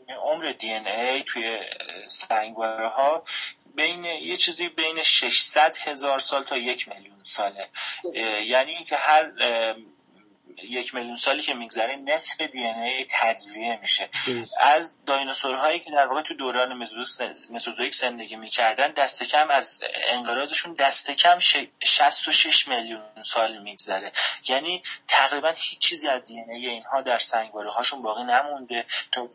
عمر 0.09 0.51
دی 0.51 0.71
ای 0.71 1.23
توی 1.23 1.59
سنگواره 2.07 2.89
ها 2.89 3.25
بین 3.75 4.05
یه 4.05 4.37
چیزی 4.37 4.69
بین 4.69 5.03
600 5.03 5.77
هزار 5.77 6.19
سال 6.19 6.43
تا 6.43 6.57
یک 6.57 6.87
میلیون 6.87 7.23
ساله. 7.23 7.69
یعنی 8.43 8.85
که 8.89 8.95
هر 8.95 9.31
یک 10.63 10.95
میلیون 10.95 11.15
سالی 11.15 11.41
که 11.41 11.53
میگذره 11.53 11.95
نصف 11.95 12.41
دی 12.41 12.65
ای 12.65 13.07
تجزیه 13.09 13.79
میشه. 13.81 14.09
از 14.59 14.97
دایناسورهایی 15.05 15.79
که 15.79 15.91
در 15.91 16.05
واقع 16.05 16.21
تو 16.21 16.33
دوران 16.33 16.73
مزوزویک 17.49 17.95
زندگی 17.95 18.35
می‌کردن 18.35 18.91
دست 18.91 19.23
کم 19.23 19.49
از 19.49 19.83
انقراضشون 20.07 20.73
دست 20.73 21.11
کم 21.11 21.39
66 21.83 22.67
میلیون 22.67 23.01
سال 23.23 23.57
میگذره. 23.57 24.11
یعنی 24.47 24.81
تقریبا 25.07 25.49
هیچ 25.49 25.79
چیزی 25.79 26.07
از 26.07 26.25
دی 26.25 26.39
ای 26.39 26.69
اینها 26.69 27.01
در 27.01 27.17
سنگواره 27.17 27.71
هاشون 27.71 28.01
باقی 28.01 28.23
نمونده 28.23 28.85
تا 29.11 29.27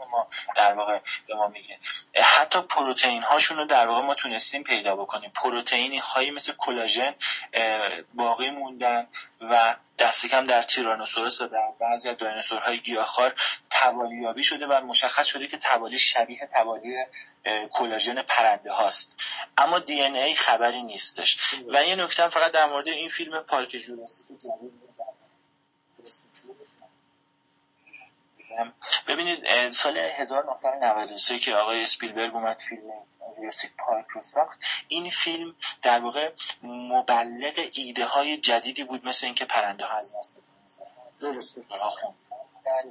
ما 0.00 0.28
در 0.56 0.72
واقع 0.72 0.98
به 1.28 1.34
ما 1.34 1.48
میگه. 1.48 1.78
حتی 2.14 2.62
پروتئین 2.62 3.22
هاشون 3.22 3.56
رو 3.56 3.64
در 3.64 3.88
واقع 3.88 4.00
ما 4.00 4.14
تونستیم 4.14 4.62
پیدا 4.62 4.96
بکنیم. 4.96 5.30
پروتئینی 5.34 5.98
هایی 5.98 6.30
مثل 6.30 6.52
کلاژن 6.58 7.14
باقی 8.14 8.50
موندن 8.50 9.06
و 9.40 9.76
دست 9.98 10.26
کم 10.26 10.44
در 10.44 10.62
تیرانوسورس 10.62 11.40
و 11.40 11.46
در 11.46 11.72
بعضی 11.80 12.08
از 12.08 12.16
دایناسورهای 12.16 12.80
گیاهخوار 12.80 13.34
توالیابی 13.70 14.44
شده 14.44 14.66
و 14.66 14.80
مشخص 14.80 15.26
شده 15.26 15.46
که 15.46 15.58
توالی 15.58 15.98
شبیه 15.98 16.48
توالی 16.52 16.96
کلاژن 17.72 18.22
پرنده 18.22 18.72
هاست. 18.72 19.12
اما 19.58 19.78
دی 19.78 20.02
ای 20.02 20.34
خبری 20.34 20.82
نیستش. 20.82 21.54
و 21.68 21.84
یه 21.84 21.94
نکته 21.94 22.28
فقط 22.28 22.52
در 22.52 22.66
مورد 22.66 22.88
این 22.88 23.08
فیلم 23.08 23.42
پارک 23.42 23.68
جوراسیک 23.68 24.26
جدید 24.26 24.92
ببینید 29.06 29.70
سال 29.70 29.98
1993 29.98 31.38
که 31.38 31.54
آقای 31.54 31.82
اسپیلبرگ 31.82 32.34
اومد 32.34 32.60
فیلم 32.60 32.82
جوراسیک 33.36 33.70
پارک 33.78 34.06
رو 34.08 34.20
ساخت 34.20 34.58
این 34.88 35.10
فیلم 35.10 35.54
در 35.82 36.00
واقع 36.00 36.32
مبلغ 36.62 37.68
ایده 37.74 38.04
های 38.04 38.36
جدیدی 38.36 38.84
بود 38.84 39.06
مثل 39.08 39.26
اینکه 39.26 39.44
پرنده 39.44 39.84
ها 39.84 39.96
از 39.98 40.16
نسل 40.16 40.40
درسته. 41.20 41.62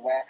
و 0.06 0.24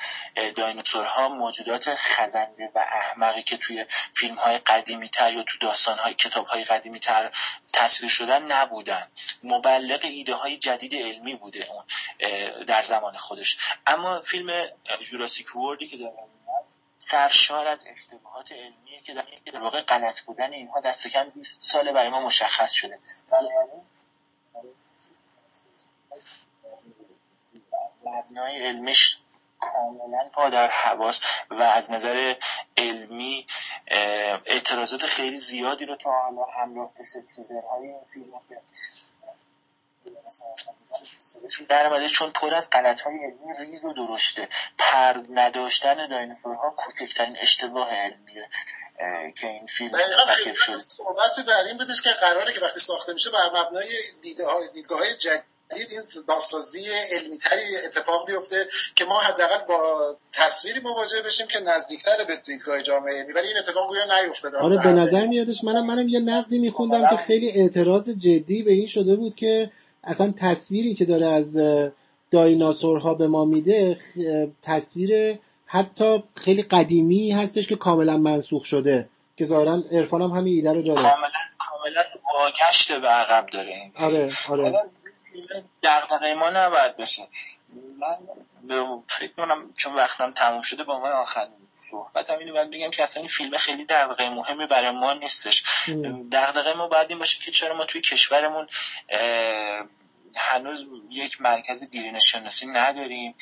دایناسورها 0.56 1.30
موجودات 1.30 1.96
خزنده 1.96 2.72
و 2.76 2.80
احمقی 2.80 3.44
که 3.44 3.58
توی 3.58 3.86
فیلم 4.16 4.36
های 4.36 4.58
قدیمی 4.58 5.10
تر 5.10 5.34
یا 5.34 5.44
تو 5.44 5.58
داستان 5.58 5.98
های 5.98 6.14
کتاب 6.14 6.46
های 6.46 6.64
قدیمی 6.64 7.00
تر 7.00 7.32
تصویر 7.82 8.12
شدن 8.12 8.52
نبودن. 8.52 9.08
مبلغ 9.44 10.00
ایده 10.04 10.34
های 10.34 10.58
جدید 10.58 10.96
علمی 10.96 11.36
بوده 11.36 11.68
اون 11.72 11.84
در 12.66 12.82
زمان 12.82 13.18
خودش. 13.18 13.58
اما 13.88 14.22
فیلم 14.22 14.66
جوراسیک 15.02 15.56
وردی 15.56 15.88
که 15.88 15.98
دارم 15.98 16.14
سرشار 16.98 17.68
از 17.68 17.84
اشتباهات 17.86 18.52
علمیه 18.52 19.02
که 19.02 19.14
در 19.54 19.62
واقع 19.62 19.82
غلط 19.82 20.22
بودن 20.22 20.54
اینها 20.54 20.80
دست 20.80 21.08
کم 21.08 21.30
20 21.30 21.64
ساله 21.64 21.92
برای 21.92 22.10
ما 22.10 22.26
مشخص 22.26 22.72
شده. 22.72 23.00
مبنای 28.04 28.68
علمیش 28.68 29.18
کاملا 29.62 30.30
پا 30.34 30.50
در 30.50 30.68
حواس 30.68 31.22
و 31.50 31.62
از 31.62 31.92
نظر 31.92 32.36
علمی 32.78 33.48
اعتراضات 34.46 35.06
خیلی 35.06 35.38
زیادی 35.38 35.86
رو 35.86 35.96
تا 35.96 36.12
حالا 36.12 36.46
همراه 36.46 36.92
های 37.70 37.88
این 37.88 38.04
فیلم 38.04 38.32
که 38.50 38.56
در 41.70 42.08
چون 42.08 42.32
پر 42.32 42.56
از 42.56 42.70
غلط 42.70 43.02
های 43.02 43.16
علمی 43.16 43.72
ریز 43.72 43.84
و 43.84 43.94
درشته 43.94 44.50
پر 44.78 45.24
نداشتن 45.30 46.08
دایناسورها 46.08 46.70
کوچکترین 46.78 47.38
اشتباه 47.42 47.90
علمیه 47.90 48.50
که 49.36 49.48
این 49.48 49.68
فیلم 49.68 49.92
شد. 50.56 50.78
صحبت 50.78 51.40
بر 51.48 51.64
این 51.64 51.78
بودش 51.78 52.02
که 52.02 52.10
قراره 52.10 52.54
که 52.54 52.62
وقتی 52.62 52.80
ساخته 52.80 53.14
میشه 53.14 53.30
بر 53.30 53.50
مبنای 53.50 53.90
دیدگاه 54.74 55.00
های 55.00 55.16
جدید 55.16 55.51
این 55.78 56.02
بازسازی 56.28 56.86
علمی 57.12 57.38
تری 57.38 57.62
اتفاق 57.86 58.28
بیفته 58.28 58.68
که 58.96 59.06
ما 59.06 59.20
حداقل 59.20 59.66
با 59.68 59.78
تصویری 60.34 60.80
مواجه 60.80 61.22
بشیم 61.22 61.48
که 61.48 61.60
نزدیکتر 61.60 62.24
به 62.28 62.36
دیدگاه 62.36 62.82
جامعه 62.82 63.14
علمی. 63.14 63.34
ولی 63.34 63.48
این 63.48 63.58
اتفاق 63.58 63.88
گویا 63.88 64.04
نیفتاده. 64.24 64.58
آره 64.58 64.84
به 64.84 64.94
نظر 64.94 65.28
میادش 65.28 65.64
منم 65.64 65.86
منم 65.86 66.08
یه 66.08 66.20
نقدی 66.20 66.60
میخوندم 66.60 67.10
که 67.10 67.18
خیلی 67.18 67.52
اعتراض 67.52 68.10
جدی 68.10 68.64
به 68.64 68.72
این 68.72 68.88
شده 68.88 69.16
بود 69.16 69.36
که 69.36 69.72
اصلا 70.04 70.34
تصویری 70.38 70.96
که 70.96 71.06
داره 71.06 71.26
از 71.26 71.60
دایناسورها 72.32 73.14
به 73.14 73.28
ما 73.28 73.46
میده 73.46 73.98
تصویر 74.62 75.40
حتی 75.66 76.24
خیلی 76.36 76.64
قدیمی 76.64 77.32
هستش 77.32 77.68
که 77.68 77.76
کاملا 77.76 78.18
منسوخ 78.18 78.66
شده. 78.66 79.10
که 79.38 79.46
ظاهرا 79.46 79.84
عرفان 79.92 80.22
هم 80.22 80.30
همین 80.30 80.54
ایده 80.54 80.74
رو 80.74 80.82
داره. 80.82 81.02
کاملا 81.02 81.30
کاملا 81.60 82.02
واگشت 82.34 82.92
به 82.92 83.08
عقب 83.08 83.46
داره 83.46 83.92
آره 83.96 84.30
آره. 84.50 84.74
دقدقه 85.84 86.34
ما 86.34 86.50
نباید 86.50 86.98
بشه 86.98 87.28
من 88.00 88.18
فکر 89.08 89.32
کنم 89.38 89.74
چون 89.78 89.94
وقتم 89.94 90.32
تموم 90.32 90.62
شده 90.62 90.84
با 90.84 91.00
من 91.00 91.12
آخرین 91.12 91.68
صحبتم 91.72 92.38
اینو 92.38 92.54
باید 92.54 92.72
بگم 92.72 92.92
که 92.92 93.04
اصلا 93.04 93.22
این 93.22 93.30
فیلم 93.30 93.58
خیلی 93.58 93.86
دقدقه 93.86 94.30
مهمی 94.30 94.66
برای 94.66 94.92
ما 94.92 95.14
نیستش. 95.14 95.64
دقدقه 96.32 96.74
ما 96.74 96.88
باید 96.88 97.10
این 97.10 97.20
باشه 97.20 97.40
که 97.40 97.52
چرا 97.52 97.78
ما 97.78 97.86
توی 97.86 98.02
کشورمون 98.02 98.68
هنوز 100.36 100.88
یک 101.10 101.42
مرکز 101.42 101.84
دیرین 101.84 102.20
شناسی 102.20 102.68
نداریم 102.68 103.36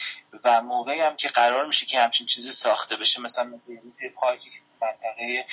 و 0.44 0.62
موقعی 0.62 1.02
هم 1.02 1.16
که 1.16 1.28
قرار 1.28 1.66
میشه 1.66 1.86
که 1.86 2.00
همچین 2.00 2.28
چیزی 2.28 2.52
ساخته 2.52 2.96
بشه 2.96 3.22
مثلا 3.22 3.44
مثل 3.44 3.74
یه 3.74 4.10
پارکی 4.16 4.50
که 4.50 4.58
منطقه 4.82 5.46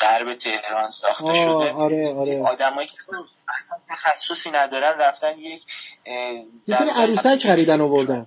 غرب 0.00 0.34
تهران 0.34 0.90
ساخته 0.90 1.34
شده 1.34 1.72
آره 1.72 2.14
آره. 2.14 2.42
آدمایی 2.42 2.88
که 2.88 2.94
اصلا 2.96 3.78
تخصصی 3.88 4.50
ندارن 4.50 4.98
رفتن 4.98 5.38
یک 5.38 5.62
یه 6.66 6.76
سری 6.78 6.90
عروسک 6.90 7.42
خریدن 7.42 7.80
آوردن 7.80 8.26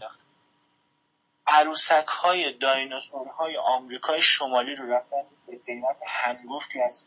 عروسک 1.47 2.07
های 2.07 2.51
دایناسور 2.51 3.27
های 3.27 3.57
آمریکای 3.57 4.21
شمالی 4.21 4.75
رو 4.75 4.93
رفتن 4.93 5.23
به 5.47 5.59
قیمت 5.65 5.99
هنگفتی 6.07 6.81
از 6.81 7.05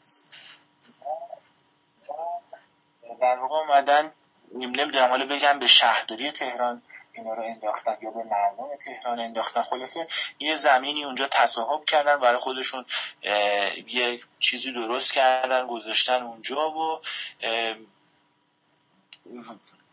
در 3.21 3.39
واقع 3.39 3.55
اومدن 3.55 4.13
نمی‌دونم 4.55 5.09
حالا 5.09 5.27
بگم 5.27 5.59
به 5.59 5.67
شهرداری 5.67 6.31
تهران 6.31 6.83
اینا 7.13 7.35
رو 7.35 7.43
انداختن 7.43 7.97
یا 8.03 8.11
به 8.11 8.25
مردم 8.25 8.77
تهران 8.85 9.21
انداختن. 9.21 9.63
خلاصه 9.63 10.07
یه 10.41 10.57
زمینی 10.57 11.05
اونجا 11.05 11.29
تصاحب 11.31 11.85
کردن 11.85 12.21
برای 12.21 12.39
خودشون 12.39 12.85
یه 13.89 14.21
چیزی 14.39 14.73
درست 14.73 15.13
کردن 15.13 15.67
گذاشتن 15.67 16.23
اونجا 16.23 16.71
و 16.71 17.01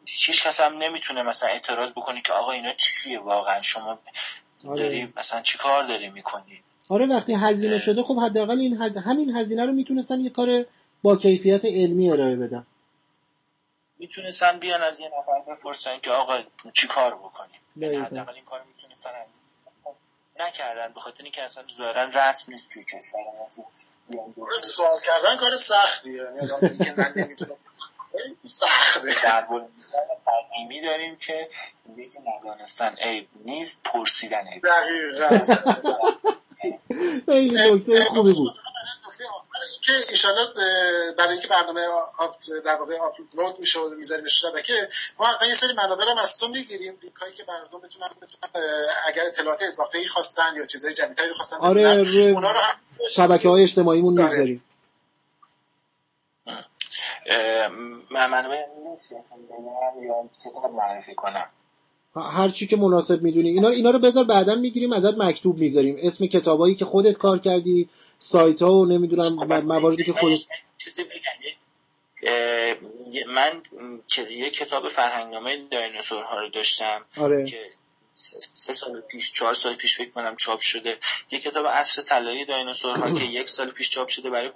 هیچ 0.06 0.48
کس 0.48 0.60
هم 0.60 0.78
نمی‌تونه 0.78 1.24
مثلا 1.24 1.50
اعتراض 1.50 1.92
بکنی 1.92 2.22
که 2.22 2.34
آقا 2.34 2.52
اینا 2.52 2.74
چیه 2.74 3.20
واقعا؟ 3.20 3.62
شما 3.62 4.00
آره. 4.68 4.84
داری 4.84 5.14
مثلا 5.18 5.42
چی 5.42 5.58
کار 5.58 5.84
داری 5.84 6.10
می‌کنی؟ 6.10 6.64
آره 6.90 7.06
وقتی 7.06 7.34
هزینه 7.34 7.80
شده 7.80 8.04
خب 8.04 8.20
حداقل 8.20 8.60
این 8.60 8.82
هز... 8.82 8.98
همین 8.98 9.36
هزینه 9.38 9.66
رو 9.66 9.72
می‌تونستن 9.74 10.20
یه 10.20 10.30
کار 10.30 10.66
با 11.04 11.16
کیفیت 11.16 11.66
علمی 11.66 12.12
ارائه 12.12 12.36
بدن. 12.36 12.66
می‌تونستن 14.02 14.60
بیان 14.60 14.82
از 14.82 15.00
یه 15.00 15.08
نفر 15.18 15.54
بپرسن 15.54 16.00
که 16.00 16.12
آقا 16.12 16.44
چی 16.74 16.88
کار 16.88 17.16
بکنیم؟ 17.16 17.60
یعنی 17.76 17.96
حداقل 17.96 18.34
این 18.34 18.46
کار 18.46 18.64
می‌تونستن 18.64 19.10
نکردن 20.40 20.94
به 20.94 21.00
خاطر 21.00 21.24
اینکه 21.24 21.44
اصلا 21.44 21.64
ظاهرا 21.78 22.04
رسم 22.04 22.52
نیست 22.52 22.70
توی 22.70 22.84
کشور 22.84 23.22
ما. 23.24 23.50
سوال 24.62 25.00
کردن 25.00 25.38
کار 25.38 25.56
سختیه 25.56 26.14
یعنی 26.14 26.40
آدم 26.40 26.78
که 26.78 26.94
من 26.98 27.14
نمی‌تونم. 27.16 27.58
سخته. 28.48 29.22
در 29.24 29.48
قدیمی 30.28 30.82
داریم 30.82 31.16
که 31.16 31.50
یکی 31.96 32.20
ندانستن 32.20 32.96
عیب 32.96 33.30
نیست 33.36 33.84
پرسیدن 33.84 34.48
عیب 34.48 34.64
دقیقا. 34.64 35.38
نکته 37.28 38.06
خوبی 38.06 38.34
بود. 38.34 38.54
که 39.82 39.94
ایشالا 40.10 40.54
برای 41.18 41.32
اینکه 41.32 41.48
برنامه 41.48 41.88
در 42.66 42.76
واقع 42.76 42.98
آپلود 42.98 43.60
میشه 43.60 43.80
و 43.80 43.90
می‌ذاریم 43.90 44.28
شبکه 44.28 44.90
ما 45.20 45.26
حقا 45.26 45.46
یه 45.46 45.54
سری 45.54 45.74
منابع 45.74 46.04
هم 46.10 46.18
از 46.18 46.40
تو 46.40 46.48
می‌گیریم. 46.48 46.98
لینکایی 47.04 47.34
که 47.34 47.46
مردم 47.48 47.80
بتونن 47.80 48.08
بتونن 48.22 48.66
اگر 49.08 49.26
اطلاعات 49.26 49.64
اضافه 49.64 49.98
ای 49.98 50.08
خواستن 50.08 50.54
یا 50.58 50.66
چیزهای 50.66 50.94
جدیدتری 50.94 51.34
خواستن 51.34 51.58
آره 51.58 51.82
اونا 51.82 52.52
رو 52.52 52.58
هم 52.58 52.76
شبکه 53.12 53.50
های 53.50 53.64
اجتماعیمون 53.64 54.20
آره. 54.20 54.30
می‌ذاریم 54.30 54.64
منابع 58.12 58.58
یا 60.02 60.30
کتاب 60.46 60.72
معرفی 60.72 61.16
کنم. 61.16 61.50
هر 62.16 62.50
چی 62.50 62.68
که 62.68 62.78
مناسب 62.78 63.22
می‌دونی. 63.22 63.50
اینا 63.50 63.70
اینا 63.70 63.90
رو 63.90 64.00
بذار 64.00 64.24
بعدا 64.24 64.56
می‌گیریم 64.56 64.94
ازت 64.94 65.18
مکتوب 65.18 65.58
می‌ذاریم. 65.58 65.98
اسم 66.02 66.26
کتابایی 66.26 66.76
که 66.76 66.86
خودت 66.86 67.18
کار 67.18 67.40
کردی 67.40 67.90
سایت 68.20 68.62
ها 68.62 68.74
و 68.74 68.86
نمی‌دونم 68.86 69.38
خب 69.38 69.54
مواردی 69.68 70.04
که 70.04 70.14
خودت 70.14 70.40
من 73.28 73.52
یه 74.30 74.50
کتاب 74.50 74.90
فرهنگنامه 74.90 75.58
دایناسورها 75.72 76.40
رو 76.40 76.50
داشتم 76.50 77.06
آره. 77.18 77.46
که 77.46 77.58
سه 78.22 78.74
سال 78.74 79.02
پیش 79.02 79.34
چهار 79.34 79.54
سال 79.54 79.76
پیش 79.76 79.98
فکر 79.98 80.12
کنم 80.12 80.36
چاپ 80.36 80.60
شده. 80.60 80.98
یه 81.32 81.40
کتاب 81.40 81.68
عصر 81.68 82.02
طلایی 82.02 82.46
دایناسورها 82.46 83.12
که 83.20 83.24
یک 83.24 83.50
سال 83.50 83.72
پیش 83.72 83.90
چاپ 83.90 84.08
شده 84.08 84.30
برای 84.30 84.52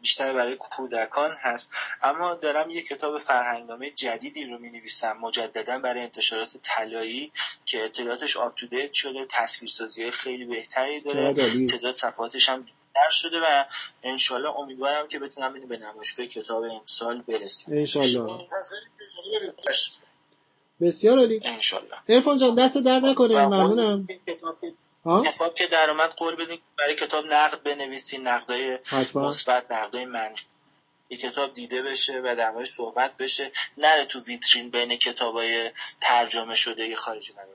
بیشتر 0.00 0.32
برای 0.32 0.56
کودکان 0.56 1.30
هست. 1.30 1.72
اما 2.02 2.34
دارم 2.34 2.70
یه 2.70 2.82
کتاب 2.82 3.18
فرهنگنامه 3.18 3.90
جدیدی 3.90 4.44
رو 4.44 4.58
می 4.58 4.70
نویسم 4.70 5.16
مجددا 5.20 5.78
برای 5.78 6.00
انتشارات 6.02 6.56
طلایی 6.62 7.32
که 7.64 7.84
اطلاعاتش 7.84 8.36
آپ 8.36 8.56
تو 8.56 8.66
شده 8.92 9.26
تصویرسازی 9.30 10.10
خیلی 10.10 10.44
بهتری 10.44 11.00
داره. 11.00 11.34
تعداد 11.66 11.94
صفحاتش 11.94 12.48
هم 12.48 12.66
در 12.94 13.10
شده 13.10 13.40
و 13.40 13.64
انشالله 14.02 14.50
امیدوارم 14.50 15.08
که 15.08 15.18
بتونم 15.18 15.54
اینو 15.54 15.66
به 15.66 15.76
نمایشگاه 15.76 16.26
کتاب 16.26 16.62
امسال 16.62 17.22
برسیم 17.22 17.74
انشالله 17.74 18.46
بسیار 20.82 21.18
عالی. 21.18 21.40
انشالله. 21.44 21.96
ارفان 22.08 22.38
جان 22.38 22.54
دست 22.54 22.78
در 22.78 23.00
نکنه 23.00 23.46
ممنونم. 23.46 24.08
کتاب 25.24 25.54
که 25.54 25.66
در 25.66 25.90
اومد 25.90 26.10
قول 26.10 26.34
بدین 26.34 26.58
برای 26.78 26.94
کتاب 26.96 27.24
نقد 27.30 27.62
بنویسین 27.62 28.28
نقدای 28.28 28.78
مثبت 29.14 29.72
نقدای 29.72 30.04
منفی. 30.04 30.44
یه 31.10 31.16
کتاب 31.16 31.54
دیده 31.54 31.82
بشه 31.82 32.20
و 32.24 32.34
در 32.38 32.64
صحبت 32.64 33.16
بشه. 33.16 33.52
نره 33.78 34.04
تو 34.04 34.20
ویترین 34.20 34.70
بین 34.70 34.96
کتابای 34.96 35.70
ترجمه 36.00 36.54
شده 36.54 36.88
یه 36.88 36.96
خارجی 36.96 37.32
قرار 37.32 37.46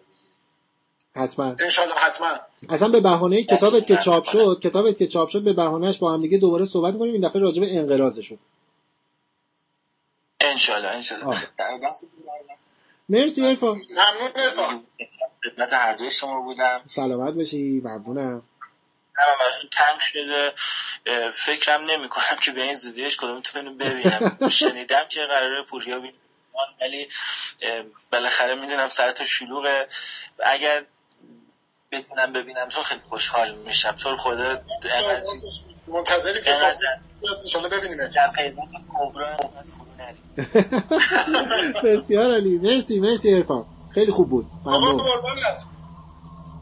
حتما. 1.15 1.55
انشالله 1.59 1.95
حتما. 1.95 2.39
اصلا 2.69 2.87
به 2.87 2.99
بهانه 2.99 3.43
کتابت 3.43 3.87
که 3.87 3.97
چاپ 3.97 4.23
شد 4.23 4.59
کتابت 4.63 4.97
که 4.97 5.07
چاپ 5.07 5.29
شد 5.29 5.41
به 5.41 5.53
بهانهش 5.53 5.97
با 5.97 6.13
هم 6.13 6.21
دیگه 6.21 6.37
دوباره 6.37 6.65
صحبت 6.65 6.97
کنیم. 6.97 7.13
این 7.13 7.27
دفعه 7.27 7.41
راجع 7.41 7.61
به 7.61 7.77
انقراضشون. 7.77 8.39
انشالله 10.41 10.87
انشالله. 10.87 11.47
مرسی 13.09 13.45
ارفان 13.45 13.81
ممنون. 13.89 14.31
ارفان 14.35 14.87
خدمت 15.43 15.73
هر 15.73 15.93
دوی 15.93 16.11
شما 16.11 16.41
بودم. 16.41 16.81
سلامت 16.95 17.33
باشی 17.33 17.81
ممنونم. 17.83 18.43
هم 19.17 19.25
براشون 19.39 19.69
تنگ 19.73 19.99
شده. 19.99 20.53
فکرم 21.31 21.81
نمی 21.85 22.09
کنم 22.09 22.37
که 22.41 22.51
به 22.51 22.61
این 22.63 22.73
زودیش 22.73 23.17
کدومتون 23.17 23.77
ببینم. 23.77 24.37
شنیدم 24.49 25.07
که 25.09 25.25
قراره 25.25 25.63
پوریا 25.63 25.99
بینم 25.99 26.13
ولی 26.81 27.07
بالاخره 28.11 28.55
می‌دونم 28.55 28.89
سرت 28.89 29.23
شلوغه. 29.23 29.87
اگر 30.45 30.85
بتونم 31.91 32.31
ببینم 32.31 32.69
تو 32.69 32.81
خیلی 32.83 33.01
خوشحال 33.09 33.55
میشم. 33.55 33.91
تو 33.91 34.15
خدا 34.15 34.61
منتظری 35.87 36.41
که 36.43 36.55
انشالله 37.43 37.69
ببینیم 37.69 37.99
بسیار 41.83 42.33
علی 42.33 42.57
مرسی 42.57 42.99
مرسی 42.99 43.33
ارفان 43.33 43.65
خیلی 43.89 44.11
خوب 44.11 44.29
بود. 44.29 44.51
ممنون. 44.65 44.97
قربانت. 44.97 45.65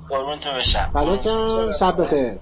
قربونتون 0.10 0.54
بشم. 0.58 1.72
شب 1.80 1.94
بخیر. 2.00 2.40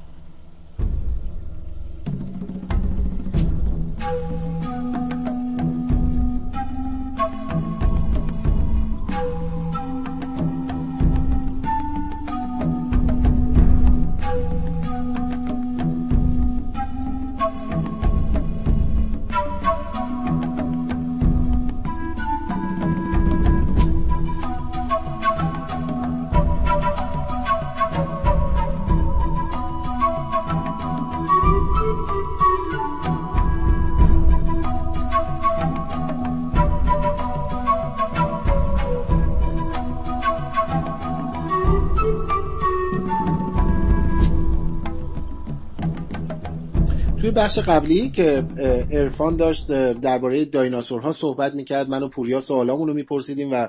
بخش 47.44 47.60
قبلی 47.60 48.10
که 48.10 48.44
ارفان 48.92 49.36
داشت 49.36 49.68
درباره 49.94 50.46
دایناسورها 50.46 51.12
صحبت 51.12 51.56
می‌کرد. 51.56 51.90
من 51.90 52.04
و 52.04 52.08
پوریا 52.08 52.40
سوالامون 52.40 52.88
رو 52.88 52.94
میپرسیدیم 52.94 53.50
و 53.52 53.68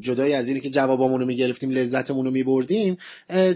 جدای 0.00 0.34
از 0.34 0.48
اینی 0.48 0.60
که 0.60 0.70
جوابامون 0.70 1.20
رو 1.20 1.26
می‌گرفتیم 1.26 1.70
لذتمون 1.70 2.24
رو 2.24 2.30
میبردیم 2.30 2.96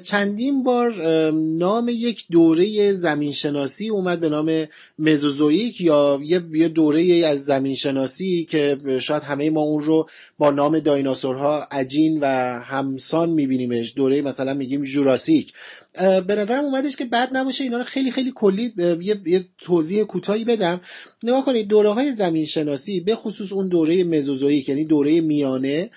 چندین 0.03 0.63
بار 0.63 0.95
نام 1.31 1.89
یک 1.89 2.25
دوره 2.31 2.93
زمینشناسی 2.93 3.89
اومد 3.89 4.21
به 4.21 4.29
نام 4.29 4.65
مزوزویک 4.99 5.81
یا 5.81 6.21
یه 6.53 6.69
دوره 6.69 7.27
از 7.27 7.45
زمینشناسی 7.45 8.45
که 8.45 8.79
شاید 9.01 9.23
همه 9.23 9.51
ما 9.51 9.61
اون 9.61 9.83
رو 9.83 10.09
با 10.39 10.51
نام 10.51 10.79
دایناسورها 10.79 11.67
عجین 11.71 12.19
و 12.21 12.27
همسان 12.65 13.31
میبینیمش. 13.31 13.93
دوره 13.97 14.23
مثلا 14.23 14.55
میگیم 14.55 14.83
جوراسیک. 14.83 15.53
به 15.99 16.35
نظرم 16.37 16.65
اومدش 16.65 16.97
که 16.97 17.05
بد 17.05 17.37
نباشه 17.37 17.65
اینا 17.65 17.79
رو 17.79 17.85
خیلی 17.85 18.11
خیلی 18.11 18.33
کلی 18.35 18.75
یه, 19.01 19.21
یه 19.27 19.49
توضیح 19.59 20.05
کوتاهی 20.05 20.45
بدم. 20.45 20.81
نگاه 21.23 21.45
کنید 21.45 21.69
دوره 21.69 21.91
های 21.93 22.13
زمین 22.13 22.45
شناسی 22.45 23.01
به 23.01 23.17
خصوص 23.17 23.53
اون 23.53 23.69
دوره 23.69 24.05
مزوزویک 24.05 24.69
یعنی 24.69 24.85
دوره 24.85 25.21
میانه 25.21 25.91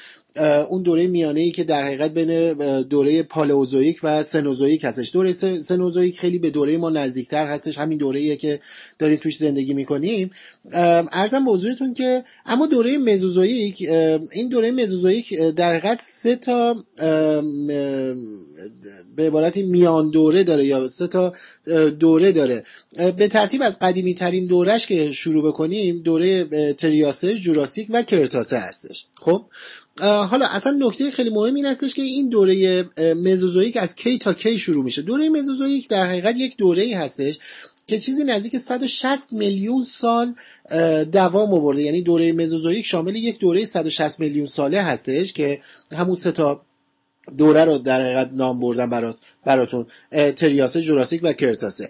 اون 0.69 0.81
دوره 0.81 1.07
میانه 1.07 1.41
ای 1.41 1.51
که 1.51 1.63
در 1.63 1.83
حقیقت 1.83 2.11
بین 2.11 2.53
دوره 2.81 3.23
پالئوزویک 3.23 3.99
و 4.03 4.23
سنوزویک 4.23 4.83
هستش. 4.83 5.13
دوره 5.13 5.31
سنوزویک 5.61 6.19
خیلی 6.19 6.39
به 6.39 6.49
دوره 6.49 6.77
ما 6.77 6.89
نزدیکتر 6.89 7.47
هستش 7.47 7.77
همین 7.77 7.97
دوره 7.97 8.19
ایه 8.19 8.35
که 8.35 8.59
داریم 8.99 9.17
توش 9.17 9.37
زندگی 9.37 9.73
می‌کنیم. 9.73 10.31
ارزم 11.11 11.45
به 11.45 11.51
حضورتون 11.51 11.93
که 11.93 12.23
اما 12.45 12.65
دوره 12.65 12.97
مزوزویک 12.97 13.81
این 14.31 14.49
دوره 14.49 14.71
مزوزویک 14.71 15.33
در 15.33 15.69
حقیقت 15.75 16.01
سه 16.01 16.35
تا 16.35 16.75
به 19.15 19.27
عبارتی 19.27 19.63
میان 19.63 20.09
دوره 20.09 20.43
داره 20.43 20.65
یا 20.65 20.87
سه 20.87 21.07
تا 21.07 21.33
دوره 21.99 22.31
داره. 22.31 22.63
به 23.17 23.27
ترتیب 23.27 23.61
از 23.61 23.79
قدیمی 23.79 24.13
ترین 24.13 24.45
دورش 24.45 24.87
که 24.87 25.11
شروع 25.11 25.47
بکنیم 25.47 25.99
دوره 25.99 26.43
تریاسه 26.73 27.33
جوراسیک 27.33 27.87
و 27.89 28.01
کرتاسه 28.01 28.57
هستش. 28.57 29.05
خب؟ 29.15 29.45
حالا 29.99 30.45
اصلا 30.45 30.77
نکته 30.79 31.11
خیلی 31.11 31.29
مهم 31.29 31.55
این 31.55 31.65
هستش 31.65 31.93
که 31.93 32.01
این 32.01 32.29
دوره 32.29 32.85
مزوزویک 32.97 33.77
از 33.77 33.95
کی 33.95 34.17
تا 34.17 34.33
کی 34.33 34.57
شروع 34.57 34.83
میشه. 34.83 35.01
دوره 35.01 35.29
مزوزویک 35.29 35.89
در 35.89 36.05
حقیقت 36.05 36.35
یک 36.37 36.57
دوره 36.57 36.83
ای 36.83 36.93
هستش 36.93 37.39
که 37.87 37.97
چیزی 37.97 38.23
نزدیک 38.23 38.57
160 38.57 39.33
میلیون 39.33 39.83
سال 39.83 40.35
دوام 41.11 41.53
آورده. 41.53 41.81
یعنی 41.81 42.01
دوره 42.01 42.33
مزوزویک 42.33 42.85
شامل 42.85 43.15
یک 43.15 43.39
دوره 43.39 43.65
160 43.65 44.19
میلیون 44.19 44.45
ساله 44.45 44.81
هستش 44.81 45.33
که 45.33 45.59
همون 45.97 46.15
سه 46.15 46.31
تا 46.31 46.61
دوره 47.37 47.65
رو 47.65 47.77
در 47.77 48.01
حقیقت 48.01 48.29
نام 48.33 48.59
بردم 48.59 48.89
برات. 48.89 49.17
براتون 49.45 49.85
تریاسه 50.35 50.81
جوراسیک 50.81 51.21
و 51.23 51.33
کرتاسه. 51.33 51.89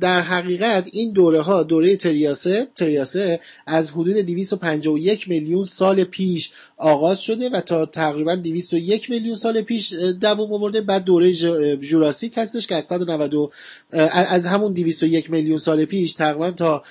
در 0.00 0.20
حقیقت 0.20 0.88
این 0.92 1.12
دوره 1.12 1.40
ها 1.40 1.62
دوره 1.62 1.96
تریاسه 1.96 2.66
تریاسه 2.74 3.40
از 3.66 3.90
حدود 3.90 4.16
251 4.16 5.28
میلیون 5.28 5.64
سال 5.64 6.04
پیش 6.04 6.50
آغاز 6.76 7.22
شده 7.22 7.48
و 7.48 7.60
تا 7.60 7.86
تقریبا 7.86 8.34
201 8.34 9.10
میلیون 9.10 9.36
سال 9.36 9.62
پیش 9.62 9.92
دوام 10.20 10.52
آورده. 10.52 10.80
بعد 10.80 11.04
دوره 11.04 11.32
جوراسیک 11.76 12.32
هستش 12.36 12.66
که 12.66 12.74
از 12.74 12.84
190 12.84 13.52
از 13.92 14.46
همون 14.46 14.72
201 14.72 15.30
میلیون 15.30 15.58
سال 15.58 15.84
پیش 15.84 16.14
تقریبا 16.14 16.50
تا 16.50 16.82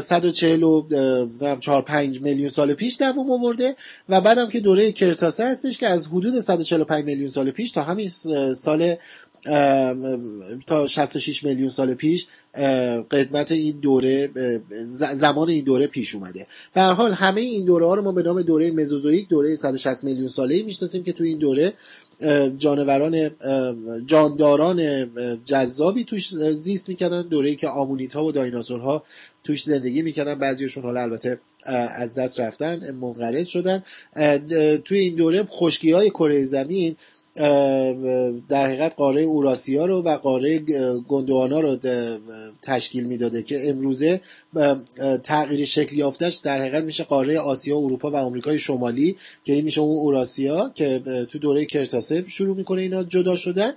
144 0.00 1.82
5 1.82 2.20
میلیون 2.20 2.48
سال 2.48 2.74
پیش 2.74 2.96
دوام 2.98 3.30
آورده. 3.30 3.76
و 4.08 4.20
بعدم 4.20 4.48
که 4.48 4.60
دوره 4.60 4.92
کرتاسه 4.92 5.44
هستش 5.44 5.78
که 5.78 5.86
از 5.86 6.06
حدود 6.08 6.40
145 6.40 7.04
میلیون 7.04 7.28
سال 7.28 7.50
پیش 7.50 7.70
تا 7.70 7.82
همین 7.82 8.08
سال 8.54 8.79
تا 10.66 10.86
66 10.86 11.44
میلیون 11.44 11.68
سال 11.68 11.94
پیش 11.94 12.26
قدمت 13.10 13.52
این 13.52 13.80
دوره 13.80 14.30
زمان 15.12 15.48
این 15.48 15.64
دوره 15.64 15.86
پیش 15.86 16.14
اومده. 16.14 16.46
به 16.74 16.80
هر 16.80 16.92
حال 16.92 17.12
همه 17.12 17.40
این 17.40 17.64
دوره 17.64 17.86
ها 17.86 17.94
رو 17.94 18.02
ما 18.02 18.12
به 18.12 18.22
نام 18.22 18.42
دوره 18.42 18.70
مزوزویک 18.70 19.28
دوره 19.28 19.54
160 19.54 20.04
میلیون 20.04 20.28
ساله 20.28 20.62
می‌شناسیم 20.62 21.02
که 21.02 21.12
تو 21.12 21.24
این 21.24 21.38
دوره 21.38 21.72
جانوران 22.58 23.30
جانداران 24.06 25.10
جذابی 25.44 26.04
توش 26.04 26.34
زیست 26.36 26.88
می‌کردن. 26.88 27.22
دوره 27.22 27.54
که 27.54 27.68
آمونیت 27.68 28.14
ها 28.14 28.24
و 28.24 28.32
دایناسورها 28.32 29.02
توش 29.44 29.62
زندگی 29.62 30.02
می‌کردن. 30.02 30.34
بعضیشون 30.34 30.82
حالا 30.82 31.02
البته 31.02 31.40
از 31.96 32.14
دست 32.14 32.40
رفتن 32.40 32.90
منقرض 32.90 33.46
شدن. 33.46 33.82
توی 34.84 34.98
این 34.98 35.14
دوره 35.14 35.44
خشکی 35.44 35.92
های 35.92 36.10
کره 36.10 36.44
زمین 36.44 36.96
در 38.48 38.66
حقیقت 38.66 38.94
قاره 38.96 39.22
اوراسیا 39.22 39.86
رو 39.86 40.02
و 40.02 40.16
قاره 40.16 40.58
گندوانا 41.08 41.60
رو 41.60 41.76
تشکیل 42.62 43.06
می‌داده 43.06 43.42
که 43.42 43.70
امروزه 43.70 44.20
تغییر 45.22 45.64
شکل 45.64 45.96
یافتش 45.96 46.36
در 46.36 46.60
حقیقت 46.60 46.84
میشه 46.84 47.04
قاره 47.04 47.38
آسیا 47.38 47.78
اروپا 47.78 48.10
و 48.10 48.16
آمریکای 48.16 48.58
شمالی 48.58 49.16
که 49.44 49.52
این 49.52 49.64
میشه 49.64 49.80
اون 49.80 49.96
اوراسیا 49.96 50.70
که 50.74 50.98
تو 51.30 51.38
دوره 51.38 51.64
کرتاسه 51.64 52.24
شروع 52.26 52.56
می‌کنه 52.56 52.80
اینا 52.80 53.02
جدا 53.02 53.36
شدن 53.36 53.72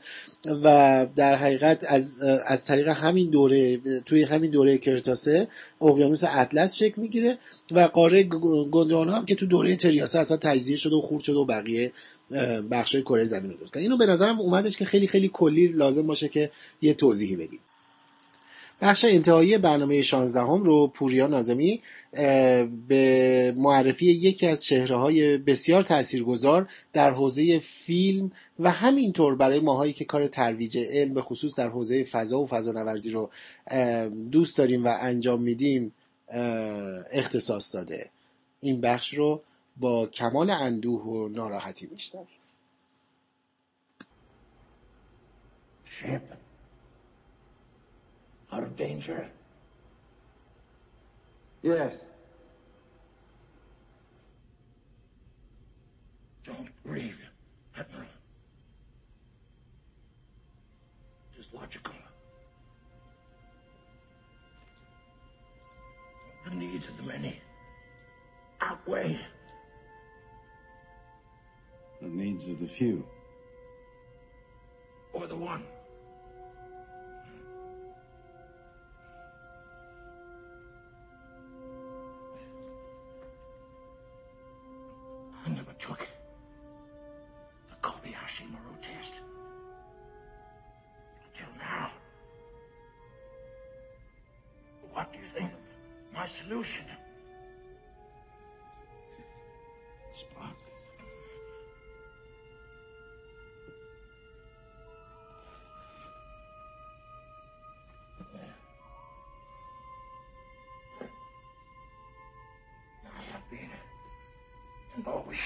و 0.63 1.07
در 1.15 1.35
حقیقت 1.35 1.85
از 1.87 2.21
از 2.45 2.65
طریق 2.65 2.87
همین 2.87 3.29
دوره 3.29 3.77
توی 4.05 4.23
همین 4.23 4.51
دوره 4.51 4.77
کرتاسه 4.77 5.47
اقیانوس 5.81 6.23
اطلس 6.23 6.75
شکل 6.75 7.01
می‌گیره 7.01 7.37
و 7.71 7.79
قاره 7.79 8.23
گندوانا 8.71 9.11
هم 9.11 9.25
که 9.25 9.35
تو 9.35 9.45
دوره 9.45 9.75
تریاسه 9.75 10.19
اصلا 10.19 10.37
تجزیه 10.37 10.75
شده 10.75 10.95
و 10.95 11.01
خورد 11.01 11.23
شده 11.23 11.37
و 11.37 11.45
بقیه 11.45 11.91
بخش 12.71 12.95
کره 12.95 13.23
زمین 13.23 13.51
رو 13.51 13.57
درست 13.57 13.77
اینو 13.77 13.97
به 13.97 14.05
نظرم 14.05 14.39
اومدش 14.39 14.77
که 14.77 14.85
خیلی 14.85 15.07
خیلی 15.07 15.29
کلی 15.33 15.67
لازم 15.67 16.07
باشه 16.07 16.27
که 16.27 16.51
یه 16.81 16.93
توضیحی 16.93 17.35
بدیم. 17.35 17.59
بخش 18.81 19.05
انتهایی 19.05 19.57
برنامه 19.57 20.01
16 20.01 20.39
هم 20.39 20.63
رو 20.63 20.87
پوریا 20.87 21.27
نازمی 21.27 21.81
به 22.87 23.53
معرفی 23.57 24.05
یکی 24.05 24.47
از 24.47 24.63
چهره 24.63 24.97
های 24.97 25.37
بسیار 25.37 25.83
تاثیرگذار 25.83 26.69
در 26.93 27.11
حوزه 27.11 27.59
فیلم 27.59 28.31
و 28.59 28.71
همینطور 28.71 29.35
برای 29.35 29.59
ماهایی 29.59 29.93
که 29.93 30.05
کار 30.05 30.27
ترویج 30.27 30.77
علم 30.77 31.13
به 31.13 31.21
خصوص 31.21 31.55
در 31.55 31.69
حوزه 31.69 32.03
فضا 32.03 32.39
و 32.39 32.45
فضانوردی 32.45 33.09
رو 33.09 33.29
دوست 34.31 34.57
داریم 34.57 34.85
و 34.85 34.97
انجام 35.01 35.41
میدیم 35.41 35.93
اختصاص 37.11 37.75
داده. 37.75 38.09
این 38.61 38.81
بخش 38.81 39.13
رو 39.13 39.41
با 39.77 40.05
کمال 40.07 40.49
اندوه 40.49 41.01
و 41.03 41.27
ناراحتی 41.27 41.87
میشنویم 41.87 42.27
Ship 45.85 46.23
out 48.51 48.63
of 48.63 48.75
danger. 48.75 49.29
Yes. 51.61 51.93
Don't 56.43 56.69
grieve, 56.83 57.17
Admiral. 57.77 58.07
It 61.33 61.39
is 61.39 61.47
logical. 61.53 61.93
The 66.45 66.55
needs 66.55 66.87
of 66.89 66.97
the 66.97 67.03
many 67.03 67.39
outweigh 68.61 69.19
the 72.03 72.09
needs 72.09 72.47
of 72.47 72.59
the 72.59 72.67
few. 72.67 73.05
Or 75.13 75.25
the 75.25 75.35
one. 75.35 75.63
I 85.45 85.49
never 85.49 85.73
took 85.79 86.05
the 87.69 87.75
Kobayashi 87.81 88.51
Maru 88.51 88.75
test. 88.81 89.13
Until 91.25 91.53
now. 91.57 91.91
What 94.91 95.13
do 95.13 95.19
you 95.19 95.25
think 95.25 95.51
of 95.51 96.13
my 96.13 96.27
solution? 96.27 96.83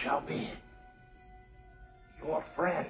Shall 0.07 0.21
be, 0.21 0.49
your 2.23 2.39
friend. 2.39 2.87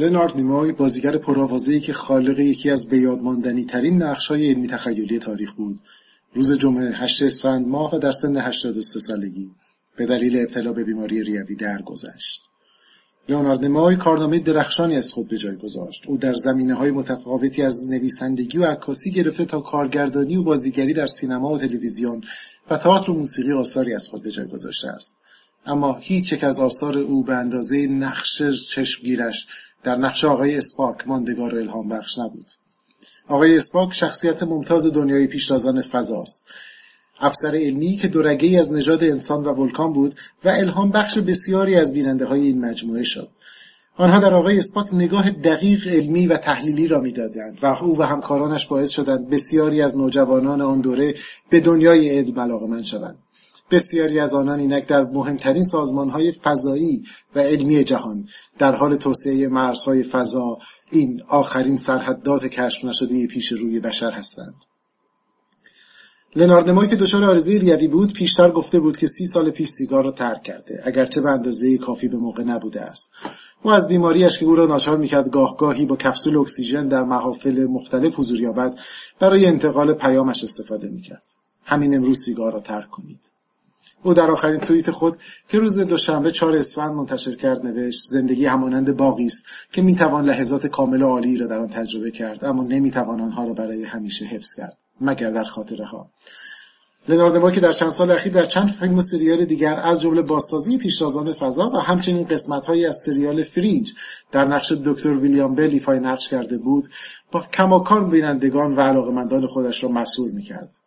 لنارد 0.00 0.36
نیموی 0.36 0.72
بازیگر 0.72 1.18
پرآوازه‌ای 1.18 1.80
که 1.80 1.92
خالق 1.92 2.38
یکی 2.38 2.70
از 2.70 2.88
بیادماندنی 2.88 3.64
ترین 3.64 4.02
نقش‌های 4.02 4.48
علمی 4.48 4.66
تخیلی 4.66 5.18
تاریخ 5.18 5.52
بود. 5.52 5.80
روز 6.34 6.58
جمعه 6.58 6.90
8 6.90 7.22
اسفند 7.22 7.68
ماه 7.68 7.94
و 7.94 7.98
در 7.98 8.10
سن 8.10 8.36
83 8.36 9.00
سالگی 9.00 9.50
به 9.96 10.06
دلیل 10.06 10.40
ابتلا 10.40 10.72
به 10.72 10.84
بیماری 10.84 11.22
ریوی 11.22 11.54
درگذشت. 11.54 12.42
لئونارد 13.28 13.64
نمای 13.64 13.96
کارنامه 13.96 14.38
درخشانی 14.38 14.96
از 14.96 15.12
خود 15.12 15.28
به 15.28 15.36
جای 15.36 15.56
گذاشت. 15.56 16.06
او 16.08 16.16
در 16.16 16.34
زمینه 16.34 16.74
های 16.74 16.90
متفاوتی 16.90 17.62
از 17.62 17.90
نویسندگی 17.90 18.58
و 18.58 18.64
عکاسی 18.64 19.10
گرفته 19.10 19.44
تا 19.44 19.60
کارگردانی 19.60 20.36
و 20.36 20.42
بازیگری 20.42 20.94
در 20.94 21.06
سینما 21.06 21.48
و 21.48 21.58
تلویزیون 21.58 22.22
و 22.70 22.76
تئاتر 22.76 23.10
و 23.10 23.14
موسیقی 23.14 23.52
آثاری 23.52 23.94
از 23.94 24.08
خود 24.08 24.22
به 24.22 24.30
جای 24.30 24.46
گذاشته 24.46 24.88
است. 24.88 25.18
اما 25.66 25.98
هیچ 26.00 26.32
یک 26.32 26.44
از 26.44 26.60
آثار 26.60 26.98
او 26.98 27.24
به 27.24 27.34
اندازه 27.34 27.76
نقش 27.76 28.42
چشمگیرش 28.42 29.46
در 29.82 29.96
نقش 29.96 30.24
آقای 30.24 30.56
اسپاک 30.56 31.08
ماندگار 31.08 31.54
و 31.54 31.58
الهام 31.58 31.88
بخش 31.88 32.18
نبود 32.18 32.46
آقای 33.28 33.56
اسپاک 33.56 33.94
شخصیت 33.94 34.42
ممتاز 34.42 34.86
دنیای 34.86 35.26
پیشتازان 35.26 35.82
فضاست 35.82 36.46
افسر 37.20 37.54
علمی 37.54 37.96
که 37.96 38.08
دورگه 38.08 38.58
از 38.58 38.72
نژاد 38.72 39.04
انسان 39.04 39.44
و 39.44 39.52
ولکان 39.52 39.92
بود 39.92 40.14
و 40.44 40.48
الهام 40.48 40.90
بخش 40.90 41.18
بسیاری 41.18 41.74
از 41.74 41.94
بیننده 41.94 42.24
های 42.24 42.40
این 42.40 42.60
مجموعه 42.64 43.02
شد. 43.02 43.28
آنها 43.96 44.20
در 44.20 44.34
آقای 44.34 44.58
اسپاک 44.58 44.94
نگاه 44.94 45.30
دقیق 45.30 45.86
علمی 45.86 46.26
و 46.26 46.36
تحلیلی 46.36 46.88
را 46.88 47.00
می‌دادند 47.00 47.58
و 47.62 47.66
او 47.66 47.98
و 47.98 48.02
همکارانش 48.02 48.66
باعث 48.66 48.90
شدند 48.90 49.30
بسیاری 49.30 49.82
از 49.82 49.96
نوجوانان 49.98 50.60
آن 50.60 50.80
دوره 50.80 51.14
به 51.50 51.60
دنیای 51.60 52.18
علم 52.18 52.40
علاقمند 52.40 52.84
شوند. 52.84 53.18
بسیاری 53.70 54.20
از 54.20 54.34
آنان 54.34 54.60
اینک 54.60 54.86
در 54.86 55.04
مهمترین 55.04 55.62
سازمانهای 55.62 56.32
فضایی 56.32 57.02
و 57.34 57.38
علمی 57.38 57.84
جهان 57.84 58.28
در 58.58 58.74
حال 58.74 58.96
توسعه 58.96 59.48
مرزهای 59.48 60.02
فضا 60.02 60.58
این 60.90 61.22
آخرین 61.28 61.76
سرحدات 61.76 62.46
کشف 62.46 62.84
نشده 62.84 63.26
پیش 63.26 63.52
روی 63.52 63.80
بشر 63.80 64.10
هستند. 64.10 64.54
لناردمای 66.36 66.88
که 66.88 66.96
دچار 66.96 67.24
آرزه 67.24 67.58
ریوی 67.58 67.88
بود 67.88 68.12
پیشتر 68.12 68.50
گفته 68.50 68.80
بود 68.80 68.98
که 68.98 69.06
سی 69.06 69.26
سال 69.26 69.50
پیش 69.50 69.68
سیگار 69.68 70.04
را 70.04 70.10
ترک 70.10 70.42
کرده 70.42 70.82
اگرچه 70.84 71.20
به 71.20 71.30
اندازه 71.30 71.78
کافی 71.78 72.08
به 72.08 72.16
موقع 72.16 72.42
نبوده 72.42 72.80
است. 72.80 73.12
او 73.62 73.70
از 73.70 73.88
بیماریش 73.88 74.38
که 74.38 74.46
او 74.46 74.54
را 74.54 74.66
ناچار 74.66 74.96
می‌کرد 74.96 75.30
گاه 75.30 75.56
گاهی 75.56 75.86
با 75.86 75.96
کپسول 75.96 76.36
اکسیژن 76.36 76.88
در 76.88 77.02
محافل 77.02 77.64
مختلف 77.64 78.18
حضور 78.18 78.40
یابد 78.40 78.78
برای 79.18 79.46
انتقال 79.46 79.92
پیامش 79.92 80.44
استفاده 80.44 80.88
می‌کرد. 80.88 81.26
همین 81.64 81.96
امروز 81.96 82.18
سیگار 82.18 82.52
را 82.52 82.60
ترک 82.60 82.90
کنید. 82.90 83.20
او 84.02 84.14
در 84.14 84.30
آخرین 84.30 84.60
توییت 84.60 84.90
خود 84.90 85.18
که 85.48 85.58
روز 85.58 85.78
دوشنبه 85.78 86.30
چهار 86.30 86.56
اسفند 86.56 86.92
منتشر 86.92 87.34
کرد 87.36 87.66
نوشت 87.66 88.08
زندگی 88.08 88.46
همانند 88.46 88.96
باقی 88.96 89.26
است 89.26 89.44
که 89.72 89.82
می‌توان 89.82 90.24
لحظات 90.24 90.66
کامل 90.66 91.02
و 91.02 91.06
عالی 91.06 91.36
را 91.36 91.46
در 91.46 91.58
آن 91.58 91.68
تجربه 91.68 92.10
کرد 92.10 92.44
اما 92.44 92.62
نمی‌توان 92.62 93.20
آنها 93.20 93.44
را 93.44 93.52
برای 93.52 93.84
همیشه 93.84 94.24
حفظ 94.24 94.54
کرد 94.54 94.76
مگر 95.00 95.30
در 95.30 95.44
خاطره 95.44 95.84
ها 95.84 96.10
لناردما 97.08 97.50
که 97.50 97.60
در 97.60 97.72
چند 97.72 97.90
سال 97.90 98.10
اخیر 98.10 98.32
در 98.32 98.44
چند 98.44 98.68
فیلم 98.68 98.98
و 98.98 99.00
سریال 99.00 99.44
دیگر 99.44 99.74
از 99.74 100.00
جمله 100.00 100.22
بازسازی 100.22 100.78
پیشتازان 100.78 101.32
فضا 101.32 101.70
و 101.70 101.76
همچنین 101.76 102.26
قسمتهایی 102.26 102.86
از 102.86 102.96
سریال 102.96 103.42
فرینج 103.42 103.92
در 104.32 104.44
نقش 104.44 104.72
دکتر 104.72 105.10
ویلیام 105.10 105.54
بل 105.54 105.70
ایفای 105.72 106.00
نقش 106.00 106.28
کرده 106.28 106.58
بود 106.58 106.88
با 107.32 107.44
کماکان 107.52 108.10
بینندگان 108.10 108.76
و 108.76 108.80
علاقمندان 108.80 109.46
خودش 109.46 109.84
را 109.84 109.90
مسئول 109.90 110.30
می‌کرد. 110.30 110.79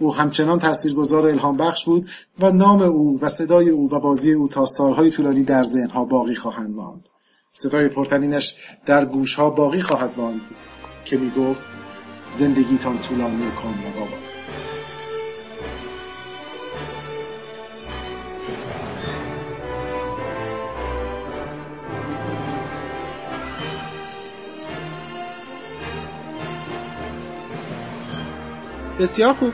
او 0.00 0.14
همچنان 0.14 0.58
تاثیرگذار 0.58 1.26
الهام 1.26 1.56
بخش 1.56 1.84
بود 1.84 2.10
و 2.38 2.50
نام 2.50 2.82
او 2.82 3.18
و 3.22 3.28
صدای 3.28 3.68
او 3.68 3.94
و 3.94 4.00
بازی 4.00 4.32
او 4.32 4.48
تا 4.48 4.66
سالهای 4.66 5.10
طولانی 5.10 5.42
در 5.42 5.62
ذهنها 5.62 6.04
باقی 6.04 6.34
خواهند 6.34 6.74
ماند. 6.74 7.08
صدای 7.52 7.88
پرتنینش 7.88 8.56
در 8.86 9.04
گوشها 9.04 9.50
باقی 9.50 9.82
خواهد 9.82 10.10
ماند 10.16 10.40
که 11.04 11.16
می‌گفت 11.16 11.66
زندگیتان 12.32 12.98
طولانی 12.98 13.42
و 13.42 13.50
باد 14.00 14.08
بسیار 29.00 29.34
خوب. 29.34 29.52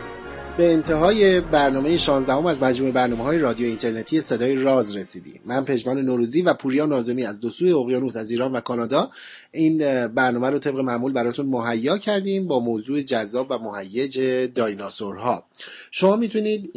به 0.57 0.73
انتهای 0.73 1.41
برنامه 1.41 1.97
16 1.97 2.33
هم 2.33 2.47
از 2.47 2.63
مجموعه 2.63 2.93
برنامه 2.93 3.25
های 3.25 3.39
رادیو 3.39 3.67
اینترنتی 3.67 4.21
صدای 4.21 4.55
راز 4.55 4.97
رسیدیم. 4.97 5.41
من 5.45 5.65
پژمان 5.65 5.99
نوروزی 5.99 6.43
و 6.43 6.55
پوریا 6.55 6.87
نازمی 6.87 7.25
از 7.25 7.41
دو 7.41 7.51
سوی 7.51 7.73
اقیانوس 7.73 8.17
از 8.17 8.31
ایران 8.31 8.53
و 8.53 8.61
کانادا 8.61 9.11
این 9.53 10.07
برنامه 10.07 10.51
رو 10.51 10.59
طبق 10.59 10.81
معمول 10.81 11.13
براتون 11.13 11.47
مهیا 11.47 11.99
کردیم 11.99 12.47
با 12.47 12.61
موضوع 12.61 13.01
جذاب 13.01 13.51
و 13.51 13.59
مهیج 13.59 14.21
دایناسورها. 14.55 15.45
شما 15.91 16.17
می‌تونید 16.17 16.73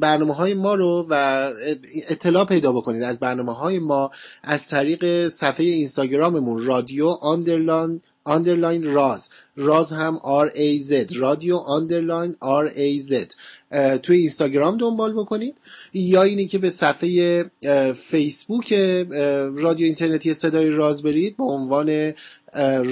برنامه 0.00 0.34
های 0.34 0.54
ما 0.54 0.74
رو 0.74 1.06
و 1.10 1.52
اطلاع 2.08 2.44
پیدا 2.44 2.72
بکنید. 2.72 3.02
از 3.02 3.20
برنامه 3.20 3.54
های 3.54 3.78
ما 3.78 4.10
از 4.42 4.68
طریق 4.68 5.26
صفحه 5.26 5.66
اینستاگراممون 5.66 6.66
رادیو 6.66 7.06
underline 7.06 8.06
underline 8.24 8.84
راز. 8.84 9.28
راز 9.56 9.92
هم 9.92 10.20
R 10.46 10.50
A 10.56 10.90
Z. 10.90 11.16
رادیو 11.16 11.56
underline 11.56 12.36
R 12.42 12.70
A 12.70 13.10
Z. 13.10 13.26
توی 14.02 14.16
اینستاگرام 14.16 14.76
دنبال 14.76 15.12
بکنید. 15.12 15.58
یا 15.94 16.22
اینی 16.22 16.46
که 16.46 16.58
به 16.58 16.70
صفحه 16.70 17.50
فیسبوک 17.92 18.72
رادیو 19.56 19.86
اینترنتی 19.86 20.34
صدای 20.34 20.70
راز 20.70 21.02
برید 21.02 21.36
با 21.36 21.44
عنوان 21.44 22.12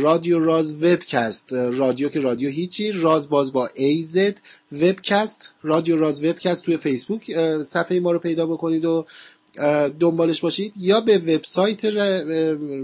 رادیو 0.02 0.38
راز 0.38 0.82
webcast. 0.82 1.52
رادیو 1.52 2.08
که 2.08 2.20
رادیو 2.20 2.50
هیچی. 2.50 2.92
راز 2.92 3.28
باز 3.28 3.52
با 3.52 3.68
AZ 3.68 4.18
webcast. 4.72 5.54
رادیو 5.62 5.96
راز 5.96 6.24
webcast 6.24 6.64
توی 6.64 6.76
فیسبوک. 6.76 7.22
صفحه 7.62 8.00
ما 8.00 8.12
رو 8.12 8.18
پیدا 8.18 8.46
بکنید 8.46 8.84
و 8.84 9.06
دنبالش 10.00 10.40
باشید 10.40 10.74
یا 10.76 11.00
به 11.00 11.18
وبسایت 11.18 11.84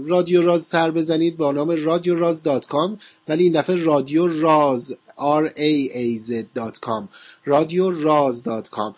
رادیو 0.05 0.41
راز 0.41 0.63
سر 0.63 0.91
بزنید 0.91 1.37
با 1.37 1.51
نام 1.51 1.69
رادیو 1.69 2.15
راز 2.15 2.43
dot 2.43 2.67
com 2.67 2.99
ولی 3.27 3.43
این 3.43 3.53
دفعه 3.53 3.75
رادیو 3.75 4.27
راز 4.27 4.97
r 5.17 5.45
a 5.55 5.89
a 5.93 6.17
z.com 6.27 7.03
رادیو 7.45 7.91
راز 7.91 8.43
dot 8.43 8.69
com. 8.69 8.95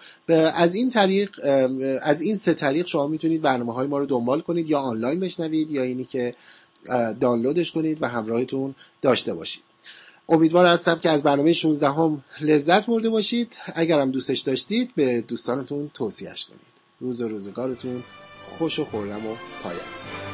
از 0.56 0.76
این 0.76 0.90
طریق 0.90 1.40
از 2.02 2.22
این 2.22 2.36
سه 2.36 2.54
طریق 2.54 2.88
شما 2.88 3.08
می‌تونید 3.08 3.42
برنامه 3.42 3.74
های 3.74 3.88
ما 3.88 4.00
رو 4.00 4.06
دنبال 4.06 4.42
کنید 4.42 4.70
یا 4.70 4.80
آنلاین 4.80 5.20
بشنوید 5.20 5.72
یا 5.72 5.84
اینی 5.84 6.06
که 6.06 6.36
دانلودش 7.20 7.72
کنید 7.72 7.98
و 8.02 8.08
همراهتون 8.08 8.76
داشته 9.02 9.34
باشید. 9.34 9.64
امیدوار 10.30 10.66
هستم 10.66 10.96
که 10.96 11.10
از 11.10 11.24
برنامه 11.24 11.54
16 11.54 11.90
هم 11.90 12.24
لذت 12.42 12.86
برده 12.86 13.10
باشید. 13.10 13.58
اگرم 13.76 14.12
دوستش 14.12 14.40
داشتید 14.40 14.92
به 14.96 15.22
دوستانتون 15.22 15.92
توصیهش 15.94 16.46
کنید. 16.46 16.75
روز 17.06 17.22
روزگارتون. 17.22 18.04
خوش 18.58 18.80
و 18.80 18.86
خورم 18.86 19.28
و 19.28 19.36
پایان. 19.64 20.25